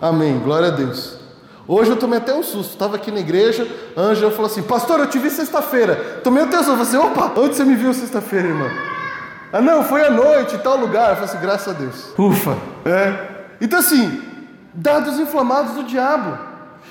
Amém, 0.00 0.38
glória 0.38 0.68
a 0.68 0.70
Deus. 0.70 1.18
Hoje 1.68 1.90
eu 1.90 1.96
tomei 1.96 2.18
até 2.18 2.34
um 2.34 2.42
susto. 2.42 2.70
Estava 2.70 2.96
aqui 2.96 3.12
na 3.12 3.20
igreja, 3.20 3.66
a 3.96 4.00
Ângela 4.00 4.30
falou 4.30 4.46
assim: 4.46 4.62
Pastor, 4.62 5.00
eu 5.00 5.06
te 5.06 5.18
vi 5.18 5.30
sexta-feira. 5.30 6.20
Tomei 6.24 6.42
um 6.42 6.46
susto. 6.46 6.70
Eu 6.70 6.76
falei 6.76 6.82
assim: 6.82 6.96
opa, 6.96 7.32
onde 7.36 7.56
você 7.56 7.64
me 7.64 7.74
viu 7.74 7.92
sexta-feira, 7.92 8.48
irmão? 8.48 8.89
Ah, 9.52 9.60
não, 9.60 9.84
foi 9.84 10.04
à 10.04 10.10
noite, 10.10 10.54
em 10.54 10.58
tal 10.58 10.76
lugar. 10.76 11.10
Eu 11.10 11.16
falei 11.16 11.30
assim: 11.30 11.40
graças 11.40 11.68
a 11.68 11.78
Deus. 11.78 12.14
Ufa, 12.18 12.56
é. 12.84 13.14
Então, 13.60 13.78
assim, 13.78 14.22
dados 14.72 15.18
inflamados 15.18 15.74
do 15.74 15.84
diabo. 15.84 16.38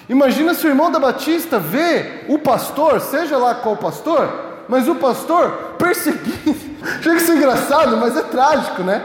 Imagina 0.07 0.53
se 0.53 0.65
o 0.65 0.69
irmão 0.69 0.91
da 0.91 0.99
Batista 0.99 1.59
vê 1.59 2.25
o 2.27 2.39
pastor, 2.39 2.99
seja 2.99 3.37
lá 3.37 3.55
qual 3.55 3.77
pastor, 3.77 4.27
mas 4.67 4.87
o 4.87 4.95
pastor 4.95 5.75
perseguindo. 5.77 6.55
Chega 7.01 7.17
a 7.17 7.19
ser 7.19 7.35
engraçado, 7.35 7.97
mas 7.97 8.17
é 8.17 8.23
trágico, 8.23 8.83
né? 8.83 9.03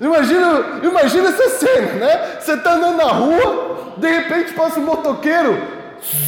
Imagina, 0.00 0.80
imagina 0.82 1.28
essa 1.28 1.48
cena, 1.58 1.92
né? 1.94 2.38
Você 2.40 2.52
está 2.52 2.74
andando 2.74 2.96
na 2.96 3.08
rua, 3.08 3.94
de 3.96 4.08
repente 4.08 4.52
passa 4.52 4.78
um 4.78 4.84
motoqueiro, 4.84 5.60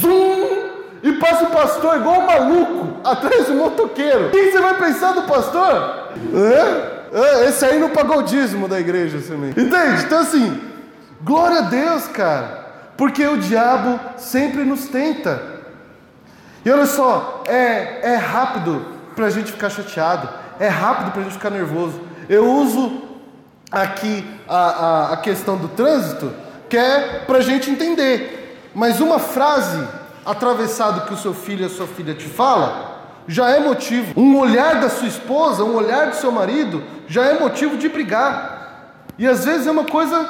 zoom, 0.01 0.60
e 1.03 1.13
passa 1.13 1.45
o 1.45 1.51
pastor 1.51 1.97
igual 1.97 2.21
um 2.21 2.27
maluco 2.27 3.01
atrás 3.03 3.47
do 3.47 3.55
motoqueiro. 3.55 4.27
O 4.27 4.31
que 4.31 4.51
você 4.51 4.61
vai 4.61 4.75
pensar 4.75 5.13
do 5.13 5.23
pastor? 5.23 6.11
É? 6.35 7.19
é 7.19 7.49
esse 7.49 7.65
aí 7.65 7.79
não 7.79 7.91
pagou 7.91 8.19
o 8.19 8.23
dízimo 8.23 8.69
da 8.69 8.79
igreja 8.79 9.21
também. 9.27 9.51
Entende? 9.51 10.05
Então 10.05 10.19
assim, 10.21 10.61
glória 11.23 11.59
a 11.59 11.63
Deus, 11.63 12.07
cara. 12.09 12.61
Porque 12.97 13.27
o 13.27 13.39
diabo 13.39 13.99
sempre 14.19 14.63
nos 14.63 14.89
tenta. 14.89 15.43
E 16.65 16.71
olha 16.71 16.85
só, 16.85 17.43
é, 17.47 18.13
é 18.13 18.17
rápido 18.17 18.85
para 19.17 19.27
a 19.27 19.31
gente 19.31 19.51
ficar 19.51 19.71
chateado, 19.71 20.29
é 20.59 20.69
rápido 20.69 21.13
para 21.13 21.21
a 21.23 21.25
gente 21.25 21.33
ficar 21.33 21.51
nervoso. 21.51 21.99
Eu 22.29 22.53
uso 22.53 23.03
aqui 23.73 24.25
a, 24.47 24.57
a, 24.57 25.13
a 25.15 25.17
questão 25.17 25.57
do 25.57 25.69
trânsito, 25.69 26.31
que 26.69 26.77
é 26.77 27.23
para 27.27 27.39
a 27.39 27.43
gente 27.43 27.71
entender. 27.71 28.71
Mas 28.75 29.01
uma 29.01 29.19
frase 29.19 29.83
atravessada 30.31 31.03
que 31.03 31.15
o 31.15 31.17
seu 31.17 31.35
filho 31.35 31.63
e 31.63 31.67
a 31.67 31.69
sua 31.69 31.87
filha 31.87 32.15
te 32.15 32.27
fala, 32.27 32.99
já 33.27 33.49
é 33.51 33.61
motivo. 33.61 34.19
Um 34.21 34.39
olhar 34.39 34.81
da 34.81 34.89
sua 34.89 35.09
esposa, 35.09 35.65
um 35.65 35.75
olhar 35.77 36.09
do 36.09 36.17
seu 36.17 36.33
marido, 36.33 36.83
já 37.07 37.25
é 37.27 37.39
motivo 37.39 37.77
de 37.77 37.89
brigar. 37.89 39.05
E 39.19 39.27
às 39.27 39.45
vezes 39.45 39.67
é 39.67 39.71
uma 39.71 39.85
coisa 39.85 40.29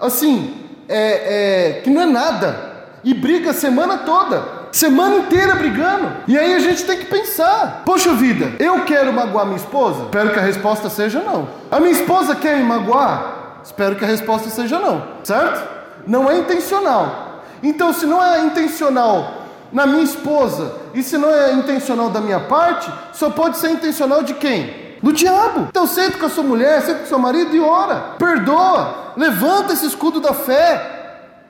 assim, 0.00 0.54
é, 0.88 1.76
é, 1.76 1.80
que 1.80 1.90
não 1.90 2.02
é 2.02 2.06
nada, 2.06 2.72
e 3.04 3.14
briga 3.14 3.50
a 3.50 3.54
semana 3.54 3.98
toda. 3.98 4.62
Semana 4.72 5.16
inteira 5.16 5.54
brigando. 5.54 6.10
E 6.26 6.38
aí 6.38 6.54
a 6.54 6.58
gente 6.58 6.84
tem 6.84 6.98
que 6.98 7.04
pensar: 7.04 7.82
poxa 7.84 8.14
vida, 8.14 8.52
eu 8.58 8.84
quero 8.84 9.12
magoar 9.12 9.44
minha 9.44 9.58
esposa? 9.58 10.04
Espero 10.04 10.30
que 10.30 10.38
a 10.38 10.42
resposta 10.42 10.88
seja 10.88 11.20
não. 11.20 11.48
A 11.70 11.78
minha 11.78 11.92
esposa 11.92 12.34
quer 12.34 12.56
me 12.56 12.64
magoar? 12.64 13.60
Espero 13.62 13.96
que 13.96 14.04
a 14.04 14.08
resposta 14.08 14.48
seja 14.48 14.78
não. 14.78 15.06
Certo? 15.22 15.62
Não 16.06 16.30
é 16.30 16.38
intencional. 16.38 17.42
Então, 17.62 17.92
se 17.92 18.06
não 18.06 18.24
é 18.24 18.40
intencional 18.40 19.41
na 19.72 19.86
minha 19.86 20.02
esposa 20.02 20.76
e 20.94 21.02
se 21.02 21.16
não 21.16 21.30
é 21.30 21.54
intencional 21.54 22.10
da 22.10 22.20
minha 22.20 22.40
parte, 22.40 22.90
só 23.12 23.30
pode 23.30 23.58
ser 23.58 23.70
intencional 23.70 24.22
de 24.22 24.34
quem? 24.34 24.82
Do 25.02 25.12
diabo. 25.12 25.66
Então 25.68 25.86
senta 25.86 26.18
com 26.18 26.26
a 26.26 26.30
sua 26.30 26.44
mulher, 26.44 26.80
senta 26.82 26.98
com 27.00 27.04
o 27.04 27.08
seu 27.08 27.18
marido 27.18 27.56
e 27.56 27.60
ora. 27.60 28.14
Perdoa. 28.18 29.14
Levanta 29.16 29.72
esse 29.72 29.86
escudo 29.86 30.20
da 30.20 30.32
fé. 30.32 31.00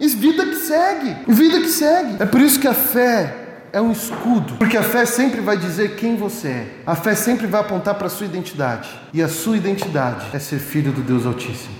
E 0.00 0.08
vida 0.08 0.44
que 0.46 0.56
segue. 0.56 1.16
Vida 1.28 1.60
que 1.60 1.68
segue. 1.68 2.22
É 2.22 2.24
por 2.24 2.40
isso 2.40 2.58
que 2.58 2.66
a 2.66 2.74
fé 2.74 3.36
é 3.72 3.80
um 3.80 3.92
escudo, 3.92 4.54
porque 4.58 4.76
a 4.76 4.82
fé 4.82 5.06
sempre 5.06 5.40
vai 5.40 5.56
dizer 5.56 5.96
quem 5.96 6.16
você 6.16 6.48
é. 6.48 6.66
A 6.86 6.94
fé 6.94 7.14
sempre 7.14 7.46
vai 7.46 7.60
apontar 7.60 7.94
para 7.94 8.06
a 8.06 8.10
sua 8.10 8.26
identidade. 8.26 8.88
E 9.12 9.22
a 9.22 9.28
sua 9.28 9.56
identidade 9.56 10.26
é 10.32 10.38
ser 10.38 10.58
filho 10.58 10.92
do 10.92 11.02
Deus 11.02 11.26
Altíssimo. 11.26 11.74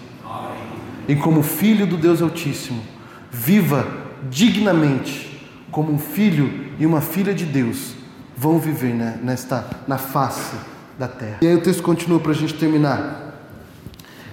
E 1.08 1.16
como 1.16 1.42
filho 1.42 1.86
do 1.86 1.96
Deus 1.96 2.22
Altíssimo, 2.22 2.82
viva 3.30 3.86
dignamente 4.30 5.31
como 5.72 5.90
um 5.90 5.98
filho 5.98 6.70
e 6.78 6.86
uma 6.86 7.00
filha 7.00 7.34
de 7.34 7.46
Deus 7.46 7.94
vão 8.36 8.58
viver 8.58 8.94
né, 8.94 9.18
nesta 9.22 9.64
na 9.88 9.98
face 9.98 10.54
da 10.98 11.08
terra. 11.08 11.38
E 11.40 11.46
aí 11.46 11.54
o 11.54 11.62
texto 11.62 11.82
continua 11.82 12.20
para 12.20 12.30
a 12.30 12.34
gente 12.34 12.54
terminar. 12.54 13.40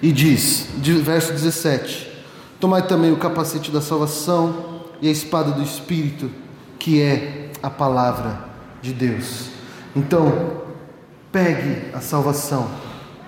E 0.02 0.12
diz, 0.12 0.68
verso 1.02 1.32
17: 1.32 2.12
Tomai 2.60 2.86
também 2.86 3.12
o 3.12 3.18
capacete 3.18 3.72
da 3.72 3.82
salvação 3.82 4.82
e 5.02 5.08
a 5.08 5.12
espada 5.12 5.52
do 5.52 5.64
Espírito, 5.64 6.30
que 6.78 7.02
é 7.02 7.52
a 7.64 7.70
palavra 7.70 8.46
de 8.82 8.94
Deus. 8.94 9.50
Então, 9.96 10.62
pegue 11.32 11.90
a 11.94 12.02
salvação, 12.02 12.70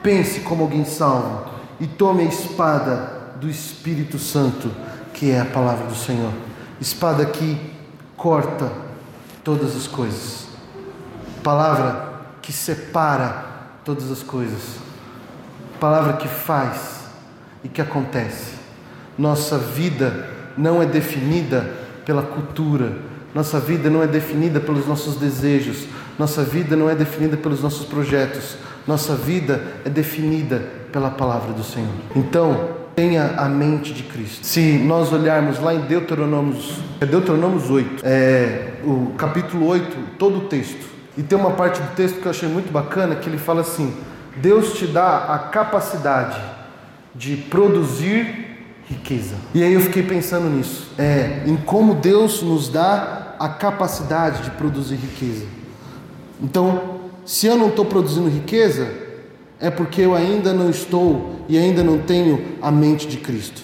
pense 0.04 0.42
como 0.42 0.64
alguém 0.64 0.86
salvo 0.86 1.50
e 1.80 1.88
tome 1.88 2.24
a 2.24 2.28
espada 2.28 3.36
do 3.40 3.50
Espírito 3.50 4.20
Santo, 4.20 4.70
que 5.14 5.32
é 5.32 5.40
a 5.40 5.46
palavra 5.46 5.88
do 5.88 5.96
Senhor. 5.96 6.32
Espada 6.80 7.26
que 7.26 7.71
corta 8.22 8.72
todas 9.44 9.76
as 9.76 9.88
coisas. 9.88 10.46
Palavra 11.44 12.22
que 12.40 12.54
separa 12.54 13.46
todas 13.84 14.12
as 14.12 14.22
coisas. 14.22 14.78
Palavra 15.80 16.14
que 16.14 16.28
faz 16.28 17.06
e 17.64 17.68
que 17.68 17.82
acontece. 17.82 18.54
Nossa 19.18 19.58
vida 19.58 20.30
não 20.56 20.84
é 20.84 20.86
definida 20.86 21.68
pela 22.06 22.22
cultura, 22.22 22.94
nossa 23.34 23.60
vida 23.60 23.90
não 23.90 24.04
é 24.04 24.08
definida 24.08 24.60
pelos 24.60 24.86
nossos 24.86 25.16
desejos, 25.16 25.88
nossa 26.20 26.44
vida 26.44 26.76
não 26.76 26.88
é 26.88 26.96
definida 26.96 27.36
pelos 27.38 27.62
nossos 27.64 27.88
projetos, 27.88 28.56
nossa 28.88 29.16
vida 29.16 29.64
é 29.84 29.90
definida 29.90 30.62
pela 30.92 31.10
palavra 31.10 31.54
do 31.54 31.64
Senhor. 31.64 31.90
Então, 32.16 32.70
tenha 32.96 33.34
a 33.38 33.50
mente 33.50 33.94
de 33.94 34.04
Cristo. 34.04 34.46
Se 34.46 34.78
nós 34.78 35.12
olharmos 35.12 35.60
lá 35.60 35.74
em 35.74 35.82
Deuteronômios, 35.82 36.91
é 37.02 37.06
Deuteronômios 37.08 37.68
8, 37.68 38.04
é, 38.06 38.74
o 38.84 39.14
capítulo 39.18 39.66
8, 39.66 39.98
todo 40.20 40.38
o 40.38 40.42
texto, 40.42 40.86
e 41.18 41.24
tem 41.24 41.36
uma 41.36 41.50
parte 41.50 41.82
do 41.82 41.96
texto 41.96 42.22
que 42.22 42.28
eu 42.28 42.30
achei 42.30 42.48
muito 42.48 42.72
bacana 42.72 43.16
que 43.16 43.28
ele 43.28 43.40
fala 43.40 43.62
assim: 43.62 43.92
Deus 44.38 44.74
te 44.74 44.86
dá 44.86 45.34
a 45.34 45.40
capacidade 45.40 46.40
de 47.16 47.38
produzir 47.38 48.60
riqueza. 48.88 49.34
E 49.52 49.64
aí 49.64 49.74
eu 49.74 49.82
fiquei 49.82 50.04
pensando 50.04 50.48
nisso, 50.48 50.92
é, 50.96 51.42
em 51.48 51.58
como 51.58 51.96
Deus 51.96 52.44
nos 52.44 52.70
dá 52.70 53.36
a 53.40 53.50
capacidade 53.50 54.44
de 54.44 54.52
produzir 54.52 54.96
riqueza. 54.98 55.46
Então, 56.40 57.00
se 57.26 57.48
eu 57.48 57.58
não 57.58 57.70
estou 57.70 57.84
produzindo 57.84 58.30
riqueza, 58.30 58.88
é 59.60 59.72
porque 59.72 60.02
eu 60.02 60.14
ainda 60.14 60.54
não 60.54 60.70
estou 60.70 61.44
e 61.50 61.58
ainda 61.58 61.84
não 61.84 61.98
tenho 61.98 62.58
a 62.62 62.70
mente 62.72 63.08
de 63.08 63.18
Cristo. 63.18 63.64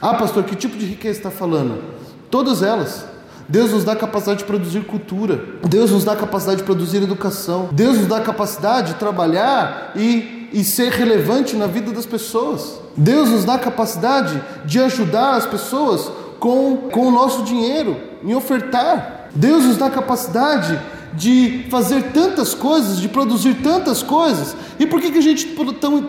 Ah, 0.00 0.14
pastor, 0.14 0.44
que 0.44 0.54
tipo 0.54 0.78
de 0.78 0.86
riqueza 0.86 1.18
está 1.18 1.30
falando? 1.32 1.98
Todas 2.30 2.62
elas. 2.62 3.04
Deus 3.48 3.72
nos 3.72 3.82
dá 3.82 3.92
a 3.92 3.96
capacidade 3.96 4.40
de 4.40 4.44
produzir 4.44 4.84
cultura. 4.84 5.40
Deus 5.68 5.90
nos 5.90 6.04
dá 6.04 6.12
a 6.12 6.16
capacidade 6.16 6.58
de 6.58 6.62
produzir 6.62 7.02
educação. 7.02 7.68
Deus 7.72 7.98
nos 7.98 8.06
dá 8.06 8.18
a 8.18 8.22
capacidade 8.22 8.92
de 8.92 8.98
trabalhar 8.98 9.92
e, 9.96 10.48
e 10.52 10.62
ser 10.62 10.92
relevante 10.92 11.56
na 11.56 11.66
vida 11.66 11.90
das 11.90 12.06
pessoas. 12.06 12.80
Deus 12.96 13.28
nos 13.28 13.44
dá 13.44 13.54
a 13.54 13.58
capacidade 13.58 14.40
de 14.64 14.78
ajudar 14.78 15.34
as 15.34 15.46
pessoas 15.46 16.12
com, 16.38 16.88
com 16.92 17.08
o 17.08 17.10
nosso 17.10 17.42
dinheiro, 17.42 17.96
em 18.22 18.34
ofertar. 18.34 19.28
Deus 19.34 19.64
nos 19.64 19.76
dá 19.76 19.86
a 19.86 19.90
capacidade 19.90 20.80
de 21.12 21.66
fazer 21.70 22.12
tantas 22.12 22.54
coisas, 22.54 22.98
de 22.98 23.08
produzir 23.08 23.54
tantas 23.62 24.02
coisas. 24.02 24.56
E 24.78 24.86
por 24.86 25.00
que, 25.00 25.10
que 25.10 25.18
a 25.18 25.22
gente 25.22 25.54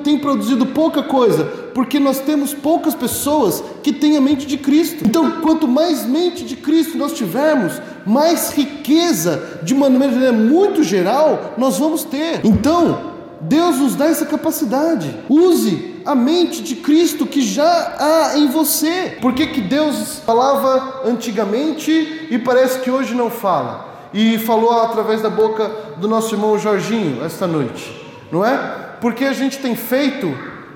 tem 0.03 0.17
produzido 0.17 0.65
pouca 0.67 1.03
coisa? 1.03 1.43
Porque 1.73 1.99
nós 1.99 2.19
temos 2.19 2.53
poucas 2.53 2.93
pessoas 2.93 3.63
que 3.81 3.91
têm 3.91 4.17
a 4.17 4.21
mente 4.21 4.45
de 4.45 4.57
Cristo. 4.57 5.03
Então, 5.05 5.41
quanto 5.41 5.67
mais 5.67 6.05
mente 6.05 6.43
de 6.43 6.55
Cristo 6.55 6.97
nós 6.97 7.13
tivermos, 7.13 7.73
mais 8.05 8.51
riqueza, 8.51 9.59
de 9.63 9.73
maneira 9.73 10.31
muito 10.31 10.83
geral, 10.83 11.53
nós 11.57 11.77
vamos 11.77 12.03
ter. 12.03 12.41
Então, 12.43 13.11
Deus 13.41 13.77
nos 13.77 13.95
dá 13.95 14.05
essa 14.05 14.25
capacidade. 14.25 15.13
Use 15.27 15.91
a 16.05 16.13
mente 16.13 16.61
de 16.61 16.75
Cristo 16.75 17.25
que 17.25 17.41
já 17.41 17.95
há 17.99 18.37
em 18.37 18.47
você. 18.47 19.17
Por 19.21 19.33
que, 19.33 19.47
que 19.47 19.61
Deus 19.61 20.19
falava 20.25 21.01
antigamente 21.05 22.27
e 22.29 22.37
parece 22.37 22.79
que 22.79 22.91
hoje 22.91 23.15
não 23.15 23.29
fala? 23.29 23.90
E 24.13 24.37
falou 24.39 24.81
através 24.81 25.21
da 25.21 25.29
boca 25.29 25.69
do 25.97 26.07
nosso 26.07 26.35
irmão 26.35 26.57
Jorginho 26.57 27.23
esta 27.23 27.47
noite, 27.47 28.05
não 28.31 28.45
é? 28.45 28.57
Porque 28.99 29.25
a 29.25 29.33
gente 29.33 29.59
tem 29.59 29.75
feito 29.75 30.31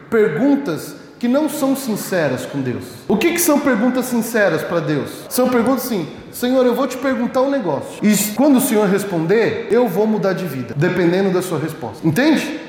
perguntas 0.09 0.95
que 1.19 1.27
não 1.27 1.49
são 1.49 1.75
sinceras 1.75 2.45
com 2.45 2.61
Deus. 2.61 2.83
O 3.07 3.17
que, 3.17 3.31
que 3.31 3.39
são 3.39 3.59
perguntas 3.59 4.05
sinceras 4.05 4.63
para 4.63 4.79
Deus? 4.79 5.09
São 5.29 5.49
perguntas 5.49 5.85
assim: 5.85 6.07
Senhor, 6.31 6.65
eu 6.65 6.75
vou 6.75 6.87
te 6.87 6.97
perguntar 6.97 7.41
um 7.41 7.49
negócio, 7.49 8.03
e 8.03 8.15
quando 8.35 8.57
o 8.57 8.61
Senhor 8.61 8.87
responder, 8.87 9.67
eu 9.71 9.87
vou 9.87 10.05
mudar 10.05 10.33
de 10.33 10.45
vida, 10.45 10.73
dependendo 10.75 11.31
da 11.31 11.41
sua 11.41 11.59
resposta. 11.59 12.05
Entende? 12.05 12.59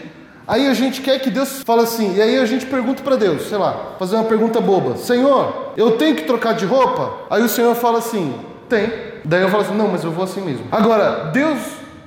Aí 0.48 0.68
a 0.68 0.74
gente 0.74 1.00
quer 1.00 1.18
que 1.18 1.28
Deus 1.28 1.62
fale 1.64 1.82
assim, 1.82 2.14
e 2.14 2.22
aí 2.22 2.38
a 2.38 2.46
gente 2.46 2.66
pergunta 2.66 3.02
para 3.02 3.16
Deus, 3.16 3.48
sei 3.48 3.58
lá, 3.58 3.96
fazer 3.98 4.14
uma 4.14 4.24
pergunta 4.24 4.60
boba: 4.60 4.96
Senhor, 4.96 5.72
eu 5.76 5.92
tenho 5.92 6.14
que 6.14 6.22
trocar 6.22 6.54
de 6.54 6.64
roupa? 6.64 7.12
Aí 7.28 7.42
o 7.42 7.48
Senhor 7.48 7.74
fala 7.74 7.98
assim: 7.98 8.34
Tem. 8.68 9.15
Daí 9.26 9.42
eu 9.42 9.50
falo 9.50 9.62
assim: 9.62 9.76
Não, 9.76 9.88
mas 9.88 10.04
eu 10.04 10.10
vou 10.10 10.24
assim 10.24 10.40
mesmo. 10.40 10.66
Agora, 10.70 11.30
Deus 11.32 11.58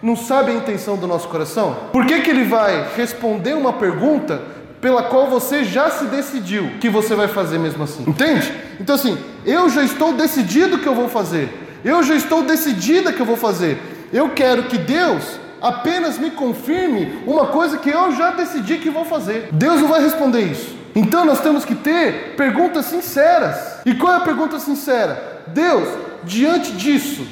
não 0.01 0.15
sabe 0.15 0.51
a 0.51 0.55
intenção 0.55 0.95
do 0.95 1.05
nosso 1.05 1.27
coração? 1.27 1.75
Por 1.91 2.05
que, 2.05 2.21
que 2.21 2.29
Ele 2.29 2.45
vai 2.45 2.87
responder 2.95 3.53
uma 3.53 3.73
pergunta 3.73 4.41
pela 4.79 5.03
qual 5.03 5.27
você 5.27 5.65
já 5.65 5.89
se 5.89 6.05
decidiu 6.05 6.71
que 6.79 6.89
você 6.89 7.13
vai 7.13 7.27
fazer 7.27 7.59
mesmo 7.59 7.83
assim? 7.83 8.03
Entende? 8.07 8.51
Então, 8.79 8.95
assim, 8.95 9.17
eu 9.45 9.69
já 9.69 9.83
estou 9.83 10.13
decidido 10.13 10.77
que 10.77 10.87
eu 10.87 10.95
vou 10.95 11.09
fazer, 11.09 11.49
eu 11.83 12.01
já 12.01 12.15
estou 12.15 12.43
decidida 12.43 13.11
que 13.11 13.19
eu 13.19 13.25
vou 13.25 13.37
fazer. 13.37 13.77
Eu 14.11 14.29
quero 14.29 14.63
que 14.63 14.77
Deus 14.77 15.39
apenas 15.61 16.17
me 16.17 16.31
confirme 16.31 17.21
uma 17.27 17.47
coisa 17.47 17.77
que 17.77 17.89
eu 17.89 18.11
já 18.13 18.31
decidi 18.31 18.77
que 18.77 18.89
vou 18.89 19.05
fazer. 19.05 19.49
Deus 19.51 19.81
não 19.81 19.89
vai 19.89 20.01
responder 20.01 20.41
isso. 20.41 20.79
Então 20.95 21.25
nós 21.25 21.41
temos 21.41 21.65
que 21.65 21.75
ter 21.75 22.35
perguntas 22.35 22.85
sinceras. 22.85 23.81
E 23.85 23.93
qual 23.93 24.13
é 24.13 24.17
a 24.17 24.21
pergunta 24.21 24.59
sincera? 24.59 25.41
Deus, 25.47 25.87
diante 26.23 26.71
disso, 26.73 27.25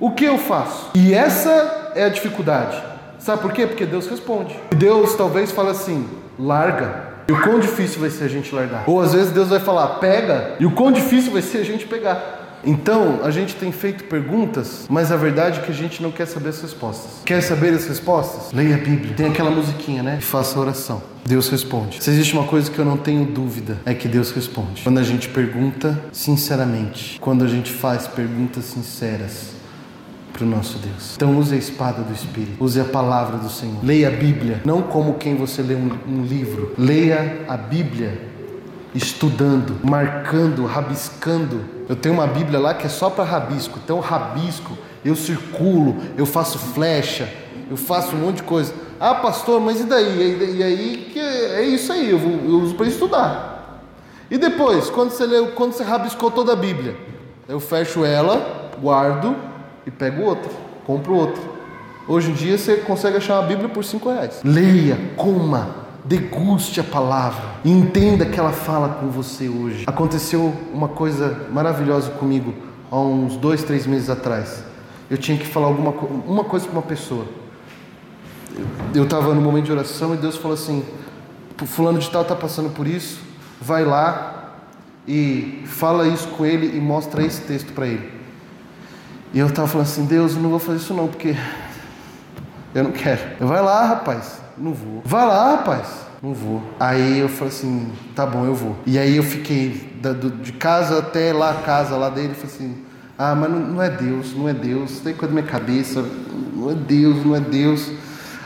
o 0.00 0.10
que 0.10 0.24
eu 0.24 0.38
faço? 0.38 0.90
E 0.94 1.14
essa 1.14 1.92
é 1.94 2.04
a 2.04 2.08
dificuldade. 2.08 2.82
Sabe 3.18 3.40
por 3.40 3.52
quê? 3.52 3.66
Porque 3.66 3.86
Deus 3.86 4.06
responde. 4.06 4.54
Deus 4.76 5.14
talvez 5.14 5.50
fale 5.50 5.70
assim: 5.70 6.08
larga. 6.38 7.14
E 7.26 7.32
o 7.32 7.40
quão 7.42 7.58
difícil 7.58 8.00
vai 8.00 8.10
ser 8.10 8.24
a 8.24 8.28
gente 8.28 8.54
largar? 8.54 8.84
Ou 8.86 9.00
às 9.00 9.14
vezes 9.14 9.32
Deus 9.32 9.48
vai 9.48 9.60
falar, 9.60 9.86
pega, 9.98 10.56
e 10.60 10.66
o 10.66 10.72
quão 10.72 10.92
difícil 10.92 11.32
vai 11.32 11.40
ser 11.40 11.58
a 11.58 11.64
gente 11.64 11.86
pegar. 11.86 12.43
Então, 12.66 13.20
a 13.22 13.30
gente 13.30 13.54
tem 13.56 13.70
feito 13.72 14.04
perguntas, 14.04 14.86
mas 14.88 15.12
a 15.12 15.16
verdade 15.16 15.60
é 15.60 15.62
que 15.62 15.70
a 15.70 15.74
gente 15.74 16.02
não 16.02 16.10
quer 16.10 16.26
saber 16.26 16.50
as 16.50 16.60
respostas. 16.60 17.22
Quer 17.24 17.40
saber 17.42 17.74
as 17.74 17.86
respostas? 17.86 18.52
Leia 18.52 18.76
a 18.76 18.78
Bíblia. 18.78 19.14
Tem 19.14 19.26
aquela 19.26 19.50
musiquinha, 19.50 20.02
né? 20.02 20.16
E 20.20 20.22
faça 20.22 20.58
oração. 20.58 21.02
Deus 21.26 21.48
responde. 21.48 22.02
Se 22.02 22.10
existe 22.10 22.34
uma 22.34 22.44
coisa 22.46 22.70
que 22.70 22.78
eu 22.78 22.84
não 22.84 22.96
tenho 22.96 23.24
dúvida, 23.24 23.78
é 23.84 23.94
que 23.94 24.06
Deus 24.08 24.30
responde. 24.30 24.82
Quando 24.82 24.98
a 24.98 25.02
gente 25.02 25.28
pergunta 25.28 25.98
sinceramente, 26.12 27.18
quando 27.20 27.44
a 27.44 27.48
gente 27.48 27.72
faz 27.72 28.06
perguntas 28.06 28.64
sinceras, 28.64 29.54
para 30.34 30.44
o 30.44 30.48
nosso 30.48 30.78
Deus. 30.78 31.14
Então 31.14 31.38
use 31.38 31.54
a 31.54 31.56
espada 31.56 32.02
do 32.02 32.12
Espírito, 32.12 32.62
use 32.62 32.80
a 32.80 32.84
palavra 32.84 33.38
do 33.38 33.48
Senhor. 33.48 33.78
Leia 33.84 34.08
a 34.08 34.10
Bíblia, 34.10 34.60
não 34.64 34.82
como 34.82 35.14
quem 35.14 35.36
você 35.36 35.62
lê 35.62 35.76
um, 35.76 35.90
um 36.08 36.22
livro. 36.24 36.74
Leia 36.76 37.44
a 37.48 37.56
Bíblia 37.56 38.20
estudando, 38.94 39.76
marcando, 39.82 40.66
rabiscando. 40.66 41.73
Eu 41.88 41.96
tenho 41.96 42.14
uma 42.14 42.26
Bíblia 42.26 42.58
lá 42.58 42.74
que 42.74 42.86
é 42.86 42.88
só 42.88 43.10
para 43.10 43.24
rabisco. 43.24 43.78
Então, 43.82 44.00
rabisco, 44.00 44.76
eu 45.04 45.14
circulo, 45.14 45.96
eu 46.16 46.24
faço 46.24 46.58
flecha, 46.58 47.28
eu 47.70 47.76
faço 47.76 48.16
um 48.16 48.20
monte 48.20 48.36
de 48.36 48.42
coisa. 48.44 48.72
Ah, 48.98 49.14
pastor, 49.14 49.60
mas 49.60 49.80
e 49.80 49.84
daí? 49.84 50.56
E 50.56 50.62
aí 50.62 51.10
que 51.12 51.18
é 51.18 51.62
isso 51.62 51.92
aí, 51.92 52.10
eu, 52.10 52.18
eu 52.18 52.60
uso 52.60 52.74
para 52.74 52.86
estudar. 52.86 53.82
E 54.30 54.38
depois, 54.38 54.88
quando 54.88 55.10
você 55.10 55.26
leu, 55.26 55.48
quando 55.48 55.72
você 55.72 55.84
rabiscou 55.84 56.30
toda 56.30 56.54
a 56.54 56.56
Bíblia, 56.56 56.96
eu 57.46 57.60
fecho 57.60 58.04
ela, 58.04 58.70
guardo 58.80 59.36
e 59.86 59.90
pego 59.90 60.22
outra, 60.22 60.50
compro 60.86 61.14
outra. 61.14 61.42
Hoje 62.08 62.30
em 62.30 62.34
dia 62.34 62.56
você 62.56 62.76
consegue 62.78 63.18
achar 63.18 63.40
uma 63.40 63.46
Bíblia 63.46 63.68
por 63.68 63.84
cinco 63.84 64.10
reais. 64.10 64.40
Leia, 64.42 64.98
coma, 65.16 65.83
deguste 66.04 66.80
a 66.80 66.84
palavra, 66.84 67.44
entenda 67.64 68.26
que 68.26 68.38
ela 68.38 68.52
fala 68.52 68.90
com 69.00 69.08
você 69.08 69.48
hoje. 69.48 69.84
Aconteceu 69.86 70.54
uma 70.72 70.88
coisa 70.88 71.48
maravilhosa 71.50 72.10
comigo 72.10 72.54
há 72.90 73.00
uns 73.00 73.36
dois, 73.36 73.62
três 73.62 73.86
meses 73.86 74.10
atrás. 74.10 74.62
Eu 75.10 75.18
tinha 75.18 75.36
que 75.36 75.46
falar 75.46 75.66
alguma 75.66 75.90
uma 75.90 76.44
coisa 76.44 76.66
para 76.66 76.74
uma 76.74 76.82
pessoa. 76.82 77.26
Eu 78.94 79.04
estava 79.04 79.34
no 79.34 79.40
momento 79.40 79.64
de 79.66 79.72
oração 79.72 80.14
e 80.14 80.16
Deus 80.16 80.36
falou 80.36 80.54
assim: 80.54 80.84
Fulano 81.64 81.98
de 81.98 82.08
Tal 82.10 82.22
está 82.22 82.36
passando 82.36 82.70
por 82.70 82.86
isso, 82.86 83.20
vai 83.60 83.84
lá 83.84 84.54
e 85.06 85.62
fala 85.66 86.06
isso 86.06 86.28
com 86.28 86.46
ele 86.46 86.76
e 86.76 86.80
mostra 86.80 87.24
esse 87.24 87.40
texto 87.42 87.72
para 87.72 87.86
ele. 87.86 88.12
E 89.32 89.38
eu 89.38 89.46
estava 89.46 89.66
falando 89.66 89.86
assim: 89.86 90.04
Deus, 90.04 90.34
eu 90.34 90.40
não 90.40 90.50
vou 90.50 90.58
fazer 90.58 90.78
isso 90.78 90.94
não, 90.94 91.08
porque 91.08 91.34
eu 92.74 92.84
não 92.84 92.90
quero. 92.90 93.20
Eu 93.40 93.46
vai 93.46 93.62
lá, 93.62 93.84
rapaz, 93.84 94.40
não 94.58 94.74
vou. 94.74 95.02
Vai 95.04 95.26
lá, 95.26 95.52
rapaz. 95.52 96.04
Não 96.22 96.32
vou. 96.32 96.62
Aí 96.80 97.18
eu 97.18 97.28
falei 97.28 97.52
assim, 97.52 97.92
tá 98.16 98.24
bom, 98.24 98.46
eu 98.46 98.54
vou. 98.54 98.76
E 98.86 98.98
aí 98.98 99.16
eu 99.16 99.22
fiquei 99.22 99.92
de 100.42 100.52
casa 100.52 100.98
até 100.98 101.32
lá 101.32 101.50
a 101.50 101.62
casa 101.62 101.96
lá 101.96 102.08
dele, 102.08 102.34
falei 102.34 102.54
assim, 102.54 102.84
ah, 103.18 103.34
mas 103.34 103.50
não, 103.50 103.60
não 103.60 103.82
é 103.82 103.90
Deus, 103.90 104.34
não 104.34 104.48
é 104.48 104.54
Deus, 104.54 105.00
tem 105.00 105.14
coisa 105.14 105.34
na 105.34 105.40
minha 105.40 105.52
cabeça, 105.52 106.04
não 106.54 106.70
é 106.70 106.74
Deus, 106.74 107.24
não 107.24 107.36
é 107.36 107.40
Deus. 107.40 107.90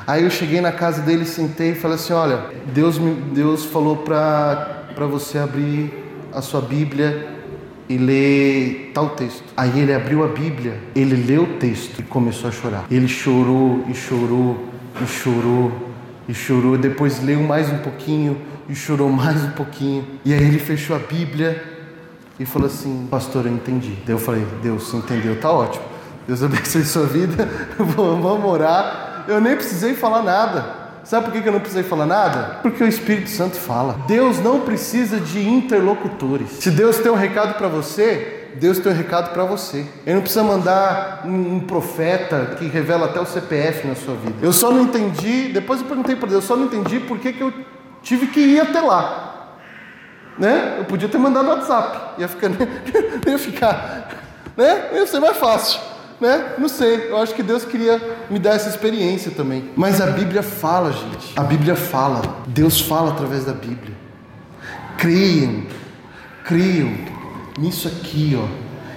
Aí 0.06 0.24
eu 0.24 0.30
cheguei 0.30 0.60
na 0.60 0.72
casa 0.72 1.02
dele, 1.02 1.24
sentei 1.24 1.70
e 1.70 1.74
falei 1.74 1.96
assim, 1.96 2.12
olha, 2.12 2.46
Deus 2.74 2.98
me, 2.98 3.14
Deus 3.14 3.64
falou 3.64 3.98
para 3.98 5.06
você 5.08 5.38
abrir 5.38 5.92
a 6.32 6.42
sua 6.42 6.60
Bíblia 6.60 7.37
e 7.88 7.96
ler 7.96 8.90
tal 8.92 9.10
texto. 9.10 9.44
Aí 9.56 9.80
ele 9.80 9.94
abriu 9.94 10.24
a 10.24 10.28
Bíblia, 10.28 10.78
ele 10.94 11.16
leu 11.16 11.44
o 11.44 11.58
texto 11.58 12.00
e 12.00 12.02
começou 12.02 12.48
a 12.48 12.52
chorar. 12.52 12.84
Ele 12.90 13.08
chorou 13.08 13.84
e 13.88 13.94
chorou 13.94 14.64
e 15.00 15.06
chorou 15.06 15.72
e 16.28 16.34
chorou, 16.34 16.76
depois 16.76 17.22
leu 17.22 17.40
mais 17.40 17.70
um 17.72 17.78
pouquinho 17.78 18.36
e 18.68 18.74
chorou 18.74 19.08
mais 19.10 19.42
um 19.42 19.50
pouquinho. 19.52 20.06
E 20.24 20.34
aí 20.34 20.42
ele 20.42 20.58
fechou 20.58 20.94
a 20.94 20.98
Bíblia 20.98 21.62
e 22.38 22.44
falou 22.44 22.68
assim: 22.68 23.08
Pastor, 23.10 23.46
eu 23.46 23.52
entendi. 23.52 23.96
Daí 24.04 24.14
eu 24.14 24.18
falei: 24.18 24.46
Deus, 24.62 24.92
entendeu? 24.92 25.40
Tá 25.40 25.50
ótimo. 25.50 25.84
Deus 26.26 26.42
abençoe 26.44 26.84
sua 26.84 27.06
vida. 27.06 27.48
Vamos 27.78 28.44
orar. 28.44 29.24
Eu 29.26 29.40
nem 29.40 29.56
precisei 29.56 29.94
falar 29.94 30.22
nada. 30.22 30.77
Sabe 31.08 31.30
por 31.30 31.42
que 31.42 31.48
eu 31.48 31.52
não 31.52 31.60
precisei 31.60 31.82
falar 31.82 32.04
nada? 32.04 32.58
Porque 32.60 32.84
o 32.84 32.86
Espírito 32.86 33.30
Santo 33.30 33.56
fala. 33.56 33.96
Deus 34.06 34.40
não 34.40 34.60
precisa 34.60 35.18
de 35.18 35.40
interlocutores. 35.40 36.50
Se 36.50 36.70
Deus 36.70 36.98
tem 36.98 37.10
um 37.10 37.14
recado 37.14 37.54
para 37.54 37.66
você, 37.66 38.50
Deus 38.56 38.78
tem 38.78 38.92
um 38.92 38.94
recado 38.94 39.32
para 39.32 39.42
você. 39.44 39.86
Ele 40.04 40.16
não 40.16 40.20
precisa 40.20 40.44
mandar 40.44 41.22
um, 41.24 41.60
profeta 41.60 42.56
que 42.58 42.66
revela 42.66 43.06
até 43.06 43.18
o 43.18 43.24
CPF 43.24 43.86
na 43.86 43.94
sua 43.94 44.16
vida. 44.16 44.34
Eu 44.42 44.52
só 44.52 44.70
não 44.70 44.82
entendi, 44.82 45.48
depois 45.48 45.80
eu 45.80 45.86
perguntei 45.86 46.14
para 46.14 46.28
Deus, 46.28 46.42
eu 46.44 46.46
só 46.46 46.56
não 46.56 46.66
entendi 46.66 47.00
por 47.00 47.18
que, 47.18 47.32
que 47.32 47.40
eu 47.40 47.54
tive 48.02 48.26
que 48.26 48.40
ir 48.40 48.60
até 48.60 48.82
lá. 48.82 49.54
Né? 50.38 50.74
Eu 50.76 50.84
podia 50.84 51.08
ter 51.08 51.16
mandado 51.16 51.48
WhatsApp, 51.48 52.20
ia 52.20 52.28
ficar, 52.28 52.50
ia 53.26 53.38
ficar, 53.38 54.10
né? 54.54 54.90
Ia 54.92 55.06
ser 55.06 55.20
mais 55.20 55.38
fácil, 55.38 55.80
né? 56.20 56.54
Não 56.58 56.68
sei. 56.68 57.10
Eu 57.10 57.18
acho 57.18 57.34
que 57.34 57.42
Deus 57.42 57.64
queria 57.64 58.00
me 58.28 58.38
dar 58.38 58.54
essa 58.54 58.68
experiência 58.68 59.30
também. 59.30 59.70
Mas 59.76 60.00
a 60.00 60.06
Bíblia 60.06 60.42
fala, 60.42 60.92
gente. 60.92 61.32
A 61.36 61.42
Bíblia 61.42 61.76
fala. 61.76 62.22
Deus 62.46 62.80
fala 62.80 63.10
através 63.10 63.44
da 63.44 63.52
Bíblia. 63.52 63.96
Creiam, 64.96 65.62
creiam 66.44 66.92
nisso 67.58 67.86
aqui, 67.86 68.36
ó. 68.36 68.46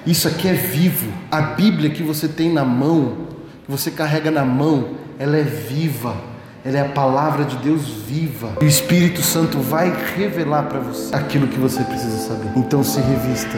Isso 0.05 0.28
aqui 0.28 0.47
é 0.47 0.53
vivo. 0.53 1.11
A 1.30 1.41
Bíblia 1.41 1.91
que 1.91 2.01
você 2.01 2.28
tem 2.28 2.51
na 2.51 2.65
mão, 2.65 3.28
que 3.65 3.72
você 3.72 3.91
carrega 3.91 4.32
na 4.32 4.43
mão, 4.43 4.95
ela 5.19 5.38
é 5.38 5.43
viva. 5.43 6.15
Ela 6.63 6.78
é 6.78 6.82
a 6.82 6.89
palavra 6.89 7.43
de 7.43 7.55
Deus 7.57 7.88
viva. 8.07 8.53
E 8.61 8.65
o 8.65 8.67
Espírito 8.67 9.22
Santo 9.22 9.59
vai 9.59 9.91
revelar 10.15 10.63
para 10.63 10.80
você 10.80 11.15
aquilo 11.15 11.47
que 11.47 11.59
você 11.59 11.84
precisa 11.84 12.17
saber. 12.17 12.51
Então 12.55 12.84
se 12.84 12.99
revista 12.99 13.57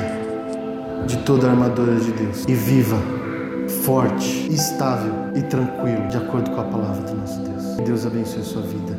de 1.06 1.18
toda 1.18 1.48
a 1.48 1.52
armadura 1.52 1.96
de 1.96 2.12
Deus 2.12 2.46
e 2.48 2.54
viva 2.54 2.98
forte, 3.82 4.48
estável 4.54 5.14
e 5.36 5.42
tranquilo, 5.42 6.08
de 6.08 6.18
acordo 6.18 6.52
com 6.52 6.62
a 6.62 6.66
palavra 6.66 7.02
do 7.04 7.18
nosso 7.18 7.40
Deus. 7.42 7.76
Que 7.76 7.82
Deus 7.82 8.06
abençoe 8.06 8.42
a 8.42 8.46
sua 8.46 8.62
vida. 8.62 8.93